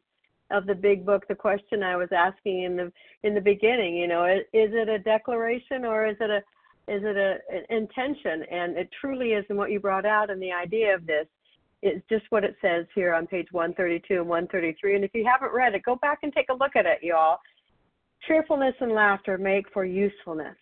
of 0.51 0.65
the 0.65 0.75
big 0.75 1.05
book 1.05 1.27
the 1.27 1.35
question 1.35 1.83
i 1.83 1.97
was 1.97 2.07
asking 2.15 2.63
in 2.63 2.77
the 2.77 2.89
in 3.23 3.35
the 3.35 3.41
beginning 3.41 3.97
you 3.97 4.07
know 4.07 4.23
is, 4.23 4.39
is 4.53 4.71
it 4.71 4.87
a 4.87 4.97
declaration 4.97 5.83
or 5.83 6.07
is 6.07 6.15
it 6.21 6.29
a 6.29 6.41
is 6.87 7.01
it 7.03 7.17
a 7.17 7.37
an 7.53 7.63
intention? 7.69 8.43
And 8.49 8.77
it 8.77 8.89
truly 8.99 9.33
is 9.33 9.45
and 9.49 9.57
what 9.57 9.71
you 9.71 9.79
brought 9.79 10.05
out 10.05 10.29
and 10.29 10.41
the 10.41 10.51
idea 10.51 10.95
of 10.95 11.05
this 11.05 11.27
is 11.83 12.01
just 12.09 12.25
what 12.29 12.43
it 12.43 12.55
says 12.61 12.85
here 12.95 13.13
on 13.13 13.27
page 13.27 13.47
132 13.51 14.21
and 14.21 14.27
133 14.27 14.95
and 14.95 15.03
if 15.03 15.11
you 15.13 15.25
haven't 15.25 15.53
read 15.53 15.75
it 15.75 15.83
go 15.83 15.95
back 15.97 16.19
and 16.23 16.33
take 16.33 16.47
a 16.49 16.53
look 16.53 16.75
at 16.75 16.85
it 16.85 16.99
y'all. 17.01 17.37
Cheerfulness 18.27 18.73
and 18.79 18.93
laughter 18.93 19.37
make 19.37 19.65
for 19.71 19.85
usefulness 19.85 20.55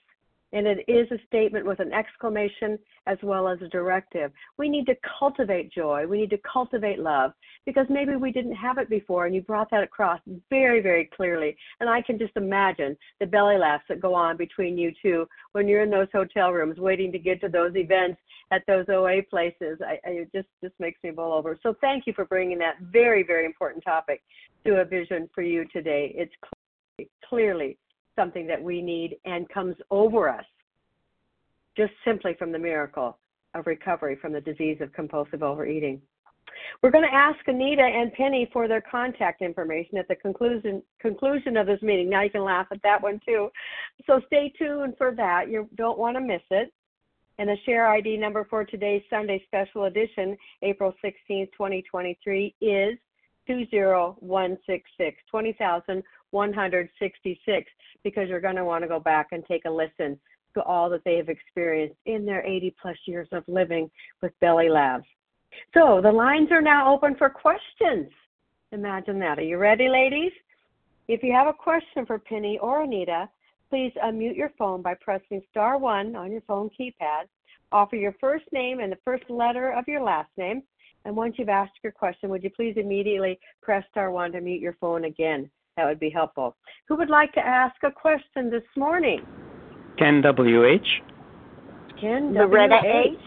and 0.56 0.66
it 0.66 0.86
is 0.88 1.12
a 1.12 1.18
statement 1.28 1.66
with 1.66 1.82
an 1.82 1.92
exclamation 1.92 2.80
as 3.08 3.18
well 3.22 3.50
as 3.50 3.62
a 3.62 3.68
directive. 3.68 4.32
We 4.58 4.70
need 4.70 4.86
to 4.86 4.96
cultivate 5.20 5.70
joy. 5.72 6.08
We 6.08 6.18
need 6.18 6.30
to 6.30 6.40
cultivate 6.52 7.00
love 7.00 7.34
because 7.66 7.86
maybe 7.90 8.16
we 8.16 8.32
didn't 8.32 8.56
have 8.56 8.78
it 8.78 8.90
before, 8.90 9.26
and 9.26 9.36
you 9.36 9.42
brought 9.42 9.70
that 9.72 9.84
across 9.84 10.22
very, 10.50 10.80
very 10.80 11.10
clearly. 11.14 11.58
And 11.82 11.90
I 11.90 12.02
can 12.02 12.18
just 12.18 12.38
imagine 12.38 12.96
the 13.20 13.26
belly 13.26 13.58
laughs 13.58 13.84
that 13.90 14.00
go 14.00 14.16
on 14.16 14.38
between 14.38 14.78
you 14.78 14.94
two 15.02 15.28
when 15.52 15.68
you're 15.68 15.84
in 15.84 15.90
those 15.90 16.08
hotel 16.14 16.54
rooms 16.54 16.80
waiting 16.80 17.12
to 17.12 17.20
get 17.20 17.42
to 17.42 17.50
those 17.50 17.76
events 17.76 18.22
at 18.52 18.64
those 18.66 18.86
OA 18.88 19.24
places. 19.30 19.78
I, 19.86 20.00
I, 20.08 20.12
it 20.12 20.32
just 20.34 20.48
just 20.64 20.76
makes 20.80 21.04
me 21.04 21.12
bowl 21.12 21.34
over. 21.34 21.60
So 21.64 21.76
thank 21.82 22.08
you 22.08 22.14
for 22.14 22.24
bringing 22.24 22.60
that 22.60 22.76
very, 22.80 23.24
very 23.24 23.46
important 23.46 23.84
topic 23.84 24.24
to 24.66 24.80
a 24.80 24.86
vision 24.86 25.30
for 25.36 25.42
you 25.42 25.66
today. 25.74 26.14
It's 26.16 26.34
clearly, 26.98 27.12
clearly 27.28 27.78
something 28.16 28.48
that 28.48 28.62
we 28.62 28.82
need 28.82 29.18
and 29.26 29.48
comes 29.50 29.76
over 29.92 30.30
us 30.30 30.46
just 31.78 31.94
simply 32.06 32.34
from 32.38 32.52
the 32.52 32.60
miracle 32.60 33.18
of 33.54 33.68
recovery 33.68 34.18
from 34.22 34.34
the 34.34 34.42
disease 34.42 34.78
of 34.82 34.92
compulsive 34.94 35.44
overeating. 35.44 36.02
We're 36.82 36.92
going 36.92 37.08
to 37.10 37.14
ask 37.16 37.40
Anita 37.48 37.82
and 37.82 38.14
Penny 38.14 38.50
for 38.54 38.68
their 38.68 38.82
contact 38.82 39.42
information 39.42 39.98
at 39.98 40.08
the 40.08 40.16
conclusion 40.16 40.82
conclusion 41.02 41.58
of 41.58 41.68
this 41.68 41.82
meeting. 41.82 42.10
Now 42.10 42.24
you 42.24 42.30
can 42.30 42.44
laugh 42.44 42.68
at 42.72 42.82
that 42.84 43.02
one 43.02 43.20
too. 43.26 43.50
So 44.06 44.22
stay 44.28 44.54
tuned 44.58 44.94
for 44.98 45.14
that. 45.16 45.50
You 45.50 45.70
don't 45.76 45.98
want 45.98 46.18
to 46.18 46.22
miss 46.22 46.42
it. 46.52 46.72
And 47.38 47.50
the 47.50 47.58
share 47.66 47.88
ID 47.88 48.18
number 48.18 48.46
for 48.50 48.64
today's 48.64 49.02
Sunday 49.10 49.44
special 49.46 49.86
edition, 49.86 50.38
April 50.62 50.94
16, 51.02 51.48
2023, 51.48 52.56
is 52.62 52.98
20166, 53.48 55.18
20,166, 55.30 57.72
because 58.04 58.30
you're 58.30 58.42
going 58.42 58.56
to 58.56 58.66
want 58.66 58.84
to 58.84 58.88
go 58.88 59.00
back 59.00 59.28
and 59.32 59.44
take 59.46 59.66
a 59.66 59.70
listen 59.70 60.20
to 60.56 60.64
all 60.64 60.90
that 60.90 61.04
they 61.04 61.18
have 61.18 61.30
experienced 61.30 61.98
in 62.06 62.26
their 62.26 62.44
80 62.46 62.76
plus 62.82 62.98
years 63.06 63.28
of 63.32 63.44
living 63.48 63.92
with 64.22 64.32
Belly 64.40 64.70
Labs. 64.70 65.06
So 65.74 66.02
the 66.02 66.12
lines 66.12 66.50
are 66.52 66.62
now 66.62 66.94
open 66.94 67.16
for 67.16 67.30
questions. 67.30 68.10
Imagine 68.72 69.20
that. 69.20 69.40
Are 69.40 69.44
you 69.44 69.58
ready, 69.58 69.90
ladies? 69.90 70.32
If 71.08 71.24
you 71.24 71.34
have 71.34 71.48
a 71.48 71.54
question 71.54 72.06
for 72.06 72.18
Penny 72.18 72.58
or 72.60 72.84
Anita, 72.84 73.30
please 73.70 73.94
unmute 74.04 74.36
your 74.36 74.52
phone 74.58 74.82
by 74.82 74.96
pressing 74.96 75.42
star 75.52 75.78
one 75.78 76.16
on 76.16 76.32
your 76.32 76.42
phone 76.42 76.70
keypad. 76.78 77.28
Offer 77.72 77.96
your 77.96 78.16
first 78.20 78.46
name 78.52 78.80
and 78.80 78.92
the 78.92 78.98
first 79.04 79.30
letter 79.30 79.72
of 79.72 79.86
your 79.88 80.02
last 80.02 80.30
name. 80.38 80.64
And 81.06 81.16
once 81.16 81.36
you've 81.38 81.50
asked 81.50 81.74
your 81.84 81.92
question, 81.92 82.30
would 82.32 82.44
you 82.44 82.50
please 82.50 82.74
immediately 82.78 83.40
press 83.62 83.84
star 83.92 84.12
one 84.12 84.32
to 84.32 84.42
mute 84.42 84.60
your 84.60 84.76
phone 84.82 85.06
again? 85.06 85.50
That 85.78 85.86
would 85.86 86.00
be 86.00 86.10
helpful. 86.10 86.56
Who 86.88 86.96
would 86.98 87.10
like 87.10 87.32
to 87.34 87.46
ask 87.46 87.76
a 87.84 87.92
question 87.92 88.50
this 88.50 88.64
morning? 88.76 89.22
Ken 90.00 90.22
W.H. 90.22 90.88
Ken 92.02 92.34
Loretta 92.34 92.80
W.H. 92.82 93.20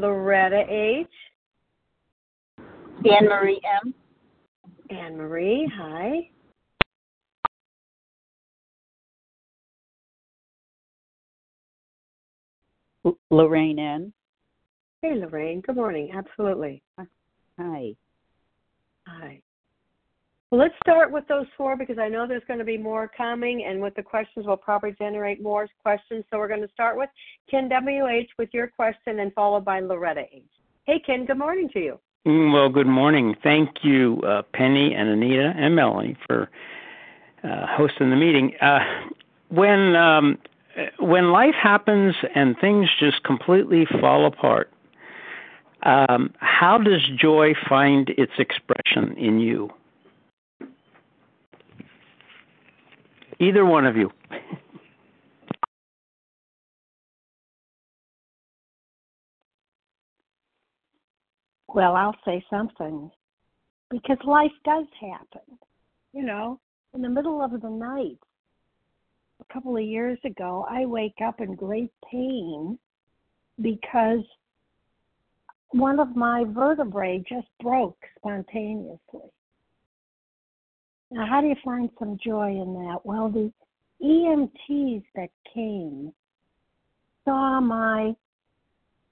Loretta 0.00 0.64
H. 0.68 1.06
Anne 3.04 3.28
Marie 3.28 3.60
M. 3.84 3.94
Anne 4.90 5.16
Marie, 5.16 5.70
hi. 5.76 6.30
Lorraine 13.30 13.78
N. 13.78 14.12
Hey, 15.02 15.14
Lorraine. 15.14 15.60
Good 15.60 15.76
morning. 15.76 16.10
Absolutely. 16.12 16.82
Hi. 16.98 17.94
Hi. 19.06 19.40
Well, 20.50 20.60
let's 20.60 20.74
start 20.82 21.12
with 21.12 21.28
those 21.28 21.46
four 21.56 21.76
because 21.76 21.98
I 21.98 22.08
know 22.08 22.26
there's 22.26 22.42
going 22.48 22.58
to 22.58 22.64
be 22.64 22.78
more 22.78 23.10
coming, 23.16 23.64
and 23.64 23.80
with 23.80 23.94
the 23.94 24.02
questions, 24.02 24.46
we'll 24.46 24.56
probably 24.56 24.96
generate 24.98 25.42
more 25.42 25.68
questions. 25.82 26.24
So 26.30 26.38
we're 26.38 26.48
going 26.48 26.62
to 26.62 26.72
start 26.72 26.96
with 26.96 27.10
Ken 27.50 27.68
W.H. 27.68 28.30
with 28.38 28.48
your 28.52 28.66
question 28.66 29.20
and 29.20 29.32
followed 29.34 29.64
by 29.64 29.80
Loretta 29.80 30.24
H. 30.32 30.42
Hey, 30.84 31.00
Ken, 31.04 31.26
good 31.26 31.38
morning 31.38 31.68
to 31.74 31.78
you. 31.78 32.00
Mm, 32.26 32.52
well, 32.52 32.68
good 32.68 32.86
morning. 32.86 33.36
Thank 33.42 33.84
you, 33.84 34.20
uh, 34.26 34.42
Penny 34.52 34.94
and 34.94 35.08
Anita 35.08 35.52
and 35.56 35.76
Melanie, 35.76 36.16
for 36.26 36.50
uh, 37.44 37.66
hosting 37.68 38.10
the 38.10 38.16
meeting. 38.16 38.56
Uh, 38.60 38.80
when 39.50 39.94
um, 39.94 40.38
when 40.98 41.30
life 41.30 41.54
happens 41.54 42.14
and 42.34 42.56
things 42.58 42.88
just 42.98 43.22
completely 43.22 43.86
fall 44.00 44.26
apart, 44.26 44.70
um, 45.88 46.34
how 46.38 46.76
does 46.76 47.00
joy 47.16 47.54
find 47.66 48.10
its 48.10 48.32
expression 48.38 49.16
in 49.16 49.40
you? 49.40 49.70
Either 53.40 53.64
one 53.64 53.86
of 53.86 53.96
you. 53.96 54.10
Well, 61.68 61.94
I'll 61.94 62.16
say 62.24 62.44
something 62.50 63.10
because 63.90 64.18
life 64.24 64.50
does 64.64 64.86
happen. 65.00 65.58
You 66.12 66.24
know, 66.24 66.60
in 66.94 67.00
the 67.00 67.08
middle 67.08 67.40
of 67.40 67.52
the 67.62 67.70
night, 67.70 68.18
a 69.40 69.52
couple 69.52 69.76
of 69.76 69.82
years 69.84 70.18
ago, 70.24 70.66
I 70.68 70.84
wake 70.84 71.18
up 71.24 71.40
in 71.40 71.54
great 71.54 71.92
pain 72.10 72.78
because 73.62 74.24
one 75.70 76.00
of 76.00 76.16
my 76.16 76.44
vertebrae 76.44 77.22
just 77.28 77.48
broke 77.60 77.98
spontaneously. 78.16 79.30
Now, 81.10 81.26
how 81.26 81.40
do 81.40 81.48
you 81.48 81.56
find 81.64 81.88
some 81.98 82.18
joy 82.22 82.50
in 82.50 82.74
that? 82.74 83.00
Well, 83.04 83.30
the 83.30 83.52
EMTs 84.02 85.04
that 85.14 85.30
came 85.54 86.12
saw 87.24 87.60
my 87.60 88.14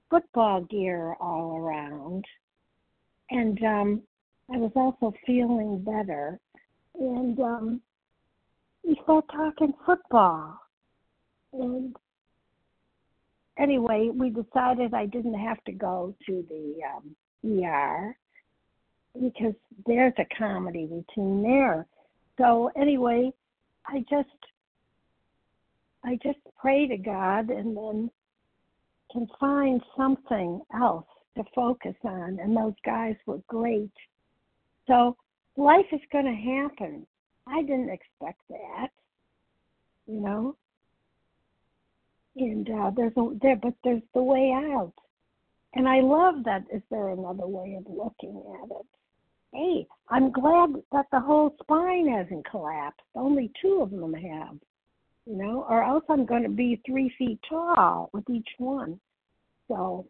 football 0.09 0.61
gear 0.61 1.15
all 1.19 1.57
around, 1.57 2.25
and 3.31 3.63
um, 3.63 4.01
I 4.53 4.57
was 4.57 4.71
also 4.75 5.13
feeling 5.25 5.83
better. 5.83 6.39
And 6.99 7.39
um, 7.39 7.81
we 8.83 8.97
start 9.03 9.25
talking 9.31 9.73
football. 9.85 10.59
And 11.53 11.95
anyway, 13.57 14.09
we 14.13 14.29
decided 14.29 14.93
I 14.93 15.05
didn't 15.05 15.39
have 15.39 15.63
to 15.65 15.71
go 15.71 16.13
to 16.25 16.45
the 16.49 16.75
um, 16.95 17.63
ER 17.63 18.15
because 19.21 19.53
there's 19.85 20.13
a 20.17 20.35
comedy 20.37 20.87
routine 20.89 21.41
there. 21.43 21.85
So 22.37 22.71
anyway, 22.75 23.31
I 23.87 24.03
just 24.09 24.29
I 26.03 26.17
just 26.23 26.39
pray 26.59 26.87
to 26.87 26.97
God 26.97 27.49
and 27.49 27.75
then 27.75 28.11
can 29.11 29.27
find 29.39 29.81
something 29.95 30.61
else 30.79 31.05
to 31.35 31.43
focus 31.55 31.95
on 32.03 32.39
and 32.41 32.55
those 32.55 32.73
guys 32.85 33.15
were 33.25 33.41
great. 33.47 33.91
So 34.87 35.17
life 35.55 35.85
is 35.91 36.01
going 36.11 36.25
to 36.25 36.31
happen. 36.31 37.05
I 37.47 37.61
didn't 37.61 37.89
expect 37.89 38.41
that. 38.49 38.89
You 40.07 40.21
know? 40.21 40.55
And 42.37 42.69
uh 42.69 42.91
there's 42.95 43.13
a 43.17 43.37
there 43.41 43.55
but 43.55 43.73
there's 43.83 44.01
the 44.13 44.23
way 44.23 44.51
out. 44.53 44.93
And 45.73 45.87
I 45.87 45.99
love 46.01 46.43
that 46.45 46.63
is 46.73 46.81
there 46.89 47.09
another 47.09 47.47
way 47.47 47.77
of 47.79 47.85
looking 47.91 48.41
at 48.63 48.71
it 48.71 48.85
hey, 49.53 49.87
I'm 50.09 50.31
glad 50.31 50.75
that 50.91 51.07
the 51.11 51.19
whole 51.19 51.55
spine 51.61 52.07
hasn't 52.07 52.49
collapsed. 52.49 53.01
Only 53.15 53.51
two 53.61 53.81
of 53.81 53.91
them 53.91 54.13
have, 54.13 54.57
you 55.25 55.35
know, 55.35 55.65
or 55.69 55.83
else 55.83 56.03
I'm 56.09 56.25
going 56.25 56.43
to 56.43 56.49
be 56.49 56.81
three 56.85 57.11
feet 57.17 57.39
tall 57.49 58.09
with 58.13 58.29
each 58.29 58.49
one. 58.57 58.99
So, 59.67 60.05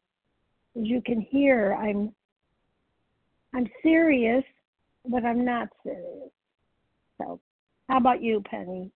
as 0.77 0.85
you 0.85 1.01
can 1.01 1.21
hear, 1.21 1.75
I'm 1.79 2.13
I'm 3.53 3.67
serious, 3.81 4.43
but 5.09 5.25
I'm 5.25 5.43
not 5.45 5.69
serious. 5.83 6.29
So, 7.17 7.39
how 7.87 7.97
about 7.97 8.21
you, 8.21 8.43
Penny? 8.49 8.91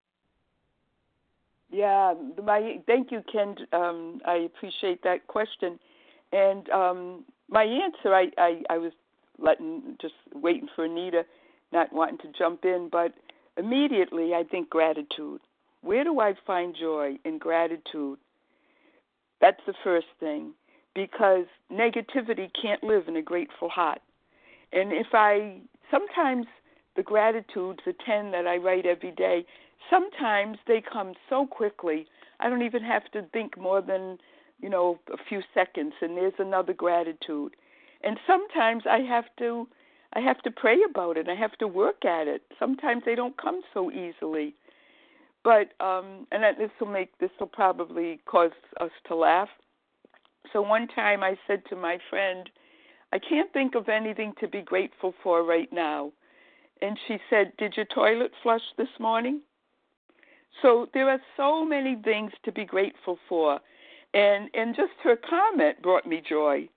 Yeah, 1.71 2.13
my 2.43 2.79
thank 2.87 3.11
you, 3.11 3.23
Ken. 3.31 3.55
Um, 3.73 4.21
I 4.25 4.35
appreciate 4.37 5.03
that 5.03 5.27
question, 5.27 5.79
and 6.31 6.69
um, 6.69 7.25
my 7.49 7.63
answer, 7.63 8.13
I, 8.13 8.29
I 8.37 8.61
I 8.69 8.77
was 8.77 8.93
letting 9.39 9.97
just 10.01 10.15
waiting 10.33 10.69
for 10.75 10.85
Anita, 10.85 11.25
not 11.73 11.93
wanting 11.93 12.19
to 12.19 12.37
jump 12.37 12.65
in, 12.65 12.89
but 12.91 13.13
immediately 13.57 14.33
I 14.35 14.43
think 14.43 14.69
gratitude. 14.69 15.41
Where 15.81 16.03
do 16.03 16.19
I 16.19 16.35
find 16.45 16.75
joy 16.79 17.17
in 17.25 17.39
gratitude? 17.39 18.19
That's 19.41 19.61
the 19.65 19.73
first 19.83 20.07
thing 20.19 20.53
because 20.95 21.45
negativity 21.71 22.49
can't 22.61 22.83
live 22.83 23.07
in 23.07 23.17
a 23.17 23.21
grateful 23.21 23.69
heart. 23.69 24.01
And 24.73 24.91
if 24.93 25.07
I 25.13 25.61
sometimes 25.91 26.47
the 26.95 27.03
gratitudes, 27.03 27.79
the 27.85 27.93
10 28.05 28.31
that 28.31 28.47
I 28.47 28.57
write 28.57 28.85
every 28.85 29.11
day, 29.11 29.45
sometimes 29.89 30.57
they 30.67 30.81
come 30.81 31.13
so 31.29 31.45
quickly. 31.45 32.07
I 32.39 32.49
don't 32.49 32.63
even 32.63 32.83
have 32.83 33.09
to 33.11 33.23
think 33.33 33.57
more 33.57 33.81
than, 33.81 34.17
you 34.59 34.69
know, 34.69 34.99
a 35.13 35.17
few 35.29 35.41
seconds 35.53 35.93
and 36.01 36.17
there's 36.17 36.33
another 36.39 36.73
gratitude 36.73 37.55
and 38.03 38.17
sometimes 38.25 38.83
I 38.89 38.99
have 38.99 39.25
to 39.39 39.67
I 40.13 40.19
have 40.19 40.41
to 40.41 40.51
pray 40.51 40.77
about 40.89 41.15
it. 41.15 41.29
I 41.29 41.35
have 41.35 41.57
to 41.59 41.67
work 41.67 42.03
at 42.03 42.27
it. 42.27 42.41
Sometimes 42.59 43.03
they 43.05 43.15
don't 43.15 43.37
come 43.37 43.61
so 43.73 43.91
easily. 43.91 44.55
But 45.43 45.73
um 45.79 46.27
and 46.31 46.43
this 46.57 46.71
will 46.79 46.87
make 46.87 47.17
this 47.19 47.31
will 47.39 47.47
probably 47.47 48.19
cause 48.25 48.51
us 48.79 48.91
to 49.07 49.15
laugh. 49.15 49.49
So 50.53 50.61
one 50.61 50.87
time 50.87 51.23
I 51.23 51.37
said 51.47 51.63
to 51.69 51.75
my 51.75 51.97
friend, 52.09 52.49
I 53.13 53.19
can't 53.19 53.51
think 53.53 53.75
of 53.75 53.89
anything 53.89 54.33
to 54.39 54.47
be 54.47 54.61
grateful 54.61 55.13
for 55.23 55.43
right 55.43 55.71
now. 55.71 56.11
And 56.81 56.97
she 57.07 57.17
said, 57.29 57.53
Did 57.57 57.75
your 57.77 57.85
toilet 57.85 58.31
flush 58.41 58.63
this 58.77 58.89
morning? 58.99 59.41
So 60.61 60.87
there 60.93 61.09
are 61.09 61.21
so 61.37 61.65
many 61.65 61.95
things 62.03 62.31
to 62.43 62.51
be 62.51 62.65
grateful 62.65 63.17
for. 63.27 63.59
And 64.13 64.49
and 64.53 64.75
just 64.75 64.93
her 65.03 65.15
comment 65.15 65.81
brought 65.81 66.05
me 66.05 66.21
joy. 66.27 66.67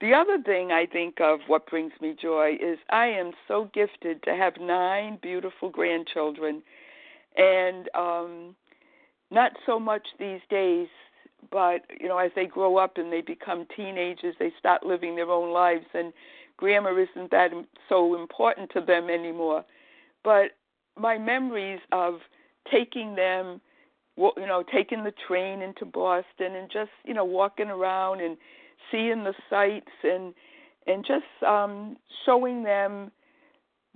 The 0.00 0.14
other 0.14 0.40
thing 0.42 0.72
I 0.72 0.86
think 0.86 1.20
of 1.20 1.40
what 1.46 1.66
brings 1.66 1.92
me 2.00 2.14
joy 2.20 2.56
is 2.60 2.78
I 2.90 3.06
am 3.06 3.32
so 3.48 3.68
gifted 3.74 4.22
to 4.22 4.34
have 4.34 4.54
nine 4.60 5.18
beautiful 5.20 5.68
grandchildren 5.68 6.62
and 7.36 7.88
um 7.94 8.56
not 9.30 9.52
so 9.66 9.78
much 9.78 10.06
these 10.18 10.40
days 10.50 10.88
but 11.50 11.82
you 12.00 12.08
know 12.08 12.18
as 12.18 12.30
they 12.34 12.46
grow 12.46 12.76
up 12.76 12.96
and 12.96 13.12
they 13.12 13.20
become 13.20 13.66
teenagers 13.76 14.34
they 14.38 14.52
start 14.58 14.84
living 14.84 15.16
their 15.16 15.30
own 15.30 15.52
lives 15.52 15.86
and 15.94 16.12
grammar 16.56 16.98
isn't 16.98 17.30
that 17.30 17.50
so 17.88 18.20
important 18.20 18.70
to 18.70 18.80
them 18.80 19.08
anymore 19.08 19.64
but 20.24 20.52
my 20.98 21.16
memories 21.16 21.80
of 21.92 22.14
taking 22.70 23.14
them 23.14 23.60
you 24.16 24.46
know 24.46 24.64
taking 24.72 25.04
the 25.04 25.12
train 25.26 25.62
into 25.62 25.84
Boston 25.84 26.54
and 26.54 26.70
just 26.70 26.90
you 27.04 27.14
know 27.14 27.24
walking 27.24 27.68
around 27.68 28.20
and 28.20 28.36
seeing 28.90 29.24
the 29.24 29.34
sights 29.48 29.92
and 30.02 30.34
and 30.86 31.04
just 31.04 31.24
um, 31.46 31.96
showing 32.26 32.62
them 32.62 33.10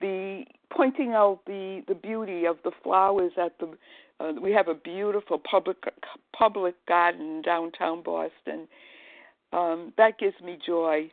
the 0.01 0.45
pointing 0.75 1.13
out 1.13 1.41
the 1.47 1.83
the 1.89 1.95
beauty 1.95 2.47
of 2.47 2.57
the 2.65 2.71
flowers 2.83 3.33
at 3.43 3.59
the 3.59 3.77
uh, 4.21 4.33
we 4.41 4.53
have 4.53 4.69
a 4.69 4.75
beautiful 4.75 5.39
public 5.39 5.77
public 6.37 6.75
garden 6.87 7.21
in 7.21 7.43
downtown 7.43 8.03
Boston. 8.03 8.69
Um, 9.53 9.93
that 9.97 10.19
gives 10.19 10.41
me 10.43 10.59
joy, 10.65 11.11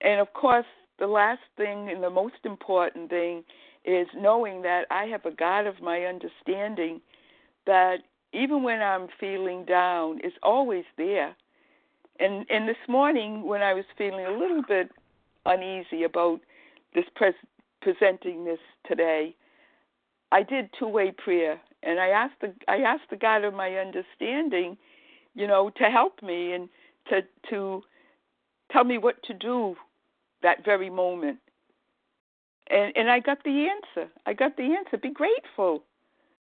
and 0.00 0.20
of 0.20 0.32
course, 0.32 0.66
the 0.98 1.06
last 1.06 1.40
thing 1.56 1.90
and 1.90 2.02
the 2.02 2.10
most 2.10 2.36
important 2.44 3.10
thing 3.10 3.44
is 3.84 4.06
knowing 4.16 4.62
that 4.62 4.86
I 4.90 5.06
have 5.06 5.24
a 5.24 5.30
God 5.30 5.66
of 5.66 5.80
my 5.80 6.04
understanding 6.04 7.00
that 7.66 7.98
even 8.32 8.62
when 8.62 8.80
I'm 8.80 9.08
feeling 9.18 9.64
down, 9.64 10.20
is 10.20 10.32
always 10.42 10.84
there 10.96 11.34
and 12.20 12.44
and 12.50 12.68
this 12.68 12.76
morning 12.88 13.42
when 13.44 13.62
I 13.62 13.72
was 13.74 13.84
feeling 13.96 14.26
a 14.26 14.30
little 14.38 14.62
bit 14.68 14.90
uneasy 15.46 16.04
about 16.04 16.40
this 16.94 17.06
pres- 17.16 17.34
presenting 17.80 18.44
this 18.44 18.58
today. 18.86 19.34
I 20.32 20.44
did 20.44 20.70
two-way 20.78 21.12
prayer, 21.12 21.60
and 21.82 21.98
I 21.98 22.08
asked 22.08 22.40
the 22.40 22.54
I 22.68 22.78
asked 22.78 23.10
the 23.10 23.16
God 23.16 23.44
of 23.44 23.54
my 23.54 23.76
understanding, 23.76 24.76
you 25.34 25.46
know, 25.46 25.70
to 25.78 25.84
help 25.84 26.22
me 26.22 26.52
and 26.52 26.68
to 27.08 27.22
to 27.48 27.82
tell 28.70 28.84
me 28.84 28.98
what 28.98 29.22
to 29.24 29.34
do 29.34 29.74
that 30.42 30.64
very 30.64 30.90
moment. 30.90 31.38
And 32.70 32.92
and 32.96 33.10
I 33.10 33.20
got 33.20 33.42
the 33.44 33.68
answer. 33.68 34.10
I 34.26 34.32
got 34.32 34.56
the 34.56 34.74
answer. 34.76 34.96
Be 34.96 35.10
grateful. 35.10 35.84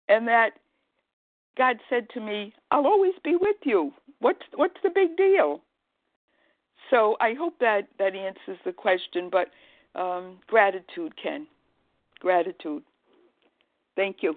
And 0.09 0.27
that 0.27 0.53
God 1.57 1.77
said 1.91 2.09
to 2.14 2.21
me, 2.21 2.55
I'll 2.71 2.87
always 2.87 3.14
be 3.23 3.37
with 3.37 3.57
you. 3.64 3.93
What's 4.21 4.43
what's 4.55 4.77
the 4.83 4.91
big 4.91 5.16
deal? 5.16 5.62
So 6.91 7.16
I 7.21 7.35
hope 7.35 7.59
that 7.61 7.89
that 7.99 8.14
answers 8.14 8.59
the 8.64 8.73
question, 8.73 9.31
but 9.31 9.49
um, 10.01 10.39
gratitude, 10.47 11.12
Ken. 11.23 11.47
Gratitude. 12.21 12.83
Thank 13.97 14.19
you. 14.23 14.35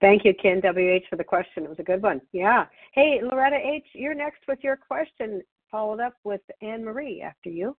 Thank 0.00 0.24
you, 0.24 0.32
Ken 0.40 0.60
WH, 0.60 1.08
for 1.10 1.16
the 1.16 1.24
question. 1.24 1.64
It 1.64 1.68
was 1.68 1.80
a 1.80 1.84
good 1.84 2.02
one. 2.02 2.20
Yeah. 2.32 2.66
Hey, 2.92 3.20
Loretta 3.22 3.56
H., 3.56 3.84
you're 3.94 4.14
next 4.14 4.40
with 4.46 4.60
your 4.62 4.76
question, 4.76 5.42
followed 5.70 6.00
up 6.00 6.14
with 6.22 6.40
Anne 6.62 6.84
Marie 6.84 7.20
after 7.20 7.50
you. 7.50 7.76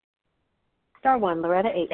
Star 1.00 1.18
one, 1.18 1.42
Loretta 1.42 1.70
H. 1.74 1.90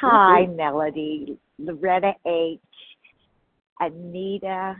Hi, 0.00 0.42
mm-hmm. 0.42 0.56
Melody. 0.56 1.38
Loretta 1.58 2.12
H. 2.26 2.60
Anita. 3.80 4.76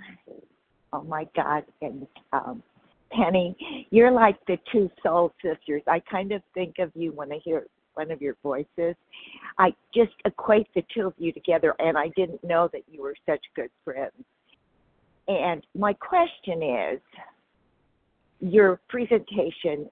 Oh 0.93 1.03
my 1.03 1.27
God. 1.35 1.65
And 1.83 2.07
um, 2.33 2.63
Penny, 3.11 3.57
you're 3.91 4.11
like 4.11 4.37
the 4.47 4.59
two 4.73 4.91
soul 5.03 5.33
sisters. 5.43 5.83
I 5.87 6.01
kind 6.01 6.33
of 6.33 6.43
think 6.55 6.79
of 6.79 6.91
you 6.95 7.13
when 7.13 7.33
I 7.33 7.39
hear 7.45 7.67
one 7.95 8.11
of 8.11 8.21
your 8.21 8.37
voices. 8.43 8.95
I 9.59 9.75
just 9.95 10.13
equate 10.25 10.69
the 10.75 10.83
two 10.95 11.07
of 11.07 11.15
you 11.17 11.33
together, 11.33 11.75
and 11.79 11.97
I 11.97 12.09
didn't 12.17 12.43
know 12.45 12.69
that 12.73 12.83
you 12.91 13.03
were 13.03 13.17
such 13.27 13.41
good 13.55 13.71
friends. 13.85 14.13
And 15.29 15.67
my 15.75 15.93
question 15.95 16.63
is 16.63 17.01
your 18.41 18.81
presentation 18.89 19.89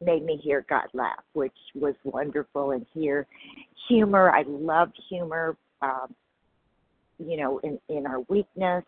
made 0.00 0.24
me 0.24 0.36
hear 0.42 0.64
God 0.68 0.86
laugh, 0.94 1.24
which 1.32 1.52
was 1.74 1.94
wonderful, 2.04 2.72
and 2.72 2.86
hear 2.94 3.26
humor. 3.88 4.30
I 4.30 4.44
loved 4.46 4.98
humor, 5.08 5.56
um, 5.82 6.14
you 7.18 7.36
know, 7.36 7.58
in, 7.58 7.78
in 7.88 8.06
our 8.06 8.20
weakness. 8.28 8.84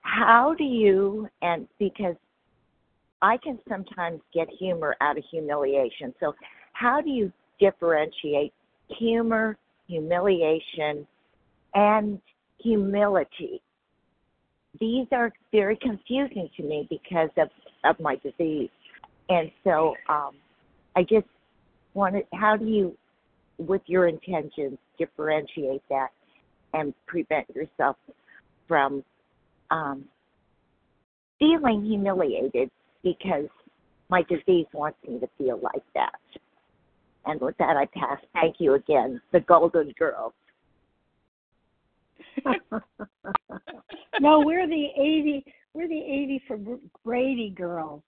How 0.00 0.54
do 0.56 0.64
you, 0.64 1.28
and 1.40 1.68
because 1.78 2.16
I 3.22 3.36
can 3.36 3.58
sometimes 3.68 4.20
get 4.34 4.48
humor 4.58 4.96
out 5.00 5.16
of 5.16 5.24
humiliation. 5.30 6.12
So, 6.18 6.34
how 6.72 7.00
do 7.00 7.10
you 7.10 7.32
differentiate 7.60 8.52
humor, 8.88 9.56
humiliation, 9.86 11.06
and 11.74 12.20
humility? 12.58 13.62
These 14.80 15.06
are 15.12 15.32
very 15.52 15.76
confusing 15.76 16.48
to 16.56 16.62
me 16.64 16.88
because 16.90 17.30
of, 17.36 17.48
of 17.84 18.00
my 18.00 18.16
disease. 18.16 18.70
And 19.28 19.50
so 19.64 19.94
um, 20.08 20.32
I 20.96 21.02
just 21.02 21.26
wanted, 21.94 22.24
how 22.34 22.56
do 22.56 22.66
you, 22.66 22.96
with 23.58 23.82
your 23.86 24.08
intentions, 24.08 24.78
differentiate 24.98 25.82
that 25.88 26.08
and 26.74 26.94
prevent 27.06 27.46
yourself 27.54 27.96
from 28.66 29.04
um, 29.70 30.04
feeling 31.38 31.84
humiliated 31.84 32.70
because 33.02 33.48
my 34.08 34.22
disease 34.22 34.66
wants 34.72 34.98
me 35.08 35.18
to 35.18 35.28
feel 35.38 35.58
like 35.62 35.82
that. 35.94 36.18
And 37.24 37.40
with 37.40 37.56
that, 37.58 37.76
I 37.76 37.86
pass. 37.86 38.18
Thank 38.34 38.56
you 38.58 38.74
again, 38.74 39.20
the 39.32 39.40
Golden 39.40 39.92
Girls. 39.98 40.32
no, 44.20 44.40
we're 44.40 44.66
the 44.66 44.86
eighty. 44.96 45.44
We're 45.74 45.88
the 45.88 46.00
eighty 46.00 46.42
for 46.48 46.58
Brady 47.04 47.54
girls. 47.56 48.02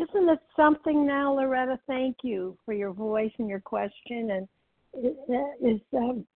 Isn't 0.00 0.28
it 0.28 0.40
something 0.56 1.06
now, 1.06 1.34
Loretta? 1.34 1.78
Thank 1.86 2.18
you 2.22 2.56
for 2.64 2.72
your 2.72 2.92
voice 2.92 3.32
and 3.38 3.48
your 3.48 3.60
question. 3.60 4.30
And 4.30 4.48
it, 4.94 5.16
is 5.62 5.80
um, 5.94 6.26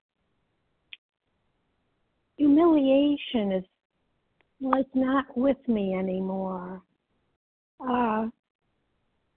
humiliation 2.37 3.53
is 3.53 3.65
it's 4.61 4.89
not 4.95 5.25
with 5.37 5.57
me 5.69 5.95
anymore. 5.95 6.83
Uh, 7.81 8.29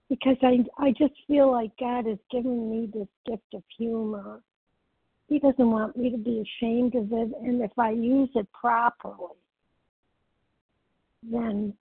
because 0.10 0.38
I 0.42 0.60
I 0.78 0.92
just 0.92 1.14
feel 1.28 1.52
like 1.52 1.72
God 1.80 2.06
has 2.06 2.20
given 2.32 2.70
me 2.70 2.90
this 2.94 3.08
gift 3.26 3.54
of 3.54 3.64
humor. 3.78 4.42
He 5.28 5.40
doesn't 5.40 5.70
want 5.70 5.98
me 5.98 6.10
to 6.10 6.18
be 6.18 6.42
ashamed 6.42 6.96
of 6.96 7.12
it, 7.12 7.32
and 7.42 7.62
if 7.62 7.78
I 7.78 7.92
use 7.92 8.30
it 8.36 8.48
properly, 8.54 9.36
then 11.32 11.74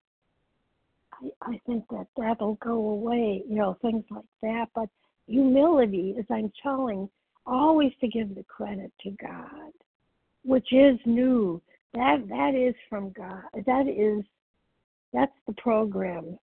I, 1.13 1.53
I 1.53 1.61
think 1.67 1.85
that 1.91 2.07
that'll 2.17 2.57
go 2.57 2.91
away. 2.91 3.43
You 3.49 3.57
know, 3.57 3.77
things 3.83 4.05
like 4.11 4.25
that. 4.43 4.67
But 4.75 4.89
humility, 5.27 6.15
as 6.19 6.25
I'm 6.31 6.53
telling, 6.63 7.09
always 7.47 7.93
to 8.01 8.09
give 8.09 8.35
the 8.35 8.45
credit 8.45 8.93
to 9.03 9.11
God, 9.11 9.73
which 10.45 10.73
is 10.73 10.99
new. 11.05 11.61
That 11.95 12.27
that 12.29 12.55
is 12.55 12.75
from 12.89 13.11
God. 13.11 13.43
That 13.67 13.87
is 13.89 14.25
that's 15.13 15.33
the 15.47 15.55
program 15.55 16.39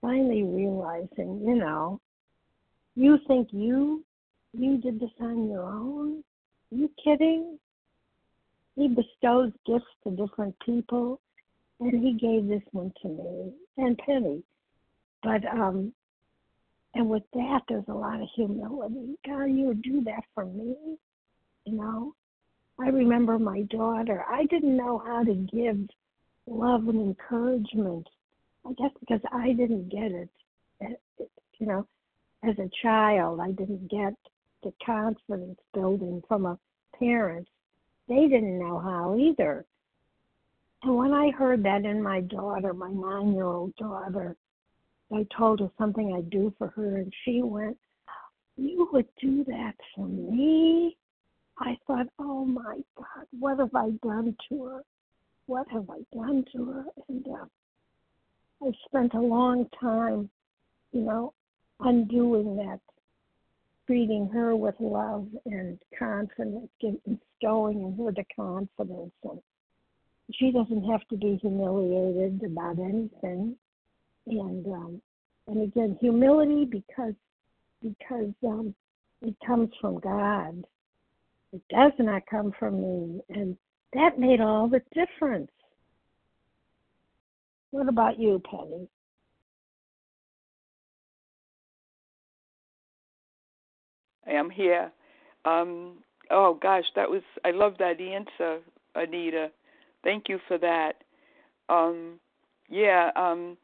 finally 0.00 0.42
realizing, 0.42 1.42
you 1.44 1.56
know, 1.56 2.00
you 2.96 3.18
think 3.26 3.48
you 3.52 4.04
you 4.52 4.78
did 4.78 5.00
this 5.00 5.10
on 5.20 5.48
your 5.48 5.64
own? 5.64 6.22
Are 6.72 6.76
you 6.76 6.90
kidding? 7.02 7.58
He 8.76 8.88
bestows 8.88 9.52
gifts 9.66 9.84
to 10.04 10.10
different 10.10 10.54
people 10.64 11.20
and 11.80 12.04
he 12.04 12.12
gave 12.14 12.48
this 12.48 12.62
one 12.72 12.92
to 13.02 13.08
me 13.08 13.52
and 13.78 13.98
Penny. 13.98 14.42
But 15.22 15.44
um 15.46 15.92
and 16.94 17.08
with 17.08 17.22
that 17.34 17.60
there's 17.68 17.84
a 17.88 17.92
lot 17.94 18.20
of 18.20 18.28
humility. 18.34 19.16
God, 19.26 19.44
you 19.44 19.66
would 19.66 19.82
do 19.82 20.02
that 20.04 20.24
for 20.34 20.44
me, 20.44 20.96
you 21.64 21.76
know. 21.76 22.14
I 22.78 22.88
remember 22.88 23.38
my 23.38 23.62
daughter. 23.62 24.24
I 24.26 24.46
didn't 24.46 24.76
know 24.76 25.02
how 25.04 25.22
to 25.22 25.34
give 25.34 25.78
love 26.46 26.88
and 26.88 27.00
encouragement 27.00 28.06
I 28.66 28.72
guess 28.74 28.90
because 29.00 29.20
I 29.32 29.52
didn't 29.52 29.88
get 29.88 30.12
it, 30.12 30.28
you 31.58 31.66
know, 31.66 31.86
as 32.44 32.58
a 32.58 32.70
child, 32.82 33.40
I 33.40 33.52
didn't 33.52 33.90
get 33.90 34.14
the 34.62 34.72
confidence 34.84 35.58
building 35.72 36.22
from 36.28 36.46
a 36.46 36.58
parent. 36.98 37.48
They 38.08 38.28
didn't 38.28 38.58
know 38.58 38.78
how 38.78 39.16
either. 39.18 39.64
And 40.82 40.96
when 40.96 41.12
I 41.12 41.30
heard 41.30 41.62
that 41.64 41.84
in 41.84 42.02
my 42.02 42.20
daughter, 42.22 42.72
my 42.72 42.90
nine 42.90 43.34
year 43.34 43.44
old 43.44 43.74
daughter, 43.76 44.36
I 45.12 45.26
told 45.36 45.60
her 45.60 45.70
something 45.76 46.14
I'd 46.14 46.30
do 46.30 46.54
for 46.56 46.68
her, 46.68 46.98
and 46.98 47.12
she 47.24 47.42
went, 47.42 47.76
You 48.56 48.88
would 48.92 49.08
do 49.20 49.44
that 49.44 49.74
for 49.94 50.06
me? 50.06 50.96
I 51.58 51.76
thought, 51.86 52.06
Oh 52.18 52.44
my 52.44 52.80
God, 52.96 53.26
what 53.38 53.58
have 53.58 53.74
I 53.74 53.90
done 54.02 54.36
to 54.48 54.64
her? 54.64 54.82
What 55.46 55.66
have 55.70 55.90
I 55.90 55.98
done 56.16 56.44
to 56.52 56.64
her? 56.66 56.84
And 57.08 57.26
uh, 57.26 57.44
I 58.62 58.70
spent 58.86 59.14
a 59.14 59.20
long 59.20 59.66
time, 59.80 60.30
you 60.92 61.02
know, 61.02 61.34
undoing 61.80 62.56
that, 62.56 62.80
treating 63.86 64.28
her 64.28 64.54
with 64.56 64.76
love 64.78 65.26
and 65.44 65.78
confidence, 65.98 66.70
bestowing 66.80 67.82
in 67.82 67.96
her 67.98 68.12
the 68.12 68.24
confidence. 68.34 69.12
And 69.24 69.40
she 70.34 70.50
doesn't 70.50 70.84
have 70.84 71.06
to 71.08 71.16
be 71.16 71.38
humiliated 71.40 72.42
about 72.44 72.78
anything. 72.78 73.56
And 74.26 74.66
um, 74.66 75.02
and 75.46 75.62
again, 75.62 75.96
humility 76.00 76.64
because 76.64 77.14
because 77.82 78.32
um, 78.44 78.74
it 79.22 79.34
comes 79.46 79.70
from 79.80 79.98
God. 79.98 80.64
It 81.52 81.62
does 81.68 81.92
not 81.98 82.22
come 82.30 82.52
from 82.58 82.80
me, 82.80 83.20
and 83.30 83.56
that 83.92 84.18
made 84.18 84.40
all 84.40 84.68
the 84.68 84.82
difference. 84.94 85.50
What 87.72 87.88
about 87.88 88.18
you, 88.18 88.40
Penny? 88.48 88.88
I 94.26 94.32
am 94.32 94.50
here. 94.50 94.92
Um, 95.44 95.98
oh 96.30 96.58
gosh, 96.60 96.84
that 96.94 97.10
was 97.10 97.22
I 97.44 97.50
love 97.50 97.74
that 97.78 98.00
answer, 98.00 98.60
Anita. 98.94 99.50
Thank 100.02 100.28
you 100.28 100.38
for 100.48 100.58
that. 100.58 100.94
Um, 101.68 102.18
yeah, 102.68 103.10
um, 103.16 103.56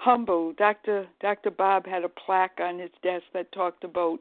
humble. 0.00 0.52
Dr. 0.54 1.06
Dr. 1.20 1.50
Bob 1.50 1.86
had 1.86 2.04
a 2.04 2.08
plaque 2.08 2.58
on 2.60 2.78
his 2.78 2.90
desk 3.02 3.24
that 3.32 3.52
talked 3.52 3.84
about 3.84 4.20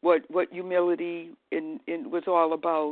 what 0.00 0.22
what 0.30 0.48
humility 0.52 1.30
in, 1.50 1.80
in 1.86 2.10
was 2.10 2.24
all 2.26 2.52
about. 2.52 2.90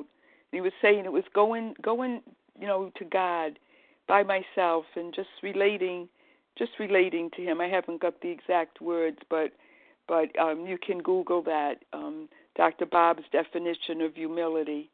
And 0.53 0.53
he 0.53 0.61
was 0.61 0.73
saying 0.81 1.05
it 1.05 1.13
was 1.13 1.25
going 1.35 1.75
going 1.83 2.23
you 2.59 2.67
know 2.67 2.91
to 2.97 3.05
God 3.05 3.59
by 4.07 4.23
myself 4.23 4.85
and 4.97 5.15
just 5.15 5.29
relating 5.43 6.09
just 6.57 6.73
relating 6.79 7.31
to 7.37 7.43
him. 7.43 7.61
I 7.61 7.69
haven't 7.69 8.01
got 8.01 8.21
the 8.21 8.31
exact 8.31 8.81
words, 8.81 9.19
but 9.29 9.53
but 10.07 10.37
um, 10.39 10.67
you 10.67 10.79
can 10.79 10.99
Google 10.99 11.43
that. 11.43 11.77
Um, 11.93 12.29
Dr. 12.57 12.87
Bob's 12.87 13.25
definition 13.33 14.01
of 14.01 14.15
humility, 14.15 14.91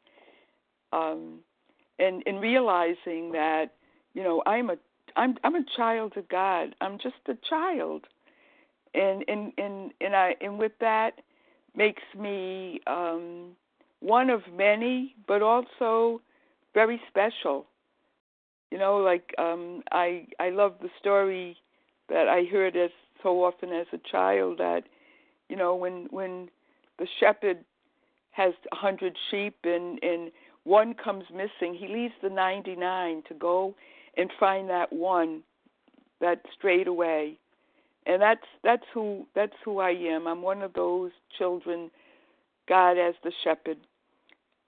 um, 0.93 1.41
and 2.01 2.23
in 2.25 2.37
realizing 2.37 3.33
that 3.33 3.67
you 4.15 4.23
know 4.23 4.43
I'm 4.47 4.71
a 4.71 4.77
I'm 5.17 5.37
I'm 5.45 5.55
a 5.55 5.65
child 5.77 6.15
of 6.17 6.29
God. 6.29 6.75
I'm 6.81 6.99
just 6.99 7.17
a 7.29 7.35
child, 7.49 8.07
and 8.95 9.25
and 9.29 9.53
and 9.59 9.93
and 10.01 10.17
I 10.17 10.35
and 10.41 10.59
with 10.59 10.73
that 10.81 11.21
makes 11.77 12.03
me 12.19 12.81
um, 12.87 13.53
one 14.01 14.31
of 14.31 14.43
many, 14.57 15.15
but 15.27 15.43
also 15.43 16.21
very 16.75 17.01
special. 17.09 17.67
You 18.71 18.79
know, 18.79 18.99
like 18.99 19.35
um, 19.39 19.83
I 19.93 20.27
I 20.39 20.51
love 20.51 20.75
the 20.81 20.91
story 20.99 21.57
that 22.09 22.29
I 22.29 22.45
heard 22.51 22.77
as 22.77 22.91
so 23.23 23.45
often 23.45 23.71
as 23.73 23.87
a 23.93 23.99
child 24.11 24.59
that 24.59 24.85
you 25.49 25.57
know 25.57 25.75
when 25.75 26.07
when 26.11 26.49
the 26.99 27.07
shepherd 27.19 27.59
has 28.33 28.55
a 28.73 28.77
hundred 28.77 29.17
sheep 29.31 29.57
and 29.65 30.03
and 30.03 30.31
one 30.65 30.95
comes 30.95 31.25
missing, 31.33 31.75
he 31.75 31.89
leaves 31.89 32.15
the 32.23 32.31
ninety 32.31 32.77
nine 32.77 33.23
to 33.29 33.35
go 33.35 33.75
and 34.17 34.31
find 34.39 34.69
that 34.71 34.93
one 34.93 35.43
that 36.21 36.41
strayed 36.57 36.87
away 36.87 37.39
and 38.07 38.21
that's 38.21 38.47
that's 38.65 38.85
who 38.93 39.27
that's 39.35 39.55
who 39.65 39.79
I 39.79 39.91
am. 39.91 40.27
I'm 40.27 40.43
one 40.43 40.63
of 40.63 40.73
those 40.73 41.11
children, 41.39 41.91
God 42.69 42.93
as 42.99 43.15
the 43.23 43.33
shepherd. 43.45 43.79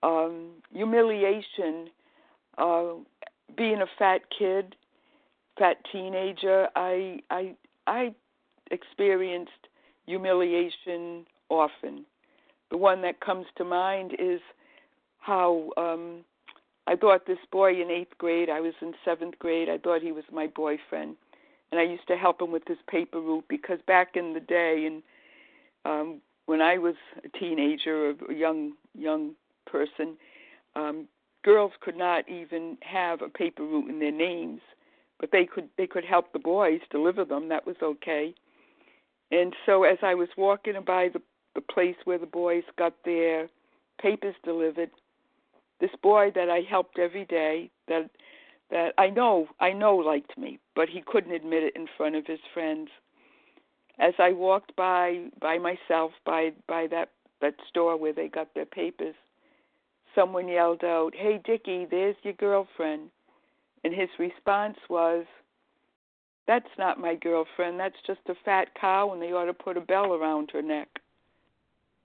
Um, 0.03 0.51
humiliation, 0.73 1.89
uh, 2.59 2.95
being 3.57 3.81
a 3.83 3.87
fat 3.99 4.23
kid, 4.37 4.75
fat 5.59 5.77
teenager, 5.91 6.69
I 6.77 7.21
I 7.31 7.55
I 7.87 8.15
experienced 8.71 9.53
humiliation 10.07 11.27
often. 11.49 12.05
The 12.71 12.77
one 12.77 13.03
that 13.03 13.21
comes 13.21 13.47
to 13.57 13.65
mind 13.65 14.13
is 14.19 14.41
how 15.23 15.71
um, 15.77 16.25
I 16.87 16.97
thought 16.97 17.27
this 17.27 17.39
boy 17.51 17.81
in 17.81 17.91
eighth 17.91 18.17
grade. 18.19 18.51
I 18.51 18.61
was 18.61 18.75
in 18.83 18.93
seventh 19.05 19.39
grade. 19.39 19.69
I 19.69 19.79
thought 19.79 20.03
he 20.03 20.13
was 20.13 20.25
my 20.31 20.47
boyfriend 20.47 21.17
and 21.73 21.81
I 21.81 21.85
used 21.85 22.07
to 22.09 22.17
help 22.17 22.41
him 22.41 22.53
with 22.53 22.69
his 22.69 22.77
paper 22.89 23.19
route 23.19 23.47
because 23.49 23.79
back 23.87 24.15
in 24.15 24.35
the 24.35 24.41
day, 24.41 24.85
and 24.87 25.03
um, 25.87 26.21
when 26.45 26.61
I 26.61 26.77
was 26.77 26.95
a 27.25 27.39
teenager, 27.39 28.11
or 28.11 28.31
a 28.31 28.35
young 28.35 28.75
young 28.97 29.33
person, 29.67 30.19
um, 30.77 31.09
girls 31.43 31.73
could 31.81 31.97
not 31.97 32.29
even 32.29 32.77
have 32.83 33.23
a 33.23 33.29
paper 33.29 33.63
route 33.65 33.89
in 33.89 33.99
their 33.99 34.13
names, 34.13 34.61
but 35.19 35.31
they 35.33 35.47
could 35.47 35.69
they 35.79 35.87
could 35.87 36.05
help 36.05 36.33
the 36.33 36.39
boys 36.39 36.81
deliver 36.91 37.25
them. 37.25 37.49
That 37.49 37.67
was 37.67 37.77
okay. 37.83 38.35
And 39.31 39.55
so 39.65 39.85
as 39.85 39.99
I 40.03 40.15
was 40.15 40.29
walking 40.37 40.75
by 40.87 41.09
the 41.09 41.23
the 41.55 41.63
place 41.63 41.97
where 42.05 42.19
the 42.19 42.27
boys 42.27 42.65
got 42.79 42.95
their 43.05 43.49
papers 44.01 44.35
delivered, 44.45 44.91
this 45.83 45.91
boy 46.01 46.31
that 46.37 46.49
I 46.49 46.61
helped 46.61 46.99
every 47.01 47.25
day 47.25 47.69
that 47.89 48.09
that 48.71 48.95
I 48.97 49.11
know 49.11 49.49
I 49.61 49.73
know 49.73 49.97
liked 49.97 50.39
me, 50.39 50.61
but 50.77 50.89
he 50.89 51.03
couldn't 51.05 51.33
admit 51.33 51.65
it 51.65 51.77
in 51.77 51.89
front 51.97 52.15
of 52.15 52.25
his 52.25 52.39
friends. 52.55 52.89
As 53.99 54.15
I 54.19 54.31
walked 54.31 54.75
by 54.77 55.25
by 55.41 55.59
myself 55.59 56.13
by 56.25 56.53
by 56.69 56.87
that 56.87 57.11
that 57.41 57.57
store 57.69 57.97
where 57.97 58.13
they 58.13 58.29
got 58.29 58.55
their 58.55 58.65
papers, 58.65 59.17
someone 60.15 60.47
yelled 60.47 60.85
out, 60.85 61.17
"Hey 61.17 61.39
Dickie, 61.45 61.85
there's 61.85 62.17
your 62.23 62.35
girlfriend." 62.35 63.11
And 63.83 63.93
his 63.93 64.11
response 64.21 64.79
was, 64.89 65.27
"That's 66.47 66.79
not 66.79 67.01
my 67.01 67.17
girlfriend. 67.17 67.81
That's 67.81 68.01
just 68.07 68.21
a 68.29 68.37
fat 68.37 68.73
cow 68.77 69.11
and 69.13 69.21
they 69.21 69.33
ought 69.33 69.47
to 69.47 69.55
put 69.55 69.77
a 69.77 69.81
bell 69.81 70.15
around 70.15 70.53
her 70.53 70.63
neck." 70.63 71.01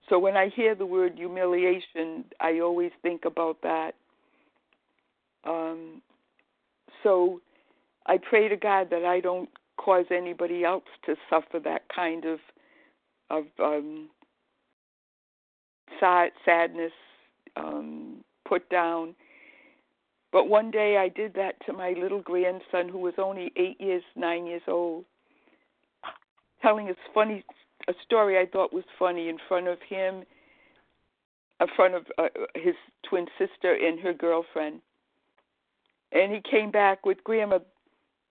So 0.10 0.20
when 0.20 0.38
I 0.38 0.50
hear 0.50 0.76
the 0.76 0.86
word 0.86 1.14
humiliation, 1.18 2.26
I 2.40 2.60
always 2.60 2.92
think 3.02 3.26
about 3.26 3.58
that. 3.64 3.92
Um, 5.46 6.02
so 7.04 7.42
I 8.06 8.18
pray 8.18 8.48
to 8.48 8.56
God 8.58 8.90
that 8.92 9.04
I 9.06 9.20
don't 9.20 9.50
cause 9.78 10.06
anybody 10.12 10.64
else 10.64 10.86
to 11.06 11.16
suffer 11.30 11.60
that 11.64 11.84
kind 11.94 12.26
of 12.26 12.40
of 13.30 13.44
um, 13.60 14.10
sad, 16.00 16.32
sadness, 16.46 16.94
um, 17.58 18.24
put 18.48 18.70
down. 18.70 19.16
But 20.32 20.48
one 20.48 20.72
day 20.72 20.98
I 20.98 21.10
did 21.10 21.34
that 21.36 21.56
to 21.66 21.74
my 21.74 21.94
little 22.00 22.22
grandson, 22.22 22.90
who 22.90 23.00
was 23.00 23.16
only 23.18 23.52
eight 23.58 23.80
years, 23.80 24.04
nine 24.16 24.46
years 24.46 24.62
old, 24.68 25.06
telling 26.62 26.90
a 26.90 26.94
funny 27.14 27.44
a 27.88 27.94
story 28.04 28.38
I 28.38 28.46
thought 28.46 28.74
was 28.74 28.84
funny 29.00 29.30
in 29.30 29.38
front 29.48 29.68
of 29.68 29.78
him, 29.88 30.24
in 31.60 31.68
front 31.76 31.96
of 31.96 32.06
uh, 32.18 32.28
his 32.56 32.76
twin 33.08 33.28
sister 33.38 33.74
and 33.74 34.00
her 34.00 34.14
girlfriend. 34.14 34.82
And 36.12 36.32
he 36.32 36.42
came 36.50 36.72
back 36.72 37.06
with 37.06 37.24
Grandma, 37.24 37.60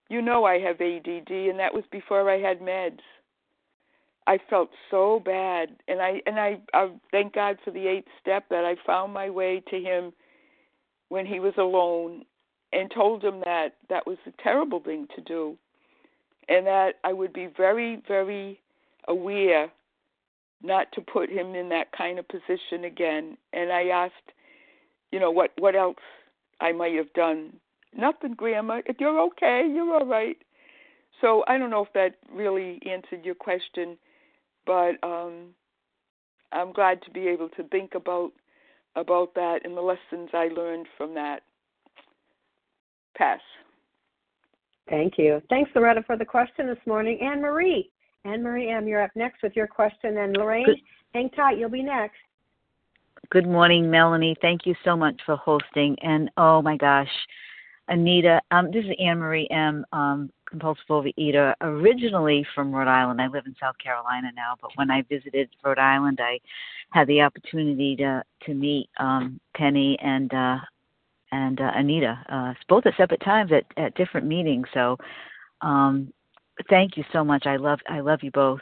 you 0.08 0.22
know 0.22 0.44
I 0.44 0.58
have 0.60 0.80
ADD, 0.80 1.30
and 1.30 1.58
that 1.58 1.74
was 1.74 1.84
before 1.90 2.30
I 2.30 2.38
had 2.38 2.60
meds. 2.60 3.00
I 4.28 4.38
felt 4.50 4.70
so 4.90 5.20
bad, 5.24 5.76
and 5.86 6.00
I 6.00 6.20
and 6.26 6.38
I, 6.38 6.58
I 6.74 6.90
thank 7.12 7.34
God 7.34 7.58
for 7.64 7.70
the 7.70 7.86
eighth 7.86 8.08
step 8.20 8.44
that 8.50 8.64
I 8.64 8.74
found 8.84 9.12
my 9.12 9.30
way 9.30 9.62
to 9.70 9.76
him 9.76 10.12
when 11.08 11.26
he 11.26 11.38
was 11.38 11.54
alone, 11.58 12.24
and 12.72 12.90
told 12.90 13.22
him 13.22 13.40
that 13.44 13.76
that 13.88 14.06
was 14.06 14.18
a 14.26 14.42
terrible 14.42 14.80
thing 14.80 15.06
to 15.14 15.22
do, 15.22 15.56
and 16.48 16.66
that 16.66 16.94
I 17.04 17.12
would 17.12 17.32
be 17.32 17.48
very 17.56 18.02
very 18.08 18.60
aware 19.08 19.70
not 20.62 20.90
to 20.92 21.00
put 21.00 21.30
him 21.30 21.54
in 21.54 21.68
that 21.68 21.92
kind 21.92 22.18
of 22.18 22.26
position 22.28 22.84
again. 22.84 23.36
And 23.52 23.72
I 23.72 23.88
asked, 23.88 24.32
you 25.12 25.20
know, 25.20 25.30
what 25.30 25.52
what 25.58 25.76
else 25.76 25.96
I 26.60 26.72
might 26.72 26.94
have 26.94 27.12
done 27.12 27.52
Nothing, 27.96 28.34
Grandma. 28.34 28.82
If 28.86 28.96
you're 29.00 29.20
okay, 29.28 29.62
you're 29.72 29.94
all 29.94 30.06
right. 30.06 30.36
So 31.20 31.44
I 31.48 31.56
don't 31.56 31.70
know 31.70 31.84
if 31.84 31.92
that 31.94 32.16
really 32.30 32.80
answered 32.88 33.24
your 33.24 33.34
question, 33.34 33.96
but 34.66 35.02
um, 35.02 35.54
I'm 36.52 36.72
glad 36.72 37.02
to 37.02 37.10
be 37.10 37.26
able 37.28 37.48
to 37.50 37.62
think 37.64 37.94
about 37.94 38.32
about 38.96 39.34
that 39.34 39.60
and 39.64 39.76
the 39.76 39.82
lessons 39.82 40.30
I 40.32 40.48
learned 40.48 40.86
from 40.96 41.14
that. 41.14 41.42
Pass. 43.16 43.40
Thank 44.88 45.14
you. 45.18 45.42
Thanks, 45.50 45.70
Loretta, 45.74 46.02
for 46.06 46.16
the 46.16 46.24
question 46.24 46.66
this 46.66 46.78
morning. 46.86 47.18
Anne 47.20 47.42
Marie. 47.42 47.90
Anne 48.26 48.42
Marie 48.42 48.70
M., 48.70 48.88
you're 48.88 49.02
up 49.02 49.10
next 49.14 49.42
with 49.42 49.54
your 49.54 49.66
question. 49.66 50.18
And 50.18 50.36
Lorraine, 50.36 50.66
Good. 50.66 50.80
hang 51.14 51.30
tight. 51.30 51.58
You'll 51.58 51.70
be 51.70 51.82
next. 51.82 52.16
Good 53.30 53.46
morning, 53.46 53.90
Melanie. 53.90 54.36
Thank 54.40 54.66
you 54.66 54.74
so 54.84 54.96
much 54.96 55.20
for 55.24 55.36
hosting. 55.36 55.96
And 56.02 56.30
oh 56.36 56.62
my 56.62 56.76
gosh, 56.76 57.10
Anita. 57.88 58.40
Um, 58.50 58.70
this 58.70 58.84
is 58.84 58.92
Anne 59.00 59.18
Marie 59.18 59.48
M. 59.50 59.84
Um, 59.92 60.30
compulsive 60.48 60.84
overeater, 60.88 61.54
originally 61.60 62.46
from 62.54 62.72
Rhode 62.72 62.88
Island. 62.88 63.20
I 63.20 63.26
live 63.26 63.46
in 63.46 63.56
South 63.60 63.76
Carolina 63.82 64.30
now, 64.36 64.54
but 64.60 64.70
when 64.76 64.90
I 64.90 65.02
visited 65.02 65.48
Rhode 65.64 65.78
Island, 65.78 66.20
I 66.20 66.38
had 66.90 67.08
the 67.08 67.20
opportunity 67.22 67.96
to 67.96 68.22
to 68.44 68.54
meet 68.54 68.88
um, 68.98 69.40
Penny 69.56 69.98
and 70.00 70.32
uh, 70.32 70.58
and 71.32 71.60
uh, 71.60 71.72
Anita, 71.74 72.18
uh, 72.28 72.54
both 72.68 72.86
at 72.86 72.96
separate 72.96 73.20
times 73.22 73.50
at, 73.52 73.64
at 73.82 73.94
different 73.96 74.26
meetings. 74.26 74.66
So, 74.72 74.96
um, 75.60 76.12
thank 76.68 76.96
you 76.96 77.04
so 77.12 77.24
much. 77.24 77.46
I 77.46 77.56
love 77.56 77.80
I 77.88 78.00
love 78.00 78.20
you 78.22 78.30
both. 78.30 78.60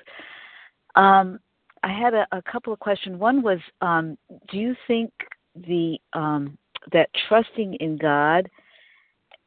Um, 0.96 1.38
I 1.82 1.92
had 1.92 2.14
a, 2.14 2.26
a 2.32 2.42
couple 2.42 2.72
of 2.72 2.78
questions. 2.78 3.18
One 3.18 3.42
was, 3.42 3.58
um, 3.82 4.16
do 4.50 4.56
you 4.56 4.74
think 4.86 5.12
the 5.54 5.98
um, 6.12 6.56
that 6.92 7.10
trusting 7.28 7.74
in 7.74 7.96
God 7.98 8.48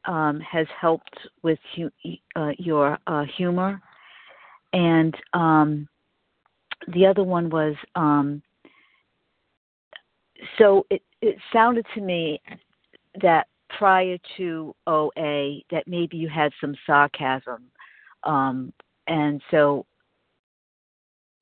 um, 0.05 0.39
has 0.39 0.67
helped 0.79 1.17
with 1.41 1.59
hu- 1.75 2.17
uh, 2.35 2.51
your 2.57 2.97
uh, 3.07 3.23
humor, 3.37 3.81
and 4.73 5.15
um, 5.33 5.87
the 6.93 7.05
other 7.05 7.23
one 7.23 7.49
was 7.49 7.75
um, 7.95 8.41
so 10.57 10.85
it, 10.89 11.01
it 11.21 11.37
sounded 11.51 11.85
to 11.95 12.01
me 12.01 12.41
that 13.21 13.47
prior 13.77 14.17
to 14.37 14.75
OA 14.85 15.59
that 15.71 15.83
maybe 15.87 16.17
you 16.17 16.29
had 16.29 16.51
some 16.61 16.75
sarcasm, 16.85 17.63
um, 18.27 18.71
and 19.07 19.41
so 19.49 19.85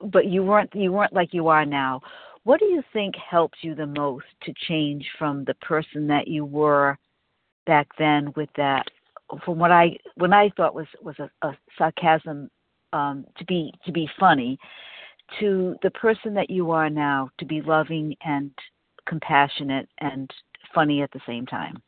but 0.00 0.26
you 0.26 0.42
weren't 0.42 0.74
you 0.74 0.92
weren't 0.92 1.12
like 1.12 1.34
you 1.34 1.48
are 1.48 1.66
now. 1.66 2.00
What 2.44 2.60
do 2.60 2.66
you 2.66 2.82
think 2.92 3.14
helped 3.16 3.56
you 3.62 3.74
the 3.74 3.86
most 3.86 4.26
to 4.42 4.54
change 4.68 5.06
from 5.18 5.44
the 5.44 5.54
person 5.54 6.06
that 6.06 6.28
you 6.28 6.44
were 6.44 6.96
back 7.66 7.88
then 7.98 8.32
with 8.36 8.48
that 8.56 8.86
from 9.44 9.58
what 9.58 9.72
I 9.72 9.96
when 10.14 10.32
I 10.32 10.50
thought 10.56 10.74
was 10.74 10.86
was 11.02 11.16
a, 11.18 11.30
a 11.46 11.56
sarcasm 11.76 12.48
um, 12.92 13.26
to 13.38 13.44
be 13.44 13.72
to 13.84 13.92
be 13.92 14.08
funny 14.18 14.58
to 15.40 15.74
the 15.82 15.90
person 15.90 16.34
that 16.34 16.50
you 16.50 16.70
are 16.70 16.88
now 16.88 17.28
to 17.38 17.44
be 17.44 17.60
loving 17.60 18.14
and 18.24 18.52
compassionate 19.08 19.88
and 19.98 20.30
funny 20.74 21.02
at 21.02 21.10
the 21.10 21.20
same 21.26 21.46
time. 21.46 21.82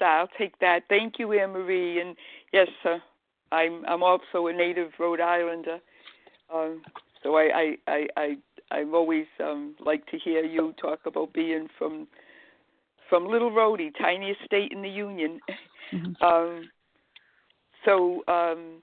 I'll 0.00 0.28
take 0.38 0.58
that. 0.60 0.84
Thank 0.88 1.18
you, 1.18 1.32
Anne 1.32 1.50
Marie. 1.50 2.00
And 2.00 2.16
yes, 2.52 2.68
uh, 2.84 2.98
I'm 3.52 3.84
I'm 3.86 4.02
also 4.02 4.46
a 4.46 4.52
native 4.52 4.92
Rhode 4.98 5.20
Islander. 5.20 5.78
Um, 6.52 6.82
so 7.22 7.36
I 7.36 7.50
I 7.54 7.76
I, 7.86 8.06
I 8.16 8.36
I've 8.70 8.94
always 8.94 9.26
um, 9.40 9.74
liked 9.84 10.10
to 10.10 10.18
hear 10.18 10.44
you 10.44 10.74
talk 10.80 11.00
about 11.06 11.32
being 11.32 11.68
from 11.78 12.06
from 13.08 13.26
Little 13.26 13.50
Rhodey, 13.50 13.92
tiniest 13.96 14.40
state 14.44 14.72
in 14.72 14.82
the 14.82 14.88
Union. 14.88 15.40
Mm-hmm. 15.92 16.24
um, 16.24 16.68
so 17.84 18.24
um, 18.26 18.82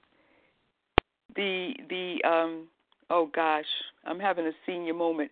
the 1.36 1.74
the 1.90 2.18
um, 2.28 2.68
oh 3.10 3.30
gosh, 3.34 3.66
I'm 4.06 4.20
having 4.20 4.46
a 4.46 4.54
senior 4.66 4.94
moment. 4.94 5.32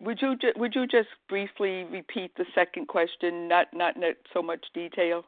Would 0.00 0.20
you 0.20 0.36
ju- 0.36 0.52
would 0.56 0.74
you 0.74 0.86
just 0.86 1.08
briefly 1.28 1.84
repeat 1.84 2.32
the 2.36 2.44
second 2.54 2.88
question, 2.88 3.48
not 3.48 3.68
not 3.72 3.96
in 3.96 4.02
so 4.32 4.42
much 4.42 4.64
detail? 4.74 5.24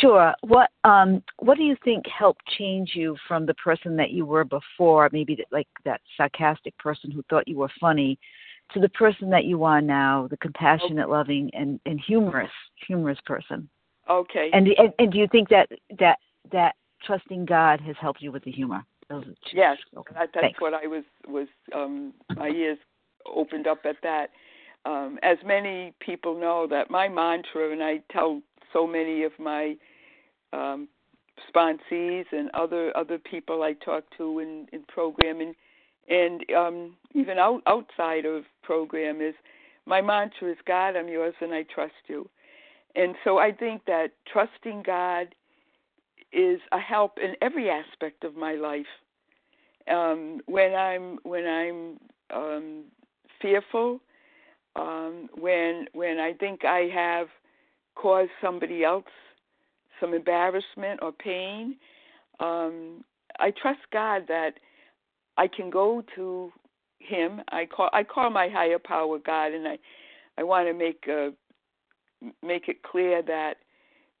Sure. 0.00 0.34
What 0.42 0.70
um 0.84 1.22
what 1.38 1.56
do 1.56 1.64
you 1.64 1.76
think 1.84 2.04
helped 2.06 2.46
change 2.58 2.92
you 2.94 3.16
from 3.26 3.46
the 3.46 3.54
person 3.54 3.96
that 3.96 4.10
you 4.10 4.26
were 4.26 4.44
before, 4.44 5.08
maybe 5.12 5.44
like 5.50 5.68
that 5.84 6.00
sarcastic 6.16 6.76
person 6.78 7.10
who 7.10 7.22
thought 7.28 7.48
you 7.48 7.56
were 7.56 7.70
funny, 7.80 8.18
to 8.72 8.80
the 8.80 8.88
person 8.90 9.30
that 9.30 9.44
you 9.44 9.64
are 9.64 9.80
now, 9.80 10.28
the 10.30 10.36
compassionate, 10.36 11.04
okay. 11.04 11.12
loving, 11.12 11.50
and 11.54 11.80
and 11.86 12.00
humorous 12.00 12.50
humorous 12.86 13.18
person? 13.24 13.68
Okay. 14.08 14.50
And, 14.52 14.68
and 14.78 14.92
and 14.98 15.12
do 15.12 15.18
you 15.18 15.28
think 15.28 15.48
that 15.48 15.68
that 15.98 16.18
that 16.52 16.74
trusting 17.04 17.44
God 17.44 17.80
has 17.80 17.96
helped 18.00 18.22
you 18.22 18.32
with 18.32 18.44
the 18.44 18.52
humor? 18.52 18.84
Yes, 19.52 19.78
okay. 19.96 20.14
that, 20.14 20.30
that's 20.34 20.42
Thanks. 20.42 20.60
what 20.60 20.74
I 20.74 20.88
was 20.88 21.04
was 21.28 21.46
um 21.74 22.12
my 22.36 22.48
ears 22.48 22.78
opened 23.34 23.66
up 23.66 23.80
at 23.84 23.96
that. 24.02 24.30
Um, 24.84 25.18
as 25.22 25.38
many 25.44 25.94
people 26.00 26.38
know, 26.38 26.66
that 26.68 26.90
my 26.90 27.08
mantra, 27.08 27.72
and 27.72 27.82
I 27.82 28.00
tell 28.12 28.40
so 28.72 28.86
many 28.86 29.24
of 29.24 29.32
my 29.38 29.76
um, 30.52 30.88
sponsees 31.50 32.24
and 32.32 32.50
other 32.54 32.96
other 32.96 33.18
people 33.18 33.62
I 33.62 33.72
talk 33.72 34.04
to 34.18 34.38
in 34.38 34.66
in 34.72 34.84
programming, 34.88 35.54
and 36.08 36.42
um, 36.56 36.96
even 37.14 37.38
out, 37.38 37.62
outside 37.66 38.26
of 38.26 38.44
program 38.62 39.20
is 39.20 39.34
my 39.86 40.00
mantra 40.00 40.50
is 40.50 40.58
God, 40.66 40.96
I'm 40.96 41.08
yours, 41.08 41.34
and 41.40 41.52
I 41.52 41.64
trust 41.64 41.94
you. 42.06 42.28
And 42.94 43.14
so 43.24 43.38
I 43.38 43.52
think 43.52 43.84
that 43.86 44.12
trusting 44.32 44.82
God 44.84 45.34
is 46.32 46.60
a 46.72 46.78
help 46.78 47.18
in 47.22 47.34
every 47.40 47.70
aspect 47.70 48.24
of 48.24 48.36
my 48.36 48.54
life. 48.54 48.86
Um, 49.88 50.40
when 50.46 50.74
I'm 50.74 51.18
when 51.22 51.46
I'm 51.46 52.00
um, 52.36 52.84
fearful, 53.40 54.00
um, 54.76 55.28
when 55.38 55.86
when 55.92 56.18
I 56.18 56.32
think 56.34 56.64
I 56.64 56.88
have 56.94 57.28
caused 57.94 58.30
somebody 58.40 58.84
else 58.84 59.04
some 60.00 60.12
embarrassment 60.12 61.00
or 61.02 61.12
pain, 61.12 61.76
um, 62.40 63.02
I 63.38 63.50
trust 63.50 63.80
God 63.92 64.24
that 64.28 64.52
I 65.38 65.48
can 65.48 65.70
go 65.70 66.02
to 66.14 66.52
Him. 66.98 67.40
I 67.50 67.66
call 67.66 67.90
I 67.92 68.04
call 68.04 68.30
my 68.30 68.48
higher 68.48 68.78
power 68.78 69.18
God, 69.18 69.52
and 69.52 69.66
I 69.66 69.78
I 70.38 70.42
want 70.42 70.68
to 70.68 70.74
make 70.74 71.06
a, 71.08 71.32
make 72.42 72.68
it 72.68 72.82
clear 72.82 73.22
that 73.22 73.56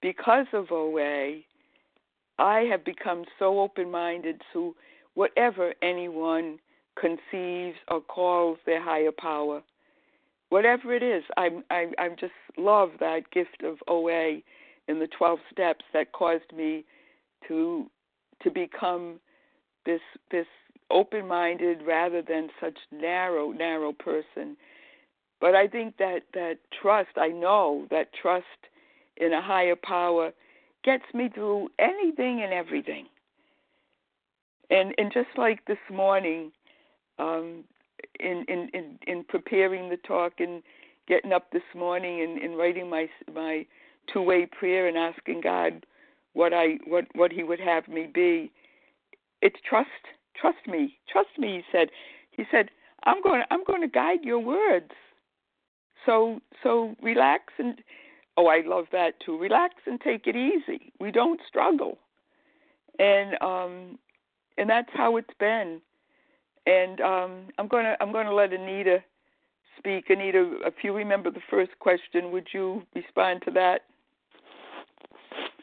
because 0.00 0.46
of 0.52 0.70
OA, 0.70 1.40
I 2.38 2.60
have 2.70 2.84
become 2.84 3.24
so 3.38 3.60
open 3.60 3.90
minded 3.90 4.40
to 4.52 4.74
whatever 5.14 5.74
anyone 5.82 6.58
conceives 7.00 7.76
or 7.88 8.00
calls 8.00 8.58
their 8.66 8.82
higher 8.82 9.12
power. 9.12 9.62
Whatever 10.48 10.94
it 10.94 11.02
is, 11.02 11.24
I'm 11.36 11.64
I'm 11.70 11.92
I'm 11.98 12.16
just 12.18 12.32
love 12.56 12.90
that 13.00 13.30
gift 13.30 13.62
of 13.64 13.78
OA 13.88 14.38
in 14.88 14.98
the 14.98 15.08
12 15.18 15.38
steps 15.50 15.84
that 15.92 16.12
caused 16.12 16.52
me 16.56 16.84
to 17.48 17.86
to 18.42 18.50
become 18.50 19.20
this 19.84 20.00
this 20.30 20.46
open-minded 20.90 21.82
rather 21.84 22.22
than 22.22 22.48
such 22.60 22.78
narrow 22.92 23.50
narrow 23.50 23.92
person. 23.92 24.56
But 25.40 25.54
I 25.54 25.66
think 25.66 25.96
that 25.98 26.20
that 26.34 26.58
trust, 26.80 27.10
I 27.16 27.28
know 27.28 27.86
that 27.90 28.12
trust 28.20 28.46
in 29.16 29.32
a 29.32 29.42
higher 29.42 29.76
power 29.76 30.32
gets 30.84 31.04
me 31.12 31.28
through 31.28 31.68
anything 31.78 32.42
and 32.42 32.52
everything. 32.52 33.06
And 34.70 34.94
and 34.98 35.12
just 35.12 35.36
like 35.36 35.64
this 35.66 35.78
morning, 35.90 36.52
um, 37.18 37.64
in, 38.20 38.44
in 38.48 38.68
in 38.72 38.98
in 39.06 39.24
preparing 39.24 39.88
the 39.88 39.96
talk 39.98 40.34
and 40.38 40.62
getting 41.08 41.32
up 41.32 41.50
this 41.52 41.62
morning 41.74 42.22
and, 42.22 42.38
and 42.38 42.58
writing 42.58 42.90
my 42.90 43.08
my 43.34 43.66
two 44.12 44.22
way 44.22 44.46
prayer 44.46 44.86
and 44.88 44.96
asking 44.96 45.40
God 45.40 45.86
what 46.32 46.52
I 46.52 46.78
what 46.86 47.04
what 47.14 47.32
He 47.32 47.42
would 47.42 47.60
have 47.60 47.88
me 47.88 48.08
be. 48.12 48.50
It's 49.42 49.56
trust 49.68 49.88
trust 50.40 50.66
me 50.66 50.98
trust 51.10 51.38
me. 51.38 51.56
He 51.56 51.62
said 51.72 51.88
he 52.30 52.44
said 52.50 52.70
I'm 53.04 53.22
going 53.22 53.42
I'm 53.50 53.64
going 53.64 53.82
to 53.82 53.88
guide 53.88 54.24
your 54.24 54.40
words. 54.40 54.92
So 56.04 56.40
so 56.62 56.94
relax 57.02 57.52
and 57.58 57.80
oh 58.36 58.46
I 58.46 58.62
love 58.66 58.86
that 58.92 59.14
too. 59.24 59.38
Relax 59.38 59.74
and 59.86 60.00
take 60.00 60.26
it 60.26 60.36
easy. 60.36 60.92
We 61.00 61.10
don't 61.10 61.40
struggle, 61.48 61.98
and 62.98 63.36
um 63.40 63.98
and 64.58 64.68
that's 64.68 64.90
how 64.94 65.16
it's 65.16 65.34
been. 65.38 65.80
And 66.66 67.00
um, 67.00 67.46
I'm 67.58 67.68
going 67.68 67.84
to 67.84 67.96
I'm 68.00 68.12
going 68.12 68.26
to 68.26 68.34
let 68.34 68.52
Anita 68.52 68.98
speak. 69.78 70.10
Anita, 70.10 70.58
if 70.64 70.74
you 70.82 70.92
remember 70.92 71.30
the 71.30 71.40
first 71.48 71.70
question, 71.78 72.32
would 72.32 72.48
you 72.52 72.82
respond 72.94 73.42
to 73.44 73.50
that? 73.52 73.82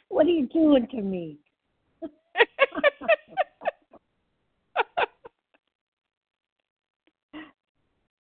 What 0.10 0.26
are 0.26 0.30
you 0.30 0.48
doing 0.48 0.88
to 0.92 1.02
me? 1.02 1.38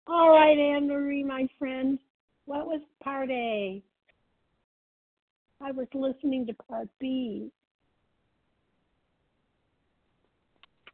All 0.06 0.30
right, 0.30 0.56
Anne 0.58 0.88
Marie, 0.88 1.24
my 1.24 1.48
friend. 1.58 1.98
What 2.46 2.66
was 2.66 2.80
part 3.02 3.30
A? 3.30 3.82
I 5.60 5.72
was 5.72 5.88
listening 5.92 6.46
to 6.46 6.54
part 6.54 6.88
B. 7.00 7.50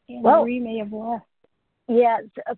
Anne 0.09 0.23
well, 0.23 0.43
Marie 0.43 0.61
may 0.61 0.79
have 0.79 0.93
left. 0.93 1.27
Yeah, 1.87 2.19
uh, 2.49 2.55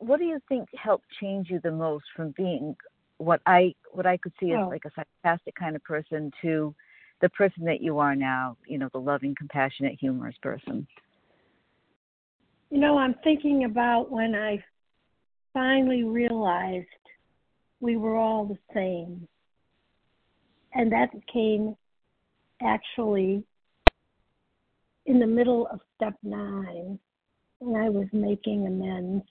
what 0.00 0.18
do 0.18 0.24
you 0.24 0.40
think 0.48 0.68
helped 0.76 1.06
change 1.20 1.48
you 1.48 1.60
the 1.62 1.70
most 1.70 2.04
from 2.14 2.34
being 2.36 2.76
what 3.16 3.40
I 3.46 3.74
what 3.92 4.06
I 4.06 4.16
could 4.18 4.32
see 4.38 4.52
as 4.52 4.58
oh. 4.60 4.68
like 4.68 4.84
a 4.84 4.90
sarcastic 5.24 5.54
kind 5.54 5.74
of 5.74 5.82
person 5.84 6.30
to 6.42 6.74
the 7.20 7.28
person 7.30 7.64
that 7.64 7.80
you 7.80 7.98
are 7.98 8.14
now, 8.14 8.56
you 8.66 8.78
know, 8.78 8.88
the 8.92 9.00
loving, 9.00 9.34
compassionate, 9.36 9.96
humorous 9.98 10.36
person? 10.42 10.86
You 12.70 12.78
know, 12.78 12.98
I'm 12.98 13.14
thinking 13.24 13.64
about 13.64 14.10
when 14.10 14.34
I 14.34 14.62
finally 15.52 16.04
realized 16.04 16.86
we 17.80 17.96
were 17.96 18.16
all 18.16 18.44
the 18.44 18.58
same. 18.74 19.26
And 20.74 20.92
that 20.92 21.08
came 21.32 21.74
actually 22.62 23.42
in 25.06 25.18
the 25.18 25.26
middle 25.26 25.66
of 25.72 25.80
step 25.96 26.14
nine 26.22 26.98
and 27.60 27.76
I 27.76 27.88
was 27.88 28.06
making 28.12 28.66
amends. 28.66 29.24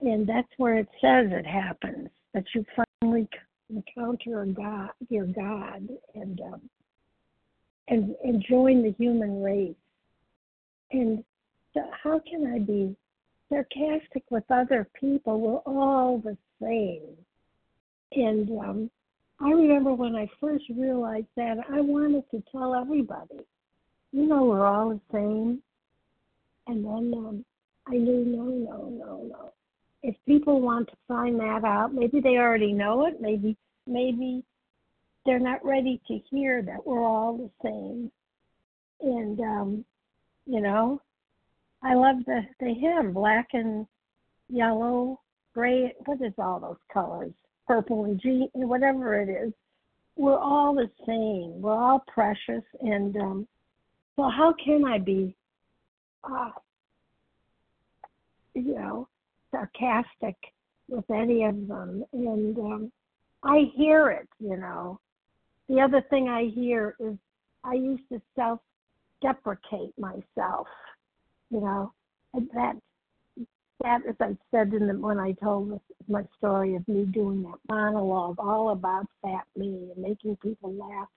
And 0.00 0.28
that's 0.28 0.48
where 0.56 0.76
it 0.76 0.88
says 1.00 1.26
it 1.30 1.46
happens 1.46 2.08
that 2.34 2.44
you 2.54 2.64
finally 3.00 3.28
encounter 3.70 4.44
God, 4.46 4.90
your 5.08 5.26
God, 5.26 5.88
and 6.14 6.40
um, 6.40 6.60
and 7.88 8.14
and 8.22 8.44
join 8.48 8.82
the 8.82 8.94
human 8.96 9.42
race. 9.42 9.74
And 10.92 11.24
so 11.74 11.80
how 12.02 12.20
can 12.20 12.46
I 12.46 12.58
be 12.60 12.96
sarcastic 13.48 14.22
with 14.30 14.44
other 14.50 14.88
people? 14.98 15.40
We're 15.40 15.72
all 15.72 16.18
the 16.18 16.36
same. 16.62 17.16
And 18.12 18.50
um, 18.58 18.90
I 19.40 19.50
remember 19.50 19.92
when 19.94 20.16
I 20.16 20.28
first 20.40 20.64
realized 20.74 21.26
that, 21.36 21.58
I 21.70 21.80
wanted 21.80 22.24
to 22.30 22.42
tell 22.50 22.74
everybody, 22.74 23.44
you 24.12 24.26
know, 24.26 24.44
we're 24.44 24.66
all 24.66 24.90
the 24.90 25.00
same. 25.12 25.62
And 26.68 26.84
then 26.84 27.12
um, 27.16 27.44
I 27.86 27.92
knew, 27.92 28.24
no, 28.24 28.44
no, 28.44 28.88
no, 28.88 29.26
no. 29.28 29.52
If 30.02 30.14
people 30.26 30.60
want 30.60 30.88
to 30.88 30.96
find 31.08 31.40
that 31.40 31.64
out, 31.64 31.92
maybe 31.92 32.20
they 32.20 32.36
already 32.36 32.72
know 32.72 33.06
it. 33.06 33.20
Maybe, 33.20 33.56
maybe 33.86 34.44
they're 35.28 35.38
not 35.38 35.64
ready 35.64 36.00
to 36.08 36.18
hear 36.30 36.62
that 36.62 36.86
we're 36.86 37.04
all 37.04 37.36
the 37.36 37.50
same. 37.62 38.10
And 39.00 39.40
um, 39.40 39.84
you 40.46 40.60
know, 40.60 41.00
I 41.82 41.94
love 41.94 42.16
the 42.26 42.40
the 42.60 42.74
hymn, 42.74 43.12
black 43.12 43.48
and 43.52 43.86
yellow, 44.48 45.20
gray. 45.54 45.94
What 46.06 46.22
is 46.22 46.32
all 46.38 46.60
those 46.60 46.76
colors? 46.92 47.32
Purple 47.66 48.04
and 48.06 48.20
green, 48.20 48.48
whatever 48.54 49.20
it 49.20 49.28
is. 49.28 49.52
We're 50.16 50.38
all 50.38 50.74
the 50.74 50.90
same. 51.06 51.60
We're 51.60 51.76
all 51.76 52.02
precious, 52.12 52.64
and 52.80 53.16
um, 53.16 53.48
so 54.16 54.30
how 54.30 54.54
can 54.64 54.84
I 54.84 54.98
be 54.98 55.36
uh, 56.24 56.50
you 58.54 58.74
know, 58.74 59.08
sarcastic 59.50 60.36
with 60.88 61.08
any 61.10 61.44
of 61.44 61.68
them. 61.68 62.04
And 62.12 62.58
um, 62.58 62.92
I 63.42 63.70
hear 63.76 64.10
it, 64.10 64.28
you 64.40 64.56
know. 64.56 64.98
the 65.68 65.80
other 65.80 66.02
thing 66.10 66.28
I 66.28 66.50
hear 66.54 66.96
is 66.98 67.16
I 67.64 67.74
used 67.74 68.08
to 68.12 68.20
self 68.34 68.60
deprecate 69.22 69.98
myself, 69.98 70.66
you 71.50 71.60
know, 71.60 71.92
and 72.34 72.48
that 72.54 72.74
that 73.82 74.00
as 74.08 74.16
I 74.20 74.36
said 74.50 74.72
in 74.72 74.88
the 74.88 74.94
when 74.94 75.18
I 75.18 75.32
told 75.32 75.80
my 76.08 76.24
story 76.38 76.74
of 76.74 76.86
me 76.88 77.04
doing 77.04 77.42
that 77.42 77.58
monologue 77.68 78.38
all 78.38 78.70
about 78.70 79.06
fat 79.22 79.44
me 79.56 79.90
and 79.94 79.98
making 79.98 80.36
people 80.36 80.72
laugh. 80.72 81.08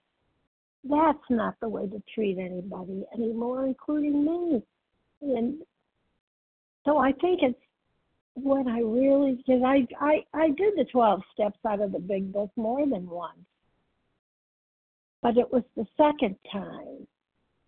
That's 0.83 1.29
not 1.29 1.55
the 1.59 1.69
way 1.69 1.87
to 1.87 2.01
treat 2.13 2.39
anybody 2.39 3.03
anymore, 3.13 3.65
including 3.67 4.25
me. 4.25 4.63
And 5.21 5.61
so 6.85 6.97
I 6.97 7.11
think 7.13 7.41
it's 7.43 7.59
when 8.35 8.67
I 8.67 8.79
really 8.79 9.35
because 9.35 9.61
I 9.65 9.87
I 9.99 10.23
I 10.33 10.47
did 10.49 10.73
the 10.75 10.85
twelve 10.91 11.21
steps 11.33 11.59
out 11.67 11.81
of 11.81 11.91
the 11.91 11.99
big 11.99 12.31
book 12.33 12.49
more 12.55 12.87
than 12.87 13.07
once, 13.09 13.37
but 15.21 15.37
it 15.37 15.51
was 15.51 15.63
the 15.75 15.85
second 15.97 16.37
time, 16.51 17.07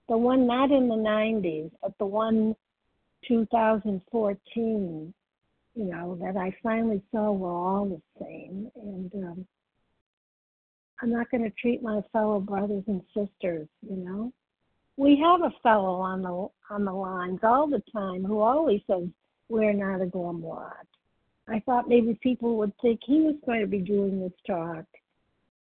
the 0.10 0.18
one 0.18 0.48
not 0.48 0.72
in 0.72 0.88
the 0.88 0.96
'90s, 0.96 1.72
but 1.82 1.98
the 2.00 2.06
one 2.06 2.56
2014. 3.28 5.14
You 5.76 5.86
know 5.86 6.16
that 6.22 6.38
I 6.38 6.56
finally 6.62 7.02
saw 7.12 7.32
we're 7.32 7.52
all 7.52 7.86
the 7.86 8.24
same, 8.24 8.70
and 8.76 9.12
um, 9.16 9.48
I'm 11.02 11.12
not 11.12 11.32
going 11.32 11.44
to 11.44 11.50
treat 11.50 11.82
my 11.82 12.02
fellow 12.12 12.40
brothers 12.40 12.84
and 12.88 13.02
sisters. 13.08 13.68
You 13.82 13.98
know, 13.98 14.34
we 14.98 15.20
have 15.24 15.42
a 15.42 15.54
fellow 15.62 16.00
on 16.00 16.22
the 16.22 16.48
on 16.74 16.86
the 16.86 16.92
lines 16.92 17.40
all 17.44 17.68
the 17.68 17.84
time 17.92 18.24
who 18.24 18.40
always 18.40 18.82
says 18.88 19.08
we're 19.50 19.74
not 19.74 20.02
a 20.02 20.06
glum 20.06 20.44
lot. 20.44 20.88
I 21.48 21.60
thought 21.60 21.90
maybe 21.90 22.18
people 22.22 22.58
would 22.58 22.74
think 22.82 23.02
he 23.06 23.22
was 23.22 23.36
going 23.46 23.62
to 23.62 23.68
be 23.68 23.80
doing 23.80 24.22
this 24.22 24.32
talk. 24.48 24.86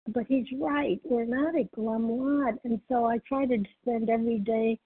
But 0.09 0.25
he's 0.29 0.47
right. 0.61 1.01
We're 1.05 1.25
not 1.25 1.55
a 1.55 1.69
glum 1.75 2.11
lot. 2.11 2.55
And 2.65 2.81
so 2.89 3.07
I 3.07 3.19
try 3.27 3.47
to 3.47 3.63
spend 3.83 4.11
every 4.11 4.39
day 4.39 4.79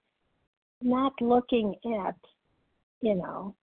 not 0.81 1.13
looking 1.19 1.75
at, 1.99 2.15
you 3.01 3.15
know, 3.15 3.55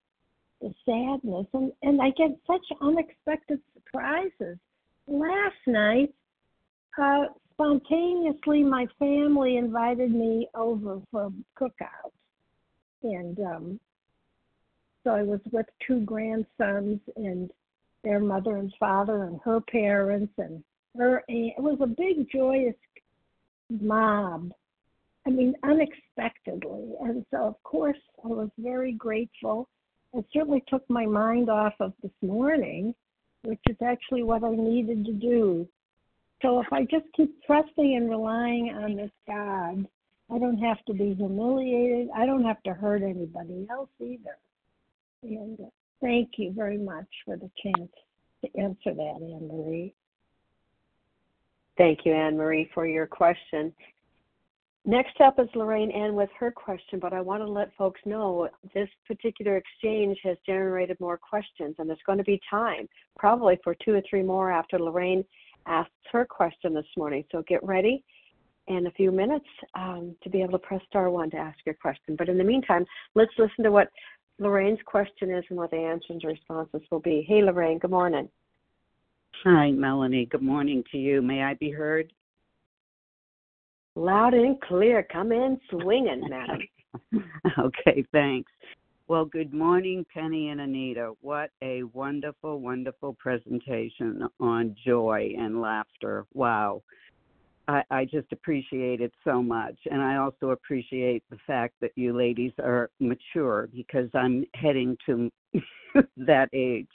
the 0.61 0.75
sadness. 0.85 1.47
And, 1.55 1.73
and 1.83 2.03
I 2.03 2.11
get 2.11 2.37
such 2.47 2.65
unexpected 2.81 3.61
surprises. 3.75 4.59
Last 5.07 5.57
night, 5.67 6.13
uh, 7.01 7.27
spontaneously, 7.63 8.65
my 8.65 8.87
family 8.99 9.57
invited 9.57 10.13
me 10.13 10.49
over 10.55 11.01
for 11.11 11.27
a 11.27 11.33
cookout. 11.61 12.13
And 13.03 13.39
um, 13.41 13.81
so 15.05 15.11
I 15.11 15.23
was 15.23 15.41
with 15.51 15.67
two 15.87 16.01
grandsons 16.01 17.01
and 17.17 17.51
their 18.05 18.21
mother 18.21 18.57
and 18.57 18.73
father 18.79 19.25
and 19.25 19.41
her 19.45 19.61
parents 19.61 20.33
and 20.39 20.63
her 20.97 21.23
aunt. 21.29 21.55
It 21.57 21.63
was 21.63 21.79
a 21.81 21.87
big 21.87 22.29
joyous 22.33 22.75
mob. 23.71 24.53
I 25.27 25.31
mean, 25.31 25.55
unexpectedly. 25.63 26.95
And 27.01 27.25
so, 27.31 27.45
of 27.45 27.63
course, 27.63 27.99
I 28.25 28.29
was 28.29 28.51
very 28.59 28.93
grateful. 28.93 29.69
It 30.15 30.25
certainly 30.33 30.65
took 30.69 30.89
my 30.91 31.07
mind 31.07 31.49
off 31.49 31.75
of 31.79 31.93
this 32.03 32.13
morning, 32.23 32.95
which 33.45 33.61
is 33.69 33.77
actually 33.85 34.25
what 34.25 34.43
I 34.43 34.51
needed 34.51 35.05
to 35.05 35.13
do. 35.13 35.69
So 36.43 36.61
if 36.61 36.67
I 36.73 36.83
just 36.83 37.07
keep 37.17 37.33
trusting 37.47 37.97
and 37.97 38.11
relying 38.11 38.71
on 38.71 38.97
this 38.97 39.11
God, 39.27 39.87
I 40.31 40.39
don't 40.39 40.59
have 40.59 40.85
to 40.87 40.93
be 40.93 41.15
humiliated. 41.15 42.09
I 42.15 42.27
don't 42.27 42.45
have 42.45 42.63
to 42.65 42.75
hurt 42.75 43.03
anybody 43.03 43.67
else 43.71 43.91
either. 44.01 44.37
And 45.23 45.59
uh, 45.61 45.65
thank 46.01 46.31
you 46.37 46.53
very 46.53 46.79
much 46.79 47.07
for 47.25 47.37
the 47.37 47.51
chance 47.63 47.91
to 48.45 48.61
answer 48.61 48.93
that, 48.93 49.19
Anne 49.21 49.49
Marie. 49.49 49.95
Thank 51.79 52.01
you, 52.05 52.13
Anne 52.13 52.37
Marie, 52.37 52.71
for 52.75 52.87
your 52.87 53.07
question. 53.07 53.73
Next 54.85 55.21
up 55.21 55.39
is 55.39 55.49
Lorraine 55.55 55.93
Ann 55.93 56.15
with 56.15 56.31
her 56.41 56.51
question, 56.51 56.99
but 56.99 57.13
I 57.13 57.21
want 57.21 57.41
to 57.41 57.49
let 57.49 57.73
folks 57.77 58.01
know 58.05 58.49
this 58.75 58.89
particular 59.07 59.57
exchange 59.57 60.19
has 60.25 60.37
generated 60.45 60.99
more 60.99 61.17
questions, 61.17 61.77
and 61.79 61.89
there's 61.89 62.01
going 62.05 62.19
to 62.19 62.25
be 62.25 62.41
time, 62.51 62.89
probably 63.17 63.61
for 63.63 63.77
two 63.77 63.95
or 63.95 64.03
three 64.11 64.25
more 64.25 64.51
after 64.51 64.81
Lorraine 64.81 65.25
asks 65.67 65.93
her 66.13 66.25
question 66.25 66.75
this 66.75 66.87
morning. 66.97 67.25
So 67.33 67.43
get 67.49 67.63
ready 67.65 68.05
in 68.69 68.87
a 68.87 68.91
few 68.93 69.11
minutes 69.11 69.47
um, 69.75 70.15
to 70.23 70.31
be 70.31 70.43
able 70.43 70.53
to 70.53 70.59
press 70.59 70.81
star 70.89 71.11
one 71.11 71.31
to 71.31 71.37
ask 71.37 71.59
your 71.67 71.75
question. 71.75 72.17
But 72.17 72.29
in 72.29 72.39
the 72.39 72.45
meantime, 72.45 72.85
let's 73.15 73.33
listen 73.39 73.65
to 73.65 73.71
what 73.71 73.89
Lorraine's 74.39 74.79
question 74.87 75.31
is 75.31 75.45
and 75.49 75.59
what 75.59 75.71
the 75.71 75.77
answers 75.77 76.11
and 76.11 76.25
responses 76.25 76.83
will 76.91 77.01
be. 77.01 77.25
Hey, 77.29 77.43
Lorraine, 77.43 77.79
good 77.79 77.91
morning. 77.91 78.29
Hi, 79.45 79.71
Melanie. 79.71 80.27
Good 80.27 80.43
morning 80.43 80.85
to 80.93 80.99
you. 80.99 81.23
May 81.23 81.43
I 81.43 81.55
be 81.55 81.71
heard? 81.71 82.13
Loud 83.95 84.35
and 84.35 84.61
clear. 84.61 85.07
Come 85.13 85.33
in 85.33 85.61
swinging, 85.71 86.23
madam. 86.29 86.61
okay, 87.59 88.05
thanks. 88.13 88.51
Well, 89.13 89.27
good 89.27 89.53
morning, 89.53 90.07
Penny 90.11 90.49
and 90.49 90.59
Anita. 90.63 91.13
What 91.21 91.51
a 91.63 91.83
wonderful, 91.83 92.61
wonderful 92.61 93.13
presentation 93.21 94.27
on 94.41 94.75
joy 94.87 95.35
and 95.39 95.61
laughter. 95.61 96.25
Wow. 96.33 96.83
I, 97.69 97.83
I 97.91 98.05
just 98.07 98.33
appreciate 98.33 99.03
it 99.03 99.13
so 99.23 99.43
much. 99.43 99.77
And 99.91 100.01
I 100.01 100.17
also 100.17 100.53
appreciate 100.53 101.25
the 101.29 101.37
fact 101.47 101.75
that 101.83 101.91
you 101.95 102.17
ladies 102.17 102.53
are 102.59 102.89
mature 103.01 103.69
because 103.77 104.09
I'm 104.15 104.47
heading 104.55 104.97
to 105.05 105.31
that 106.17 106.49
age. 106.55 106.89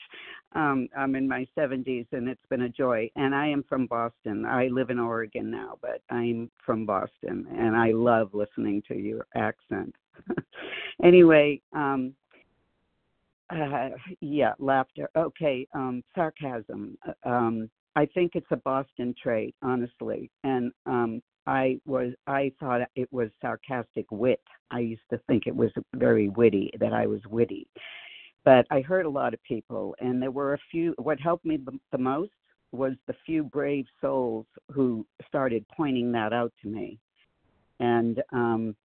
Um, 0.53 0.87
I'm 0.97 1.13
in 1.13 1.27
my 1.27 1.45
70s 1.55 2.07
and 2.13 2.27
it's 2.27 2.41
been 2.49 2.63
a 2.63 2.69
joy. 2.69 3.11
And 3.15 3.35
I 3.35 3.45
am 3.45 3.63
from 3.69 3.85
Boston. 3.85 4.43
I 4.43 4.69
live 4.69 4.89
in 4.89 4.97
Oregon 4.97 5.51
now, 5.51 5.77
but 5.83 6.01
I'm 6.09 6.49
from 6.65 6.87
Boston 6.87 7.45
and 7.55 7.75
I 7.75 7.91
love 7.91 8.33
listening 8.33 8.81
to 8.87 8.95
your 8.95 9.27
accent. 9.35 9.93
anyway, 11.03 11.61
um, 11.73 12.13
uh, 13.49 13.89
yeah, 14.21 14.53
laughter. 14.59 15.09
Okay, 15.15 15.67
um, 15.73 16.03
sarcasm. 16.15 16.97
Uh, 17.07 17.29
um, 17.29 17.69
I 17.95 18.05
think 18.05 18.33
it's 18.35 18.51
a 18.51 18.57
Boston 18.57 19.15
trait, 19.21 19.55
honestly. 19.61 20.29
And 20.43 20.71
um, 20.85 21.21
I 21.47 21.79
was 21.85 22.13
I 22.27 22.51
thought 22.59 22.81
it 22.95 23.11
was 23.11 23.29
sarcastic 23.41 24.05
wit. 24.11 24.41
I 24.69 24.79
used 24.79 25.09
to 25.11 25.19
think 25.27 25.47
it 25.47 25.55
was 25.55 25.71
very 25.95 26.29
witty 26.29 26.71
that 26.79 26.93
I 26.93 27.07
was 27.07 27.21
witty. 27.29 27.67
But 28.43 28.65
I 28.69 28.81
heard 28.81 29.05
a 29.05 29.09
lot 29.09 29.33
of 29.33 29.43
people, 29.43 29.95
and 29.99 30.21
there 30.21 30.31
were 30.31 30.53
a 30.53 30.59
few. 30.71 30.93
What 30.97 31.19
helped 31.19 31.45
me 31.45 31.59
the 31.91 31.97
most 31.97 32.31
was 32.71 32.93
the 33.07 33.15
few 33.25 33.43
brave 33.43 33.85
souls 34.01 34.45
who 34.71 35.05
started 35.27 35.65
pointing 35.75 36.11
that 36.11 36.33
out 36.33 36.51
to 36.61 36.67
me. 36.67 36.99
And 37.79 38.21
um, 38.33 38.75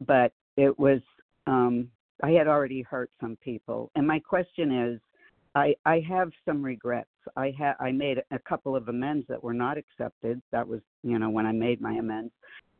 but 0.00 0.32
it 0.56 0.78
was 0.78 1.00
um, 1.46 1.88
I 2.22 2.30
had 2.30 2.48
already 2.48 2.82
hurt 2.82 3.10
some 3.20 3.36
people. 3.42 3.90
And 3.94 4.06
my 4.06 4.18
question 4.18 4.72
is, 4.72 5.00
I 5.54 5.74
I 5.84 6.00
have 6.08 6.30
some 6.44 6.62
regrets. 6.62 7.08
I 7.36 7.54
had 7.58 7.74
I 7.80 7.92
made 7.92 8.22
a 8.30 8.38
couple 8.38 8.76
of 8.76 8.88
amends 8.88 9.26
that 9.28 9.42
were 9.42 9.54
not 9.54 9.78
accepted. 9.78 10.40
That 10.52 10.66
was 10.66 10.80
you 11.02 11.18
know 11.18 11.30
when 11.30 11.46
I 11.46 11.52
made 11.52 11.80
my 11.80 11.94
amends, 11.94 12.32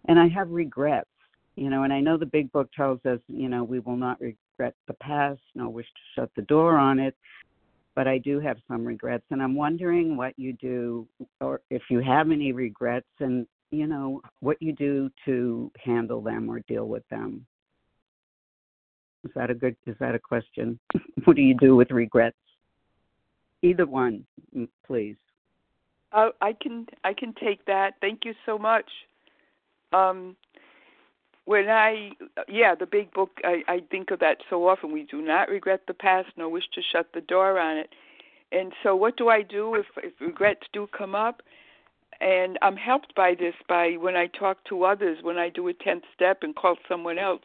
and 0.09 0.19
I 0.19 0.29
have 0.29 0.51
regrets. 0.51 1.09
You 1.57 1.71
know, 1.71 1.85
and 1.85 1.93
I 1.93 2.01
know 2.01 2.19
the 2.19 2.27
big 2.27 2.53
book 2.53 2.71
tells 2.73 3.05
us 3.07 3.21
you 3.29 3.49
know 3.49 3.65
we 3.65 3.81
will 3.81 3.97
not 3.97 4.21
regret 4.21 4.75
the 4.87 4.95
past, 4.95 5.41
nor 5.55 5.71
wish 5.71 5.87
to 5.87 6.21
shut 6.21 6.31
the 6.37 6.43
door 6.43 6.77
on 6.77 6.99
it. 6.99 7.17
But 7.95 8.07
I 8.07 8.19
do 8.19 8.41
have 8.41 8.59
some 8.69 8.85
regrets, 8.85 9.25
and 9.31 9.43
I'm 9.43 9.55
wondering 9.55 10.19
what 10.19 10.39
you 10.39 10.53
do, 10.53 11.09
or 11.41 11.63
if 11.71 11.81
you 11.89 12.01
have 12.01 12.31
any 12.31 12.53
regrets, 12.53 13.09
and 13.21 13.47
you 13.77 13.87
know 13.87 14.23
what 14.41 14.61
you 14.61 14.73
do 14.73 15.11
to 15.25 15.71
handle 15.83 16.21
them 16.21 16.51
or 16.51 16.61
deal 16.61 16.87
with 16.87 17.07
them. 17.09 17.47
Is 19.25 19.31
that 19.35 19.51
a 19.51 19.55
good? 19.55 19.77
Is 19.87 19.97
that 20.01 20.15
a 20.15 20.19
question? 20.19 20.79
what 21.25 21.37
do 21.37 21.43
you 21.43 21.55
do 21.55 21.77
with 21.77 21.91
regrets? 21.91 22.37
Either 23.63 23.87
one, 23.87 24.25
please. 24.87 25.17
Uh, 26.13 26.31
I 26.41 26.53
can 26.53 26.87
I 27.05 27.13
can 27.13 27.35
take 27.35 27.65
that. 27.67 27.95
Thank 28.01 28.25
you 28.25 28.35
so 28.45 28.59
much. 28.59 28.91
Um, 29.93 30.37
when 31.45 31.69
I 31.69 32.11
yeah, 32.49 32.75
the 32.75 32.87
big 32.87 33.13
book 33.13 33.31
I, 33.45 33.63
I 33.69 33.83
think 33.91 34.11
of 34.11 34.21
that 34.21 34.39
so 34.49 34.69
often. 34.69 34.93
We 34.93 35.05
do 35.05 35.21
not 35.21 35.49
regret 35.49 35.83
the 35.89 35.95
past, 35.95 36.29
nor 36.37 36.49
wish 36.49 36.65
to 36.75 36.83
shut 36.93 37.09
the 37.13 37.21
door 37.21 37.59
on 37.59 37.79
it. 37.79 37.91
And 38.53 38.73
so, 38.83 38.95
what 38.95 39.17
do 39.17 39.29
I 39.29 39.43
do 39.43 39.75
if, 39.75 39.87
if 39.97 40.13
regrets 40.21 40.67
do 40.73 40.89
come 40.97 41.15
up? 41.15 41.43
And 42.21 42.59
I'm 42.63 42.77
helped 42.77 43.15
by 43.15 43.35
this 43.39 43.55
by 43.69 43.97
when 43.99 44.17
I 44.17 44.27
talk 44.27 44.59
to 44.69 44.85
others, 44.85 45.19
when 45.23 45.37
I 45.37 45.51
do 45.51 45.69
a 45.69 45.75
tenth 45.75 46.05
step 46.15 46.39
and 46.43 46.55
call 46.57 46.77
someone 46.89 47.19
else. 47.19 47.43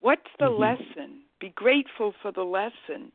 What's 0.00 0.22
the 0.38 0.46
mm-hmm. 0.46 0.62
lesson? 0.62 1.20
Be 1.40 1.50
grateful 1.50 2.14
for 2.22 2.30
the 2.30 2.42
lesson 2.44 3.10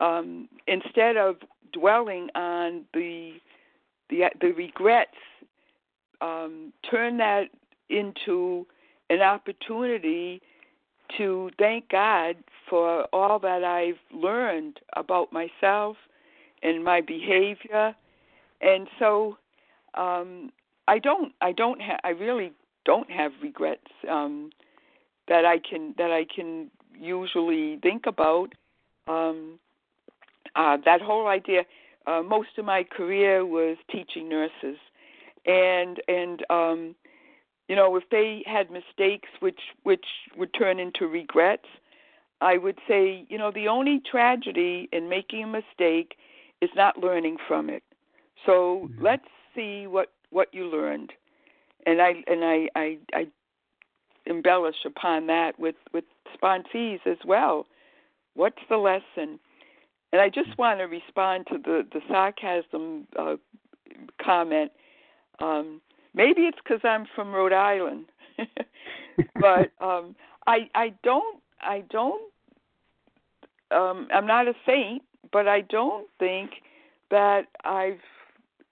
um, 0.00 0.48
instead 0.66 1.16
of 1.16 1.36
dwelling 1.72 2.28
on 2.34 2.84
the 2.94 3.34
the 4.08 4.24
the 4.40 4.52
regrets, 4.52 5.10
um, 6.20 6.72
turn 6.90 7.18
that 7.18 7.44
into 7.88 8.66
an 9.08 9.20
opportunity 9.20 10.40
to 11.18 11.50
thank 11.58 11.88
God 11.88 12.36
for 12.68 13.04
all 13.12 13.38
that 13.40 13.64
I've 13.64 13.98
learned 14.12 14.78
about 14.96 15.32
myself 15.32 15.96
and 16.62 16.84
my 16.84 17.00
behavior. 17.00 17.94
And 18.60 18.86
so 18.98 19.38
um, 19.94 20.50
I 20.88 20.98
don't. 20.98 21.32
I 21.40 21.52
don't 21.52 21.80
have. 21.80 22.00
I 22.04 22.10
really 22.10 22.52
don't 22.84 23.10
have 23.10 23.32
regrets 23.42 23.90
um, 24.10 24.50
that 25.28 25.44
I 25.44 25.58
can 25.58 25.94
that 25.98 26.10
I 26.10 26.24
can 26.24 26.70
usually 26.98 27.78
think 27.82 28.06
about. 28.06 28.54
Um, 29.06 29.58
uh, 30.56 30.78
that 30.84 31.00
whole 31.00 31.26
idea. 31.26 31.62
Uh, 32.06 32.22
most 32.22 32.48
of 32.58 32.64
my 32.64 32.82
career 32.82 33.44
was 33.44 33.76
teaching 33.90 34.28
nurses, 34.28 34.78
and 35.46 36.00
and 36.08 36.44
um, 36.50 36.94
you 37.68 37.76
know 37.76 37.94
if 37.96 38.04
they 38.10 38.42
had 38.46 38.70
mistakes 38.70 39.28
which 39.40 39.60
which 39.82 40.06
would 40.36 40.52
turn 40.54 40.80
into 40.80 41.06
regrets, 41.06 41.68
I 42.40 42.56
would 42.56 42.78
say 42.88 43.26
you 43.28 43.38
know 43.38 43.50
the 43.50 43.68
only 43.68 44.00
tragedy 44.10 44.88
in 44.92 45.08
making 45.08 45.44
a 45.44 45.46
mistake 45.46 46.16
is 46.60 46.70
not 46.74 46.98
learning 46.98 47.36
from 47.46 47.70
it. 47.70 47.82
So 48.46 48.88
mm-hmm. 48.88 49.04
let's 49.04 49.28
see 49.54 49.86
what 49.86 50.12
what 50.30 50.48
you 50.52 50.66
learned, 50.66 51.12
and 51.86 52.00
I 52.00 52.14
and 52.26 52.44
I 52.44 52.68
I, 52.74 52.98
I 53.12 53.26
embellish 54.26 54.84
upon 54.84 55.26
that 55.26 55.58
with 55.58 55.76
with 55.92 56.04
sponsees 56.34 57.00
as 57.06 57.18
well. 57.24 57.66
What's 58.34 58.62
the 58.68 58.76
lesson? 58.76 59.38
And 60.12 60.20
I 60.20 60.28
just 60.28 60.56
want 60.58 60.80
to 60.80 60.84
respond 60.84 61.46
to 61.48 61.58
the 61.58 61.86
the 61.92 62.00
sarcasm 62.08 63.06
uh, 63.18 63.36
comment. 64.22 64.72
Um, 65.40 65.80
maybe 66.14 66.42
it's 66.42 66.58
because 66.62 66.80
I'm 66.84 67.06
from 67.14 67.32
Rhode 67.32 67.52
Island, 67.52 68.06
but 69.34 69.70
um, 69.84 70.14
I 70.46 70.68
I 70.74 70.92
don't 71.02 71.40
I 71.60 71.84
don't 71.90 72.22
um, 73.70 74.08
I'm 74.12 74.26
not 74.26 74.48
a 74.48 74.54
saint, 74.66 75.02
but 75.32 75.46
I 75.46 75.60
don't 75.60 76.08
think 76.18 76.50
that 77.10 77.46
I've 77.64 78.00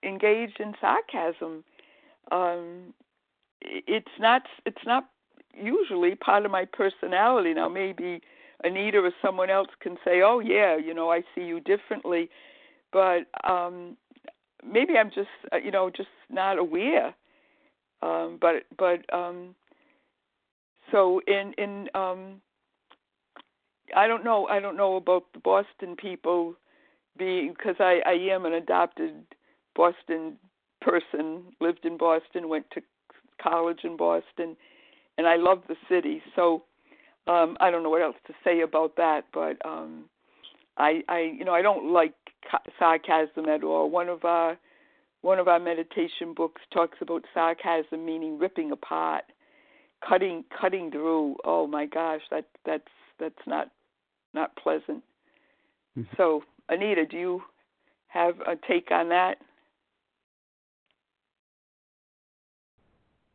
engaged 0.03 0.61
in 0.61 0.75
sarcasm. 0.81 1.65
Um, 2.31 2.95
it's 3.61 4.07
not 4.19 4.43
it's 4.67 4.85
not 4.87 5.09
usually 5.55 6.15
part 6.15 6.45
of 6.45 6.51
my 6.51 6.65
personality. 6.65 7.55
Now 7.55 7.69
maybe 7.69 8.21
Anita 8.65 8.99
or 8.99 9.13
someone 9.23 9.51
else 9.51 9.69
can 9.81 9.97
say, 10.05 10.23
"Oh 10.23 10.41
yeah, 10.41 10.77
you 10.77 10.95
know, 10.95 11.11
I 11.11 11.23
see 11.35 11.43
you 11.43 11.61
differently," 11.61 12.29
but 12.93 13.27
um, 13.49 13.97
maybe 14.65 14.97
I'm 14.99 15.11
just 15.11 15.29
uh, 15.53 15.57
you 15.57 15.71
know 15.71 15.91
just 15.91 16.09
not 16.31 16.59
aware. 16.59 17.15
Um, 18.03 18.39
but 18.41 18.65
but 18.77 19.13
um, 19.13 19.55
so 20.93 21.21
in 21.27 21.53
in 21.59 21.89
um, 21.95 22.41
I 23.97 24.07
don't 24.07 24.25
know 24.25 24.47
I 24.47 24.61
don't 24.61 24.77
know 24.77 24.97
about 24.97 25.25
the 25.33 25.41
Boston 25.41 25.97
people 25.97 26.55
being 27.17 27.55
because 27.57 27.77
I 27.81 28.01
I 28.07 28.13
am 28.33 28.47
an 28.47 28.53
adopted 28.55 29.15
Boston 29.79 30.37
person, 30.83 31.45
lived 31.61 31.85
in 31.85 31.97
Boston, 31.97 32.49
went 32.49 32.67
to 32.73 32.83
college 33.41 33.81
in 33.85 33.97
Boston, 33.97 34.57
and 35.17 35.27
I 35.27 35.37
love 35.37 35.63
the 35.69 35.77
city. 35.89 36.21
So 36.35 36.65
um 37.29 37.57
I 37.61 37.71
don't 37.71 37.83
know 37.83 37.91
what 37.91 38.03
else 38.03 38.17
to 38.27 38.35
say 38.45 38.61
about 38.61 38.97
that, 38.97 39.23
but 39.33 39.57
um 39.65 40.05
I 40.77 41.03
I 41.09 41.21
you 41.39 41.45
know 41.45 41.55
I 41.55 41.63
don't 41.63 41.93
like 41.93 42.15
sarcasm 42.79 43.49
at 43.49 43.63
all. 43.63 43.89
One 43.89 44.09
of 44.09 44.25
our 44.25 44.59
one 45.23 45.39
of 45.39 45.49
our 45.49 45.61
meditation 45.61 46.35
books 46.35 46.61
talks 46.73 46.99
about 47.01 47.25
sarcasm 47.33 48.05
meaning 48.05 48.39
ripping 48.39 48.73
apart, 48.73 49.25
cutting 50.07 50.45
cutting 50.61 50.91
through. 50.91 51.37
Oh 51.45 51.67
my 51.67 51.87
gosh, 51.87 52.23
that 52.33 52.47
that's 52.67 52.93
that's 53.21 53.47
not 53.47 53.71
not 54.35 54.57
pleasant. 54.57 55.03
Mm-hmm. 55.97 56.03
So 56.17 56.43
Anita, 56.69 57.07
do 57.07 57.17
you 57.17 57.43
have 58.09 58.41
a 58.41 58.57
take 58.67 58.91
on 58.91 59.09
that? 59.11 59.37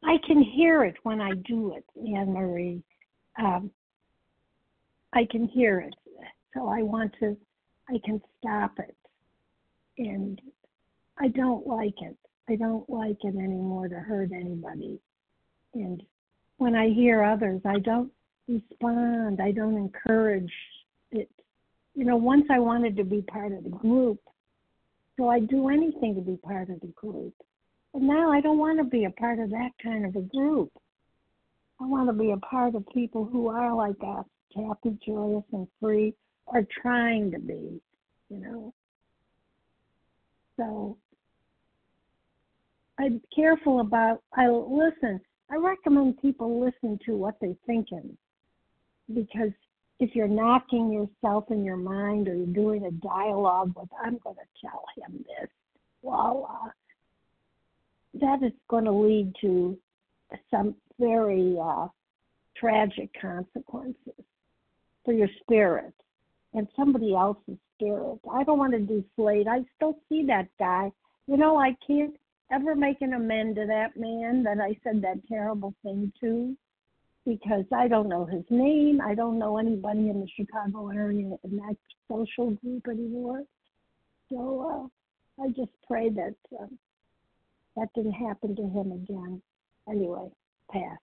I 0.05 0.17
can 0.25 0.41
hear 0.41 0.83
it 0.83 0.95
when 1.03 1.21
I 1.21 1.31
do 1.47 1.75
it, 1.75 1.85
Anne 1.97 2.33
Marie. 2.33 2.83
Um, 3.39 3.71
I 5.13 5.25
can 5.29 5.47
hear 5.47 5.79
it. 5.79 5.93
So 6.53 6.67
I 6.67 6.81
want 6.81 7.13
to, 7.19 7.37
I 7.89 7.99
can 8.05 8.21
stop 8.39 8.73
it. 8.79 8.95
And 9.97 10.41
I 11.19 11.27
don't 11.29 11.65
like 11.67 12.01
it. 12.01 12.17
I 12.49 12.55
don't 12.55 12.87
like 12.89 13.17
it 13.23 13.35
anymore 13.35 13.87
to 13.87 13.95
hurt 13.95 14.31
anybody. 14.33 14.99
And 15.73 16.03
when 16.57 16.75
I 16.75 16.89
hear 16.89 17.23
others, 17.23 17.61
I 17.65 17.79
don't 17.79 18.11
respond. 18.47 19.39
I 19.41 19.51
don't 19.51 19.77
encourage 19.77 20.51
it. 21.11 21.29
You 21.95 22.05
know, 22.05 22.17
once 22.17 22.45
I 22.49 22.59
wanted 22.59 22.97
to 22.97 23.03
be 23.03 23.21
part 23.21 23.51
of 23.51 23.63
the 23.63 23.69
group, 23.69 24.19
so 25.17 25.29
I'd 25.29 25.47
do 25.47 25.69
anything 25.69 26.15
to 26.15 26.21
be 26.21 26.37
part 26.37 26.69
of 26.69 26.79
the 26.81 26.87
group. 26.87 27.33
But 27.93 28.01
now 28.01 28.31
I 28.31 28.41
don't 28.41 28.57
want 28.57 28.79
to 28.79 28.83
be 28.83 29.05
a 29.05 29.11
part 29.11 29.39
of 29.39 29.51
that 29.51 29.69
kind 29.81 30.05
of 30.05 30.15
a 30.15 30.21
group. 30.21 30.71
I 31.79 31.85
want 31.85 32.09
to 32.09 32.13
be 32.13 32.31
a 32.31 32.37
part 32.37 32.75
of 32.75 32.85
people 32.93 33.25
who 33.25 33.49
are 33.49 33.75
like 33.75 33.97
us, 34.05 34.25
happy, 34.55 34.97
joyous, 35.05 35.43
and 35.51 35.67
free, 35.79 36.13
or 36.47 36.65
trying 36.81 37.31
to 37.31 37.39
be, 37.39 37.79
you 38.29 38.37
know. 38.37 38.73
So 40.57 40.97
I'm 42.99 43.21
careful 43.35 43.79
about, 43.79 44.21
I 44.33 44.47
listen, 44.47 45.19
I 45.51 45.55
recommend 45.55 46.21
people 46.21 46.63
listen 46.63 46.99
to 47.05 47.15
what 47.15 47.35
they're 47.41 47.55
thinking 47.65 48.17
because 49.13 49.51
if 49.99 50.15
you're 50.15 50.27
knocking 50.27 50.91
yourself 50.91 51.45
in 51.49 51.63
your 51.63 51.77
mind 51.77 52.27
or 52.27 52.35
you're 52.35 52.45
doing 52.47 52.85
a 52.85 52.91
dialogue 52.91 53.73
with, 53.75 53.89
I'm 54.03 54.19
going 54.23 54.35
to 54.35 54.67
tell 54.67 54.85
him 54.97 55.23
this, 55.27 55.49
voila, 56.01 56.69
that 58.19 58.43
is 58.43 58.51
going 58.69 58.85
to 58.85 58.91
lead 58.91 59.33
to 59.41 59.77
some 60.51 60.75
very 60.99 61.57
uh, 61.61 61.87
tragic 62.55 63.09
consequences 63.19 64.23
for 65.03 65.13
your 65.13 65.29
spirit 65.41 65.93
and 66.53 66.67
somebody 66.75 67.15
else's 67.15 67.57
spirit. 67.75 68.19
I 68.31 68.43
don't 68.43 68.59
want 68.59 68.73
to 68.73 68.79
do 68.79 69.01
deflate. 69.01 69.47
I 69.47 69.61
still 69.75 69.97
see 70.09 70.23
that 70.27 70.47
guy. 70.59 70.91
You 71.27 71.37
know, 71.37 71.57
I 71.57 71.75
can't 71.85 72.15
ever 72.51 72.75
make 72.75 73.01
an 73.01 73.13
amend 73.13 73.55
to 73.55 73.65
that 73.65 73.97
man 73.97 74.43
that 74.43 74.59
I 74.59 74.77
said 74.83 75.01
that 75.01 75.27
terrible 75.27 75.73
thing 75.83 76.11
to 76.21 76.55
because 77.25 77.63
I 77.73 77.87
don't 77.87 78.09
know 78.09 78.25
his 78.25 78.43
name. 78.49 78.99
I 79.01 79.15
don't 79.15 79.39
know 79.39 79.57
anybody 79.57 80.09
in 80.09 80.19
the 80.19 80.27
Chicago 80.35 80.89
area 80.89 81.37
in 81.43 81.55
that 81.57 81.77
social 82.09 82.51
group 82.51 82.87
anymore. 82.87 83.43
So 84.29 84.89
uh, 85.39 85.43
I 85.43 85.47
just 85.49 85.71
pray 85.87 86.09
that 86.09 86.35
uh, 86.59 86.65
that 87.75 87.87
didn't 87.95 88.13
happen 88.13 88.55
to 88.55 88.61
him 88.63 88.91
again. 88.91 89.41
Anyway, 89.89 90.29
pass. 90.71 90.97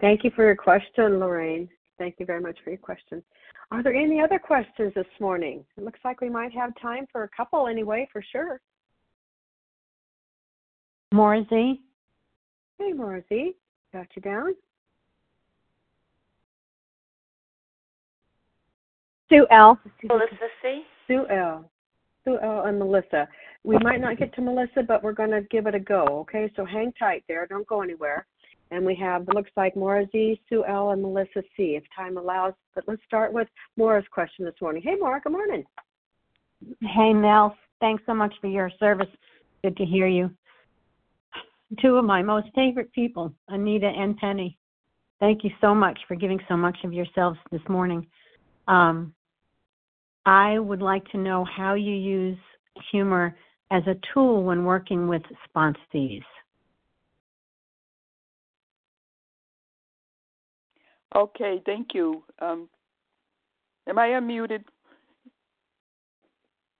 Thank 0.00 0.24
you 0.24 0.30
for 0.34 0.44
your 0.44 0.56
question, 0.56 1.20
Lorraine. 1.20 1.68
Thank 1.98 2.16
you 2.18 2.26
very 2.26 2.40
much 2.40 2.58
for 2.64 2.70
your 2.70 2.78
question. 2.78 3.22
Are 3.70 3.82
there 3.82 3.94
any 3.94 4.20
other 4.20 4.38
questions 4.38 4.92
this 4.94 5.06
morning? 5.20 5.64
It 5.76 5.84
looks 5.84 6.00
like 6.04 6.20
we 6.20 6.28
might 6.28 6.52
have 6.52 6.72
time 6.80 7.06
for 7.12 7.22
a 7.22 7.28
couple 7.28 7.68
anyway, 7.68 8.08
for 8.12 8.22
sure. 8.32 8.60
Maura 11.12 11.44
Z. 11.48 11.80
Hey, 12.78 12.92
Maura 12.92 13.22
Z. 13.28 13.54
Got 13.92 14.06
you 14.16 14.22
down? 14.22 14.54
Sue 19.28 19.46
L. 19.50 19.78
Melissa 20.04 20.34
C. 20.60 20.82
Sue 21.06 21.26
L. 21.30 21.70
Sue 22.24 22.38
L. 22.42 22.64
and 22.64 22.78
Melissa. 22.78 23.28
We 23.64 23.78
might 23.78 24.00
not 24.00 24.18
get 24.18 24.34
to 24.34 24.42
Melissa, 24.42 24.82
but 24.86 25.02
we're 25.04 25.12
going 25.12 25.30
to 25.30 25.42
give 25.42 25.66
it 25.66 25.74
a 25.74 25.80
go, 25.80 26.04
okay? 26.20 26.50
So 26.56 26.64
hang 26.64 26.92
tight 26.98 27.24
there. 27.28 27.46
Don't 27.46 27.66
go 27.66 27.82
anywhere. 27.82 28.26
And 28.70 28.84
we 28.84 28.94
have, 28.96 29.28
looks 29.34 29.50
like 29.56 29.76
Maura 29.76 30.06
Z, 30.10 30.40
Sue 30.48 30.64
L, 30.64 30.90
and 30.90 31.02
Melissa 31.02 31.42
C, 31.56 31.76
if 31.76 31.84
time 31.94 32.16
allows. 32.16 32.54
But 32.74 32.84
let's 32.88 33.02
start 33.06 33.32
with 33.32 33.46
Maura's 33.76 34.04
question 34.10 34.44
this 34.44 34.54
morning. 34.60 34.82
Hey, 34.82 34.96
Maura, 34.98 35.20
good 35.20 35.32
morning. 35.32 35.64
Hey, 36.80 37.12
Mel. 37.12 37.56
Thanks 37.80 38.02
so 38.06 38.14
much 38.14 38.34
for 38.40 38.48
your 38.48 38.70
service. 38.80 39.08
Good 39.62 39.76
to 39.76 39.84
hear 39.84 40.06
you 40.06 40.30
two 41.80 41.96
of 41.96 42.04
my 42.04 42.22
most 42.22 42.48
favorite 42.54 42.92
people, 42.92 43.32
Anita 43.48 43.86
and 43.86 44.16
Penny. 44.16 44.58
Thank 45.20 45.44
you 45.44 45.50
so 45.60 45.74
much 45.74 45.98
for 46.08 46.16
giving 46.16 46.40
so 46.48 46.56
much 46.56 46.76
of 46.84 46.92
yourselves 46.92 47.38
this 47.50 47.62
morning. 47.68 48.06
Um, 48.68 49.14
I 50.26 50.58
would 50.58 50.82
like 50.82 51.08
to 51.10 51.18
know 51.18 51.44
how 51.44 51.74
you 51.74 51.94
use 51.94 52.38
humor 52.90 53.36
as 53.72 53.82
a 53.86 53.96
tool 54.12 54.42
when 54.44 54.64
working 54.64 55.08
with 55.08 55.22
sponsees. 55.48 56.22
Okay, 61.16 61.62
thank 61.64 61.88
you. 61.94 62.22
Um, 62.40 62.68
am 63.88 63.98
I 63.98 64.08
unmuted? 64.08 64.64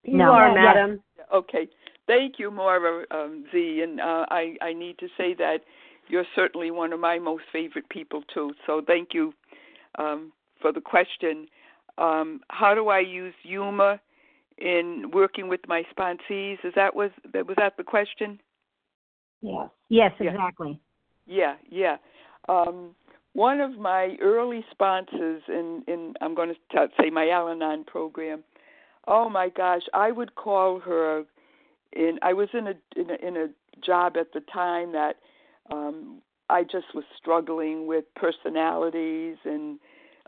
You 0.03 0.17
no, 0.17 0.33
are, 0.33 0.53
madam. 0.53 1.01
Okay. 1.33 1.67
Thank 2.05 2.37
you, 2.37 2.51
Maura 2.51 3.05
um, 3.11 3.45
Z. 3.51 3.81
And 3.81 3.99
uh, 3.99 4.25
I, 4.29 4.55
I 4.61 4.73
need 4.73 4.97
to 4.99 5.07
say 5.17 5.33
that 5.35 5.61
you're 6.09 6.25
certainly 6.35 6.69
one 6.71 6.93
of 6.93 6.99
my 6.99 7.17
most 7.17 7.43
favorite 7.51 7.87
people, 7.89 8.23
too. 8.33 8.53
So 8.67 8.81
thank 8.85 9.13
you 9.13 9.33
um, 9.97 10.31
for 10.61 10.71
the 10.71 10.81
question. 10.81 11.47
Um, 11.97 12.41
how 12.49 12.75
do 12.75 12.89
I 12.89 12.99
use 12.99 13.33
humor 13.43 13.99
in 14.57 15.11
working 15.11 15.47
with 15.47 15.61
my 15.67 15.83
sponsees. 15.95 16.57
Is 16.63 16.73
that 16.75 16.95
was 16.95 17.11
that 17.33 17.47
was 17.47 17.55
that 17.57 17.77
the 17.77 17.83
question? 17.83 18.39
Yes. 19.41 19.69
Yes, 19.89 20.11
exactly. 20.19 20.79
Yeah, 21.25 21.55
yeah. 21.69 21.97
Um, 22.49 22.95
one 23.33 23.59
of 23.59 23.77
my 23.77 24.15
early 24.21 24.65
sponsors 24.71 25.41
in 25.47 25.83
in 25.87 26.13
I'm 26.21 26.35
going 26.35 26.53
to 26.53 26.87
say 26.99 27.09
my 27.09 27.29
Al-Anon 27.29 27.83
program. 27.85 28.43
Oh 29.07 29.29
my 29.29 29.49
gosh, 29.49 29.83
I 29.93 30.11
would 30.11 30.35
call 30.35 30.79
her. 30.79 31.23
In 31.91 32.19
I 32.21 32.33
was 32.33 32.49
in 32.53 32.67
a 32.67 32.73
in 32.95 33.09
a, 33.09 33.27
in 33.27 33.37
a 33.37 33.47
job 33.85 34.17
at 34.17 34.33
the 34.33 34.41
time 34.41 34.93
that 34.93 35.17
um 35.71 36.21
I 36.49 36.63
just 36.63 36.93
was 36.93 37.03
struggling 37.17 37.87
with 37.87 38.05
personalities 38.15 39.37
and 39.45 39.79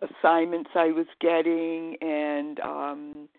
assignments 0.01 0.71
I 0.75 0.91
was 0.91 1.07
getting 1.21 1.95
and 2.01 2.59
um 2.59 3.29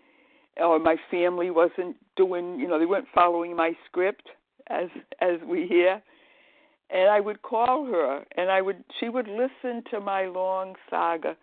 or 0.59 0.78
my 0.78 0.97
family 1.11 1.51
wasn't 1.51 1.97
doing 2.16 2.59
you 2.59 2.69
know 2.69 2.78
they 2.78 2.87
weren't 2.87 3.09
following 3.15 3.55
my 3.55 3.73
script 3.87 4.28
as 4.69 4.89
as 5.20 5.41
we 5.47 5.66
hear. 5.66 6.03
And 6.89 7.11
I 7.11 7.19
would 7.19 7.43
call 7.43 7.85
her 7.87 8.24
and 8.37 8.51
I 8.51 8.62
would 8.62 8.85
she 9.01 9.09
would 9.09 9.28
listen 9.28 9.83
to 9.91 10.01
my 10.01 10.27
long 10.27 10.74
saga. 10.89 11.37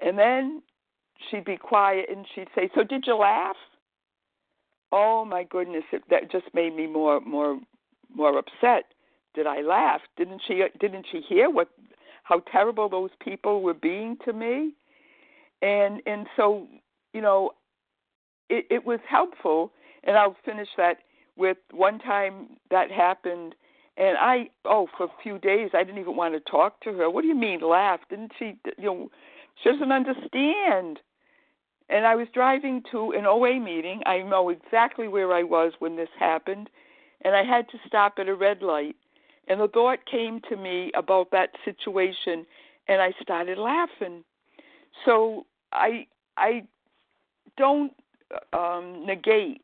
And 0.00 0.18
then 0.18 0.62
she'd 1.30 1.44
be 1.44 1.56
quiet 1.56 2.06
and 2.08 2.24
she'd 2.34 2.48
say 2.54 2.70
so 2.74 2.84
did 2.84 3.04
you 3.06 3.16
laugh? 3.16 3.56
Oh 4.92 5.24
my 5.24 5.44
goodness 5.44 5.84
it, 5.92 6.02
that 6.10 6.30
just 6.30 6.46
made 6.54 6.74
me 6.74 6.86
more 6.86 7.20
more 7.20 7.58
more 8.14 8.38
upset. 8.38 8.84
Did 9.34 9.46
I 9.46 9.60
laugh? 9.60 10.00
Didn't 10.16 10.42
she 10.46 10.62
didn't 10.80 11.06
she 11.10 11.20
hear 11.20 11.50
what 11.50 11.68
how 12.22 12.40
terrible 12.52 12.88
those 12.88 13.10
people 13.20 13.62
were 13.62 13.74
being 13.74 14.16
to 14.24 14.32
me? 14.32 14.72
And 15.62 16.00
and 16.06 16.26
so 16.36 16.66
you 17.12 17.20
know 17.20 17.52
it, 18.50 18.66
it 18.70 18.84
was 18.84 19.00
helpful 19.08 19.72
and 20.04 20.16
I'll 20.16 20.36
finish 20.44 20.68
that 20.76 20.98
with 21.36 21.56
one 21.70 21.98
time 21.98 22.48
that 22.70 22.90
happened 22.90 23.54
and 23.96 24.16
I 24.18 24.50
oh 24.64 24.88
for 24.96 25.04
a 25.04 25.22
few 25.22 25.38
days 25.38 25.70
I 25.74 25.84
didn't 25.84 26.00
even 26.00 26.16
want 26.16 26.34
to 26.34 26.40
talk 26.50 26.80
to 26.82 26.92
her. 26.94 27.10
What 27.10 27.22
do 27.22 27.28
you 27.28 27.34
mean 27.34 27.60
laugh? 27.60 28.00
Didn't 28.10 28.32
she 28.38 28.56
you 28.76 28.84
know 28.84 29.10
she 29.62 29.70
doesn't 29.70 29.92
understand. 29.92 31.00
And 31.88 32.06
I 32.06 32.14
was 32.14 32.28
driving 32.32 32.82
to 32.92 33.12
an 33.12 33.26
OA 33.26 33.58
meeting. 33.58 34.00
I 34.06 34.18
know 34.22 34.48
exactly 34.48 35.08
where 35.08 35.32
I 35.32 35.42
was 35.42 35.72
when 35.80 35.96
this 35.96 36.08
happened 36.18 36.70
and 37.22 37.34
I 37.34 37.44
had 37.44 37.68
to 37.70 37.78
stop 37.86 38.14
at 38.18 38.28
a 38.28 38.34
red 38.34 38.62
light. 38.62 38.96
And 39.48 39.60
the 39.60 39.68
thought 39.68 39.98
came 40.10 40.40
to 40.48 40.56
me 40.56 40.92
about 40.94 41.30
that 41.32 41.50
situation 41.64 42.46
and 42.86 43.02
I 43.02 43.12
started 43.20 43.58
laughing. 43.58 44.24
So 45.04 45.46
I 45.72 46.06
I 46.36 46.64
don't 47.56 47.92
um 48.52 49.04
negate 49.06 49.62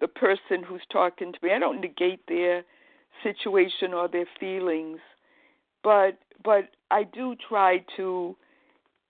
the 0.00 0.08
person 0.08 0.62
who's 0.62 0.82
talking 0.92 1.32
to 1.32 1.38
me. 1.42 1.52
I 1.52 1.58
don't 1.58 1.80
negate 1.80 2.20
their 2.28 2.64
situation 3.22 3.92
or 3.92 4.08
their 4.08 4.26
feelings, 4.38 4.98
but 5.82 6.18
but 6.44 6.70
I 6.90 7.04
do 7.04 7.34
try 7.48 7.84
to 7.96 8.36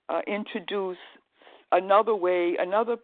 uh, 0.09 0.21
introduce 0.27 0.97
another 1.73 2.15
way, 2.15 2.57
another 2.59 2.97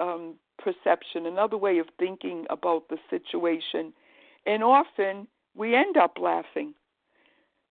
um, 0.00 0.34
perception, 0.58 1.26
another 1.26 1.56
way 1.56 1.78
of 1.78 1.86
thinking 1.98 2.46
about 2.50 2.88
the 2.88 2.98
situation, 3.10 3.92
and 4.46 4.62
often 4.62 5.26
we 5.56 5.74
end 5.74 5.96
up 5.96 6.16
laughing, 6.20 6.74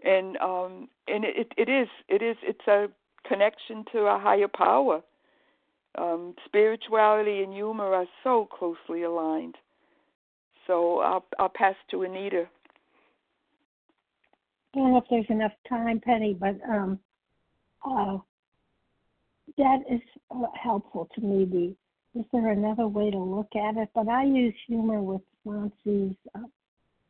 and 0.03 0.37
um, 0.37 0.89
and 1.07 1.23
it 1.23 1.53
it 1.57 1.69
is 1.69 1.87
it 2.09 2.21
is 2.21 2.35
it's 2.43 2.67
a 2.67 2.87
connection 3.27 3.85
to 3.93 3.99
a 3.99 4.19
higher 4.19 4.49
power. 4.49 5.01
Um, 5.95 6.33
spirituality 6.45 7.43
and 7.43 7.53
humor 7.53 7.93
are 7.93 8.07
so 8.23 8.47
closely 8.51 9.03
aligned. 9.03 9.55
So 10.65 10.99
I'll 10.99 11.25
I'll 11.37 11.49
pass 11.49 11.75
to 11.91 12.03
Anita. 12.03 12.47
I 14.73 14.79
don't 14.79 14.91
know 14.91 14.97
if 14.97 15.03
there's 15.09 15.25
enough 15.29 15.51
time, 15.69 15.99
Penny, 15.99 16.33
but 16.33 16.55
um, 16.67 16.99
uh, 17.85 18.17
that 19.57 19.79
is 19.89 20.01
uh, 20.31 20.45
helpful 20.61 21.07
to 21.13 21.21
me. 21.21 21.45
The, 21.45 22.19
is 22.19 22.25
there 22.31 22.51
another 22.51 22.87
way 22.87 23.11
to 23.11 23.19
look 23.19 23.55
at 23.55 23.77
it? 23.77 23.89
But 23.93 24.07
I 24.07 24.23
use 24.23 24.55
humor 24.67 25.01
with 25.01 25.21
sponsees 25.45 26.15
uh, 26.35 26.39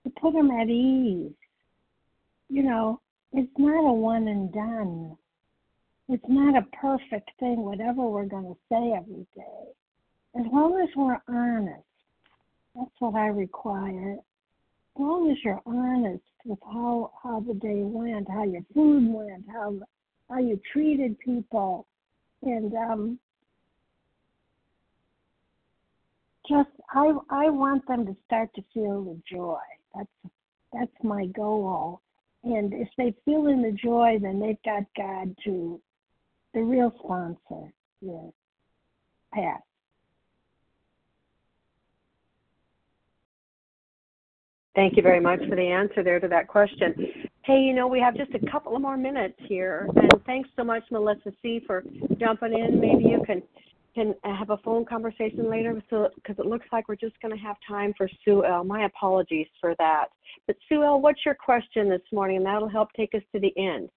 to 0.04 0.10
put 0.20 0.34
them 0.34 0.52
at 0.52 0.70
ease. 0.70 1.32
You 2.50 2.64
know, 2.64 3.00
it's 3.32 3.52
not 3.58 3.90
a 3.90 3.94
one 3.94 4.28
and 4.28 4.52
done. 4.52 5.18
It's 6.10 6.24
not 6.28 6.58
a 6.58 6.68
perfect 6.76 7.32
thing, 7.40 7.64
whatever 7.64 8.02
we're 8.02 8.26
going 8.26 8.46
to 8.46 8.58
say 8.70 8.94
every 8.96 9.26
day. 9.36 9.72
As 10.36 10.46
long 10.52 10.80
as 10.82 10.90
we're 10.96 11.22
honest, 11.28 11.84
that's 12.76 12.92
what 13.00 13.16
I 13.16 13.28
require. 13.28 14.14
As 14.14 15.00
long 15.00 15.32
as 15.32 15.38
you're 15.44 15.62
honest 15.66 16.24
with 16.46 16.60
how 16.64 17.12
how 17.24 17.40
the 17.40 17.54
day 17.54 17.82
went, 17.84 18.30
how 18.30 18.44
your 18.44 18.64
food 18.74 19.14
went, 19.14 19.46
how 19.52 19.80
how 20.30 20.40
you 20.40 20.60
treated 20.72 21.18
people, 21.20 21.88
and 22.42 22.74
um, 22.74 23.20
just 26.48 26.70
I 26.94 27.14
I 27.30 27.50
want 27.50 27.88
them 27.88 28.06
to 28.06 28.16
start 28.26 28.50
to 28.56 28.64
feel 28.74 29.04
the 29.04 29.22
joy. 29.32 29.62
That's 29.96 30.34
that's 30.74 31.04
my 31.04 31.28
goal. 31.28 32.02
And 32.44 32.74
if 32.74 32.90
they 32.98 33.16
feel 33.24 33.48
in 33.48 33.62
the 33.62 33.72
joy, 33.72 34.18
then 34.22 34.40
they've 34.40 34.62
got 34.66 34.84
God 34.98 35.34
to 35.46 35.80
the 36.54 36.62
real 36.62 36.94
sponsor. 37.04 37.74
Yeah. 38.02 38.30
Pass. 39.34 39.62
Thank 44.76 44.98
you 44.98 45.04
very 45.04 45.20
much 45.20 45.40
for 45.48 45.56
the 45.56 45.68
answer 45.68 46.04
there 46.04 46.20
to 46.20 46.28
that 46.30 46.48
question. 46.48 46.94
Hey, 47.44 47.60
you 47.60 47.74
know, 47.74 47.88
we 47.88 48.00
have 48.00 48.16
just 48.16 48.34
a 48.34 48.52
couple 48.52 48.76
of 48.76 48.82
more 48.82 48.98
minutes 48.98 49.36
here, 49.48 49.88
and 49.96 50.12
thanks 50.26 50.50
so 50.56 50.64
much, 50.64 50.84
Melissa 50.90 51.32
C, 51.42 51.62
for 51.68 51.84
jumping 52.20 52.54
in. 52.54 52.80
Maybe 52.80 53.04
you 53.04 53.22
can 53.26 53.44
can 53.94 54.16
have 54.24 54.50
a 54.50 54.58
phone 54.58 54.86
conversation 54.86 55.48
later, 55.52 55.80
so 55.92 56.10
because 56.16 56.40
it 56.40 56.48
looks 56.48 56.66
like 56.72 56.88
we're 56.90 56.96
just 56.96 57.20
going 57.22 57.36
to 57.36 57.40
have 57.40 57.56
time 57.68 57.94
for 57.96 58.10
Sue 58.26 58.44
L. 58.44 58.64
My 58.64 58.86
apologies 58.86 59.46
for 59.62 59.76
that. 59.78 60.06
But 60.48 60.56
Sue 60.68 60.84
L, 60.84 61.00
what's 61.00 61.24
your 61.24 61.36
question 61.36 61.90
this 61.90 62.02
morning, 62.12 62.38
and 62.38 62.46
that'll 62.46 62.68
help 62.68 62.90
take 62.94 63.14
us 63.14 63.22
to 63.34 63.40
the 63.40 63.54
end. 63.56 63.90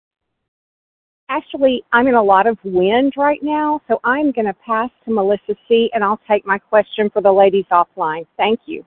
Actually, 1.29 1.83
I'm 1.93 2.07
in 2.07 2.15
a 2.15 2.23
lot 2.23 2.47
of 2.47 2.57
wind 2.63 3.15
right 3.17 3.43
now, 3.43 3.81
so 3.89 3.99
I'm 4.05 4.31
going 4.31 4.47
to 4.47 4.55
pass 4.65 4.91
to 5.05 5.13
Melissa 5.13 5.57
C, 5.69 5.91
and 5.93 6.05
I'll 6.05 6.21
take 6.29 6.47
my 6.47 6.59
question 6.59 7.11
for 7.11 7.21
the 7.21 7.33
ladies 7.33 7.65
offline. 7.73 8.27
Thank 8.37 8.61
you. 8.67 8.85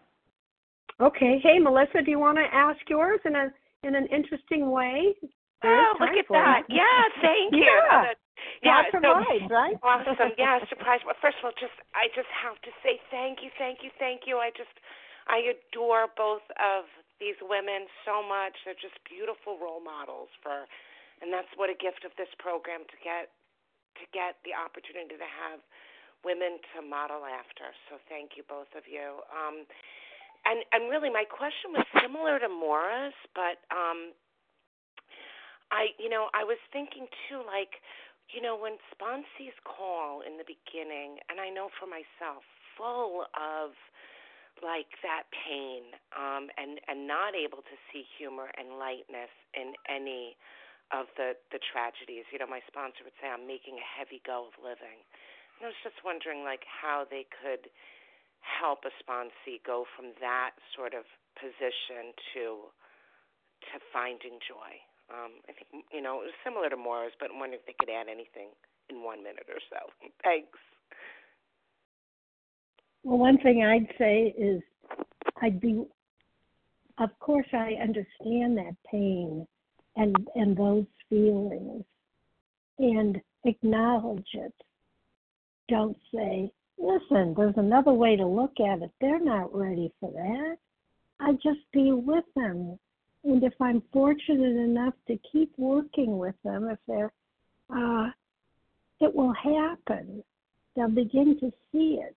Okay. 1.02 1.40
Hey, 1.44 1.60
Melissa, 1.60 2.02
do 2.04 2.12
you 2.12 2.20
want 2.20 2.38
to 2.38 2.48
ask 2.54 2.80
yours 2.88 3.20
in 3.26 3.36
a 3.36 3.52
in 3.84 3.96
an 3.96 4.08
interesting 4.08 4.72
way? 4.72 5.16
oh, 5.64 5.94
look 6.00 6.10
at 6.10 6.26
that! 6.30 6.64
You. 6.68 6.78
Yeah, 6.78 7.22
thank 7.22 7.54
you. 7.54 7.64
yeah. 7.64 8.14
Yeah, 8.64 8.84
so, 8.92 9.00
right, 9.00 9.44
right? 9.52 9.76
Awesome. 9.84 10.32
Yeah, 10.38 10.60
surprise. 10.68 11.00
Well, 11.06 11.16
first 11.22 11.38
of 11.40 11.52
all, 11.52 11.56
just 11.60 11.76
I 11.92 12.08
just 12.16 12.32
have 12.32 12.56
to 12.64 12.72
say 12.84 13.00
thank 13.12 13.40
you, 13.44 13.52
thank 13.60 13.80
you, 13.84 13.92
thank 14.00 14.24
you. 14.28 14.40
I 14.40 14.52
just 14.56 14.72
I 15.28 15.54
adore 15.54 16.08
both 16.18 16.44
of 16.58 16.90
these 17.22 17.38
women 17.44 17.86
so 18.08 18.26
much. 18.26 18.56
They're 18.66 18.80
just 18.80 18.98
beautiful 19.06 19.60
role 19.62 19.84
models 19.84 20.32
for, 20.42 20.66
and 21.22 21.32
that's 21.32 21.52
what 21.56 21.70
a 21.70 21.78
gift 21.78 22.04
of 22.08 22.12
this 22.16 22.32
program 22.40 22.88
to 22.88 22.98
get 23.04 23.32
to 24.00 24.06
get 24.16 24.40
the 24.48 24.56
opportunity 24.56 25.20
to 25.20 25.28
have 25.28 25.60
women 26.24 26.60
to 26.72 26.84
model 26.84 27.28
after. 27.28 27.72
So 27.92 28.00
thank 28.08 28.40
you, 28.40 28.44
both 28.48 28.72
of 28.76 28.88
you. 28.88 29.24
Um, 29.32 29.68
and 30.46 30.64
and 30.72 30.88
really 30.88 31.12
my 31.12 31.28
question 31.28 31.76
was 31.76 31.86
similar 32.00 32.40
to 32.40 32.48
Maura's, 32.48 33.16
but 33.36 33.60
um 33.72 34.16
I 35.72 35.94
you 36.00 36.10
know, 36.10 36.30
I 36.34 36.44
was 36.44 36.58
thinking 36.72 37.08
too 37.28 37.44
like 37.46 37.82
you 38.30 38.42
know, 38.42 38.54
when 38.56 38.78
sponsees 38.94 39.58
call 39.66 40.22
in 40.22 40.38
the 40.38 40.46
beginning, 40.46 41.18
and 41.30 41.42
I 41.42 41.50
know 41.50 41.70
for 41.82 41.90
myself, 41.90 42.46
full 42.78 43.26
of 43.34 43.74
like 44.62 44.92
that 45.02 45.26
pain, 45.34 45.98
um, 46.14 46.50
and 46.58 46.80
and 46.88 47.08
not 47.08 47.34
able 47.34 47.64
to 47.66 47.76
see 47.90 48.06
humor 48.18 48.52
and 48.58 48.78
lightness 48.78 49.34
in 49.58 49.74
any 49.90 50.38
of 50.92 51.08
the 51.18 51.38
the 51.52 51.60
tragedies. 51.60 52.26
You 52.32 52.40
know, 52.40 52.50
my 52.50 52.62
sponsor 52.68 53.04
would 53.04 53.16
say, 53.22 53.30
"I'm 53.30 53.46
making 53.46 53.78
a 53.78 53.86
heavy 53.86 54.22
go 54.26 54.50
of 54.50 54.56
living," 54.62 55.02
and 55.58 55.62
I 55.62 55.68
was 55.70 55.82
just 55.84 56.04
wondering 56.04 56.44
like 56.44 56.66
how 56.66 57.06
they 57.06 57.26
could 57.30 57.70
help 58.42 58.86
a 58.86 58.94
sponsee 59.04 59.62
go 59.64 59.86
from 59.96 60.14
that 60.20 60.56
sort 60.76 60.94
of 60.94 61.06
position 61.36 62.14
to 62.34 62.72
to 63.72 63.80
finding 63.94 64.40
joy. 64.42 64.72
Um, 65.10 65.42
I 65.50 65.54
think 65.54 65.86
you 65.92 66.02
know 66.02 66.22
it 66.22 66.34
was 66.34 66.38
similar 66.44 66.70
to 66.70 66.78
Maura's, 66.78 67.14
but 67.20 67.32
I'm 67.32 67.40
wondering 67.40 67.62
if 67.62 67.68
they 67.68 67.78
could 67.78 67.90
add 67.90 68.08
anything 68.08 68.50
in 68.90 69.04
one 69.04 69.24
minute 69.24 69.46
or 69.50 69.62
so. 69.70 69.90
Thanks. 70.24 70.58
Well, 73.04 73.18
one 73.18 73.38
thing 73.38 73.64
I'd 73.64 73.88
say 73.98 74.34
is 74.38 74.62
I'd 75.42 75.62
be, 75.62 75.86
of 76.98 77.10
course, 77.20 77.48
I 77.54 77.76
understand 77.82 78.58
that 78.58 78.76
pain 78.92 79.48
and 80.00 80.16
and 80.36 80.58
those 80.58 80.86
feelings, 81.10 81.84
and 82.80 83.22
acknowledge 83.46 84.28
it. 84.34 84.54
Don't 85.68 85.98
say 86.14 86.52
listen, 86.80 87.34
there's 87.36 87.58
another 87.58 87.92
way 87.94 88.16
to 88.16 88.26
look 88.26 88.54
at 88.60 88.82
it. 88.82 88.92
They're 89.02 89.24
not 89.24 89.54
ready 89.56 89.92
for 90.00 90.12
that. 90.12 90.58
I 91.20 91.34
just 91.34 91.60
be 91.74 91.92
with 91.92 92.24
them. 92.36 92.80
And 93.24 93.44
if 93.44 93.54
I'm 93.60 93.84
fortunate 93.92 94.56
enough 94.58 94.94
to 95.08 95.20
keep 95.32 95.52
working 95.58 96.18
with 96.18 96.36
them, 96.44 96.70
if 96.70 96.80
they're, 96.88 97.12
uh, 97.70 98.10
it 99.02 99.14
will 99.14 99.34
happen. 99.34 100.24
They'll 100.76 100.90
begin 100.90 101.38
to 101.42 101.52
see 101.72 102.00
it. 102.02 102.16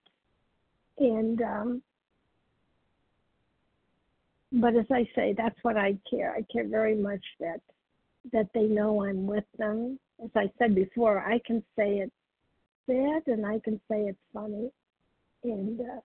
And, 0.98 1.42
um, 1.42 1.82
but 4.52 4.76
as 4.76 4.86
I 4.90 5.08
say, 5.14 5.34
that's 5.36 5.58
what 5.62 5.76
I 5.76 5.96
care. 6.08 6.34
I 6.36 6.42
care 6.52 6.68
very 6.68 6.94
much 6.94 7.24
that 7.40 7.60
that 8.32 8.48
they 8.54 8.64
know 8.64 9.04
I'm 9.04 9.26
with 9.26 9.44
them. 9.58 9.98
As 10.22 10.30
I 10.36 10.50
said 10.58 10.74
before, 10.74 11.18
I 11.20 11.40
can 11.44 11.60
say 11.76 11.98
it's 11.98 12.12
sad 12.86 13.22
and 13.26 13.44
I 13.44 13.58
can 13.64 13.80
say 13.90 14.02
it's 14.02 14.18
funny, 14.32 14.70
and 15.42 15.80
uh, 15.80 16.00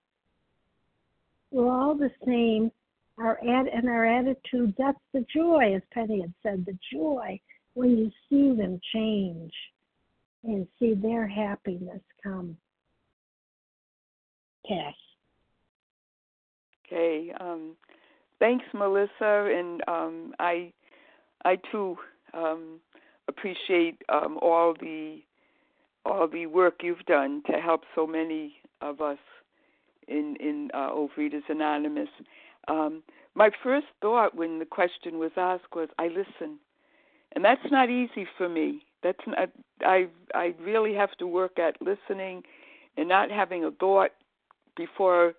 we're 1.51 1.71
all 1.71 1.95
the 1.95 2.11
same. 2.25 2.71
Our 3.19 3.39
ad 3.39 3.65
and 3.67 3.89
our 3.89 4.05
attitude, 4.05 4.75
that's 4.77 4.99
the 5.11 5.25
joy, 5.33 5.73
as 5.75 5.81
Penny 5.91 6.21
had 6.21 6.33
said, 6.43 6.65
the 6.67 6.77
joy 6.93 7.39
when 7.73 7.97
you 7.97 8.11
see 8.29 8.55
them 8.55 8.79
change 8.93 9.51
and 10.43 10.67
see 10.79 10.93
their 10.93 11.27
happiness 11.27 12.01
come. 12.23 12.57
Cass. 14.67 14.93
Okay. 16.85 17.33
Um, 17.39 17.75
thanks, 18.39 18.65
Melissa, 18.73 19.51
and 19.55 19.81
um, 19.87 20.33
I, 20.39 20.71
I 21.45 21.57
too 21.71 21.97
um, 22.33 22.79
appreciate 23.27 24.01
um, 24.09 24.37
all 24.41 24.73
the 24.79 25.21
all 26.05 26.27
the 26.27 26.45
work 26.45 26.75
you've 26.83 27.05
done 27.05 27.43
to 27.51 27.57
help 27.59 27.81
so 27.93 28.07
many 28.07 28.55
of 28.81 29.01
us 29.01 29.17
in 30.07 30.35
in 30.39 30.69
uh, 30.73 30.89
Overeaters 30.91 31.43
Anonymous. 31.49 32.09
Um, 32.67 33.03
my 33.35 33.49
first 33.63 33.87
thought 34.01 34.35
when 34.35 34.59
the 34.59 34.65
question 34.65 35.19
was 35.19 35.31
asked 35.37 35.75
was, 35.75 35.89
"I 35.99 36.07
listen," 36.07 36.59
and 37.33 37.43
that's 37.43 37.71
not 37.71 37.89
easy 37.89 38.27
for 38.37 38.47
me. 38.49 38.83
That's 39.03 39.19
not, 39.27 39.49
I 39.81 40.07
I 40.33 40.53
really 40.61 40.93
have 40.93 41.11
to 41.17 41.27
work 41.27 41.59
at 41.59 41.81
listening 41.81 42.43
and 42.95 43.07
not 43.07 43.29
having 43.29 43.63
a 43.63 43.71
thought 43.71 44.11
before 44.75 45.33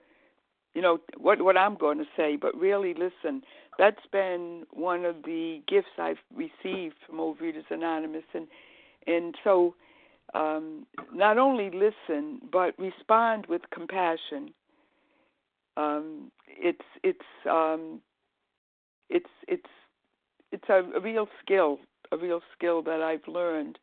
you 0.79 0.83
know 0.83 1.01
what 1.17 1.43
what 1.43 1.57
I'm 1.57 1.75
going 1.75 1.99
to 1.99 2.05
say, 2.17 2.37
but 2.37 2.57
really 2.57 2.95
listen. 2.95 3.43
That's 3.81 4.07
been 4.13 4.63
one 4.71 5.05
of 5.05 5.25
the 5.25 5.61
gifts 5.67 5.99
I've 5.99 6.23
received 6.33 6.95
from 7.05 7.17
Overeaters 7.17 7.69
Anonymous, 7.69 8.23
and 8.33 8.47
and 9.05 9.35
so 9.43 9.75
um, 10.35 10.87
not 11.13 11.37
only 11.37 11.69
listen 11.73 12.43
but 12.53 12.79
respond 12.79 13.47
with 13.47 13.63
compassion. 13.75 14.55
Um, 15.77 16.31
it's 16.47 16.87
it's 17.03 17.19
um, 17.51 18.01
it's 19.11 19.31
it's 19.49 19.71
it's 20.53 20.69
a, 20.69 20.97
a, 20.97 21.01
real 21.01 21.27
skill, 21.43 21.79
a 22.13 22.17
real 22.17 22.41
skill 22.57 22.83
that 22.83 23.03
I've 23.03 23.27
learned. 23.27 23.81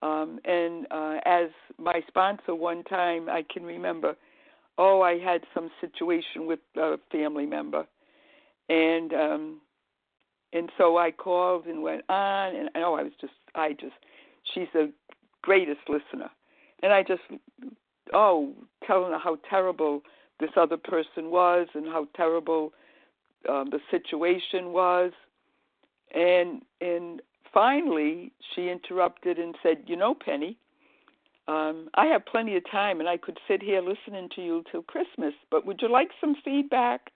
Um, 0.00 0.40
and 0.46 0.86
uh, 0.90 1.18
as 1.26 1.50
my 1.76 2.00
sponsor 2.08 2.54
one 2.54 2.84
time, 2.84 3.28
I 3.28 3.44
can 3.52 3.64
remember, 3.64 4.16
oh, 4.78 5.02
I 5.02 5.18
had 5.18 5.42
some 5.54 5.70
situation 5.80 6.46
with 6.46 6.60
a 6.76 6.98
family 7.10 7.46
member, 7.46 7.86
and 8.68 9.12
um, 9.12 9.60
and 10.52 10.70
so 10.78 10.96
I 10.96 11.10
called 11.10 11.66
and 11.66 11.82
went 11.82 12.02
on, 12.08 12.54
and 12.54 12.70
oh, 12.76 12.94
I 12.94 13.02
was 13.02 13.12
just, 13.20 13.32
I 13.54 13.72
just, 13.72 13.94
she's 14.54 14.68
the 14.72 14.92
greatest 15.42 15.80
listener. 15.88 16.30
And 16.82 16.92
I 16.92 17.02
just, 17.02 17.22
oh, 18.12 18.52
telling 18.86 19.12
her 19.12 19.18
how 19.18 19.38
terrible 19.48 20.02
this 20.40 20.50
other 20.56 20.76
person 20.76 21.30
was 21.30 21.68
and 21.74 21.86
how 21.86 22.08
terrible 22.16 22.72
um, 23.48 23.70
the 23.70 23.80
situation 23.90 24.72
was. 24.72 25.12
And 26.14 26.62
and 26.80 27.20
finally, 27.52 28.32
she 28.54 28.68
interrupted 28.68 29.38
and 29.38 29.56
said, 29.62 29.84
"You 29.86 29.96
know, 29.96 30.14
Penny, 30.14 30.56
um, 31.48 31.88
I 31.94 32.06
have 32.06 32.26
plenty 32.26 32.56
of 32.56 32.68
time, 32.70 33.00
and 33.00 33.08
I 33.08 33.16
could 33.16 33.38
sit 33.46 33.62
here 33.62 33.80
listening 33.80 34.28
to 34.34 34.42
you 34.42 34.64
till 34.70 34.82
Christmas. 34.82 35.34
But 35.50 35.66
would 35.66 35.80
you 35.82 35.88
like 35.88 36.10
some 36.20 36.34
feedback?" 36.44 37.12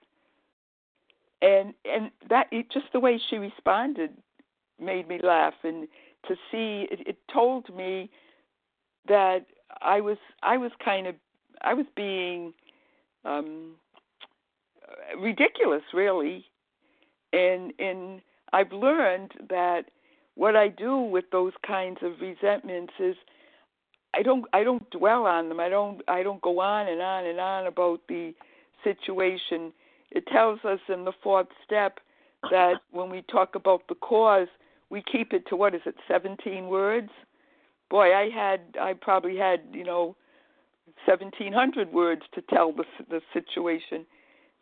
And 1.41 1.73
and 1.85 2.11
that 2.29 2.47
it, 2.51 2.71
just 2.71 2.87
the 2.93 2.99
way 2.99 3.19
she 3.29 3.37
responded 3.37 4.11
made 4.79 5.07
me 5.07 5.19
laugh, 5.21 5.55
and 5.63 5.87
to 6.27 6.35
see 6.51 6.87
it, 6.91 7.07
it 7.07 7.17
told 7.33 7.75
me 7.75 8.09
that 9.07 9.45
I 9.81 10.01
was 10.01 10.17
I 10.43 10.57
was 10.57 10.71
kind 10.83 11.07
of 11.07 11.15
I 11.61 11.73
was 11.73 11.85
being 11.95 12.53
um 13.25 13.75
ridiculous 15.19 15.83
really 15.93 16.45
and 17.33 17.73
and 17.79 18.21
I've 18.53 18.71
learned 18.71 19.31
that 19.49 19.85
what 20.35 20.55
I 20.55 20.67
do 20.67 20.97
with 20.97 21.25
those 21.31 21.53
kinds 21.65 21.99
of 22.01 22.13
resentments 22.21 22.93
is 22.99 23.15
I 24.13 24.23
don't 24.23 24.45
I 24.53 24.63
don't 24.63 24.89
dwell 24.91 25.25
on 25.25 25.49
them. 25.49 25.59
I 25.59 25.69
don't 25.69 26.01
I 26.07 26.23
don't 26.23 26.41
go 26.41 26.59
on 26.59 26.87
and 26.87 27.01
on 27.01 27.25
and 27.25 27.39
on 27.39 27.67
about 27.67 28.01
the 28.07 28.33
situation. 28.83 29.71
It 30.11 30.27
tells 30.27 30.59
us 30.65 30.79
in 30.89 31.05
the 31.05 31.13
fourth 31.23 31.47
step 31.65 31.99
that 32.49 32.81
when 32.91 33.09
we 33.09 33.21
talk 33.23 33.55
about 33.55 33.87
the 33.87 33.95
cause, 33.95 34.47
we 34.89 35.01
keep 35.09 35.31
it 35.33 35.47
to 35.47 35.55
what 35.55 35.73
is 35.73 35.81
it, 35.85 35.95
17 36.07 36.67
words? 36.67 37.09
Boy, 37.89 38.13
I 38.15 38.29
had 38.29 38.61
I 38.79 38.93
probably 38.93 39.37
had, 39.37 39.61
you 39.71 39.85
know, 39.85 40.15
1700 41.05 41.93
words 41.93 42.23
to 42.33 42.41
tell 42.41 42.73
the 42.73 42.85
the 43.09 43.21
situation. 43.33 44.05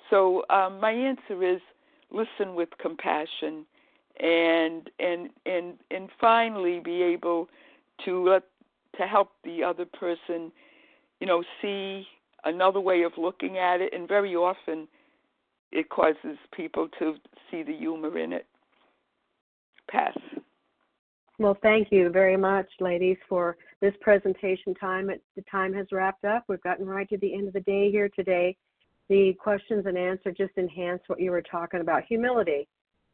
So, 0.10 0.44
um 0.50 0.80
my 0.80 0.92
answer 0.92 1.44
is 1.44 1.62
listen 2.12 2.56
with 2.56 2.70
compassion 2.80 3.66
and 4.20 4.90
and 5.00 5.30
and 5.46 5.74
and 5.90 6.10
finally 6.20 6.80
be 6.80 7.02
able 7.02 7.50
to 8.06 8.30
let 8.30 8.44
to 8.98 9.08
help 9.08 9.32
the 9.44 9.64
other 9.64 9.86
person, 9.86 10.52
you 11.20 11.28
know, 11.28 11.44
see 11.62 12.06
another 12.46 12.80
way 12.80 13.04
of 13.04 13.12
looking 13.18 13.58
at 13.58 13.82
it 13.82 13.94
and 13.94 14.08
very 14.08 14.36
often 14.36 14.88
it 15.72 15.90
causes 15.90 16.38
people 16.56 16.88
to 17.00 17.16
see 17.52 17.64
the 17.64 17.76
humor 17.76 18.18
in 18.18 18.34
it. 18.34 18.48
Pass. 19.90 20.18
Well, 21.38 21.58
thank 21.62 21.90
you 21.92 22.10
very 22.10 22.36
much, 22.36 22.68
ladies, 22.80 23.18
for 23.28 23.56
this 23.82 23.94
presentation 24.02 24.74
time. 24.76 25.10
The 25.36 25.44
time 25.50 25.74
has 25.74 25.88
wrapped 25.92 26.26
up. 26.26 26.44
We've 26.48 26.62
gotten 26.64 26.86
right 26.86 27.08
to 27.10 27.18
the 27.18 27.34
end 27.34 27.48
of 27.48 27.54
the 27.54 27.62
day 27.62 27.90
here 27.92 28.10
today. 28.10 28.58
The 29.08 29.34
questions 29.40 29.86
and 29.86 29.98
answers 29.98 30.36
just 30.38 30.58
enhance 30.58 31.02
what 31.08 31.20
you 31.20 31.32
were 31.32 31.42
talking 31.42 31.82
about. 31.82 32.04
Humility, 32.04 32.68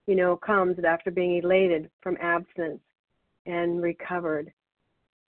you 0.07 0.15
know, 0.15 0.35
comes 0.35 0.77
after 0.85 1.11
being 1.11 1.38
elated 1.43 1.89
from 2.02 2.18
abstinence 2.19 2.81
and 3.45 3.81
recovered. 3.81 4.52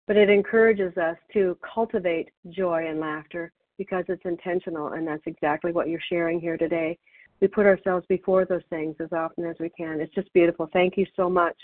But 0.08 0.18
it 0.18 0.30
encourages 0.30 0.96
us 0.98 1.18
to 1.34 1.58
cultivate 1.74 2.30
joy 2.50 2.88
and 2.88 3.00
laughter 3.00 3.52
because 3.78 4.06
it's 4.08 4.26
intentional, 4.26 4.94
and 4.94 5.08
that's 5.08 5.26
exactly 5.26 5.72
what 5.72 5.90
you're 5.90 6.00
sharing 6.10 6.40
here 6.40 6.58
today 6.58 6.98
we 7.42 7.48
put 7.48 7.66
ourselves 7.66 8.06
before 8.08 8.46
those 8.46 8.62
things 8.70 8.96
as 9.00 9.12
often 9.12 9.46
as 9.46 9.56
we 9.60 9.70
can. 9.70 10.00
It's 10.00 10.14
just 10.14 10.32
beautiful. 10.34 10.70
Thank 10.72 10.98
you 10.98 11.06
so 11.16 11.30
much. 11.30 11.58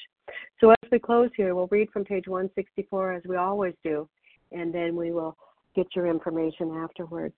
So, 0.59 0.72
as 0.72 0.91
we 0.91 0.99
close 0.99 1.30
here, 1.35 1.55
we'll 1.55 1.68
read 1.72 1.89
from 1.91 2.05
page 2.05 2.27
164 2.27 3.13
as 3.13 3.23
we 3.27 3.35
always 3.35 3.73
do, 3.84 4.07
and 4.51 4.73
then 4.73 4.95
we 4.95 5.11
will 5.11 5.35
get 5.76 5.88
your 5.95 6.07
information 6.07 6.72
afterwards. 6.72 7.35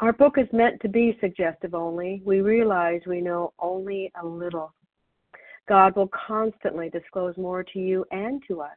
Our 0.00 0.12
book 0.12 0.34
is 0.38 0.46
meant 0.52 0.80
to 0.82 0.88
be 0.88 1.16
suggestive 1.20 1.74
only. 1.74 2.22
We 2.24 2.40
realize 2.40 3.00
we 3.06 3.20
know 3.20 3.52
only 3.58 4.12
a 4.20 4.26
little. 4.26 4.72
God 5.68 5.96
will 5.96 6.08
constantly 6.08 6.88
disclose 6.88 7.36
more 7.36 7.62
to 7.62 7.78
you 7.78 8.04
and 8.10 8.42
to 8.48 8.60
us. 8.60 8.76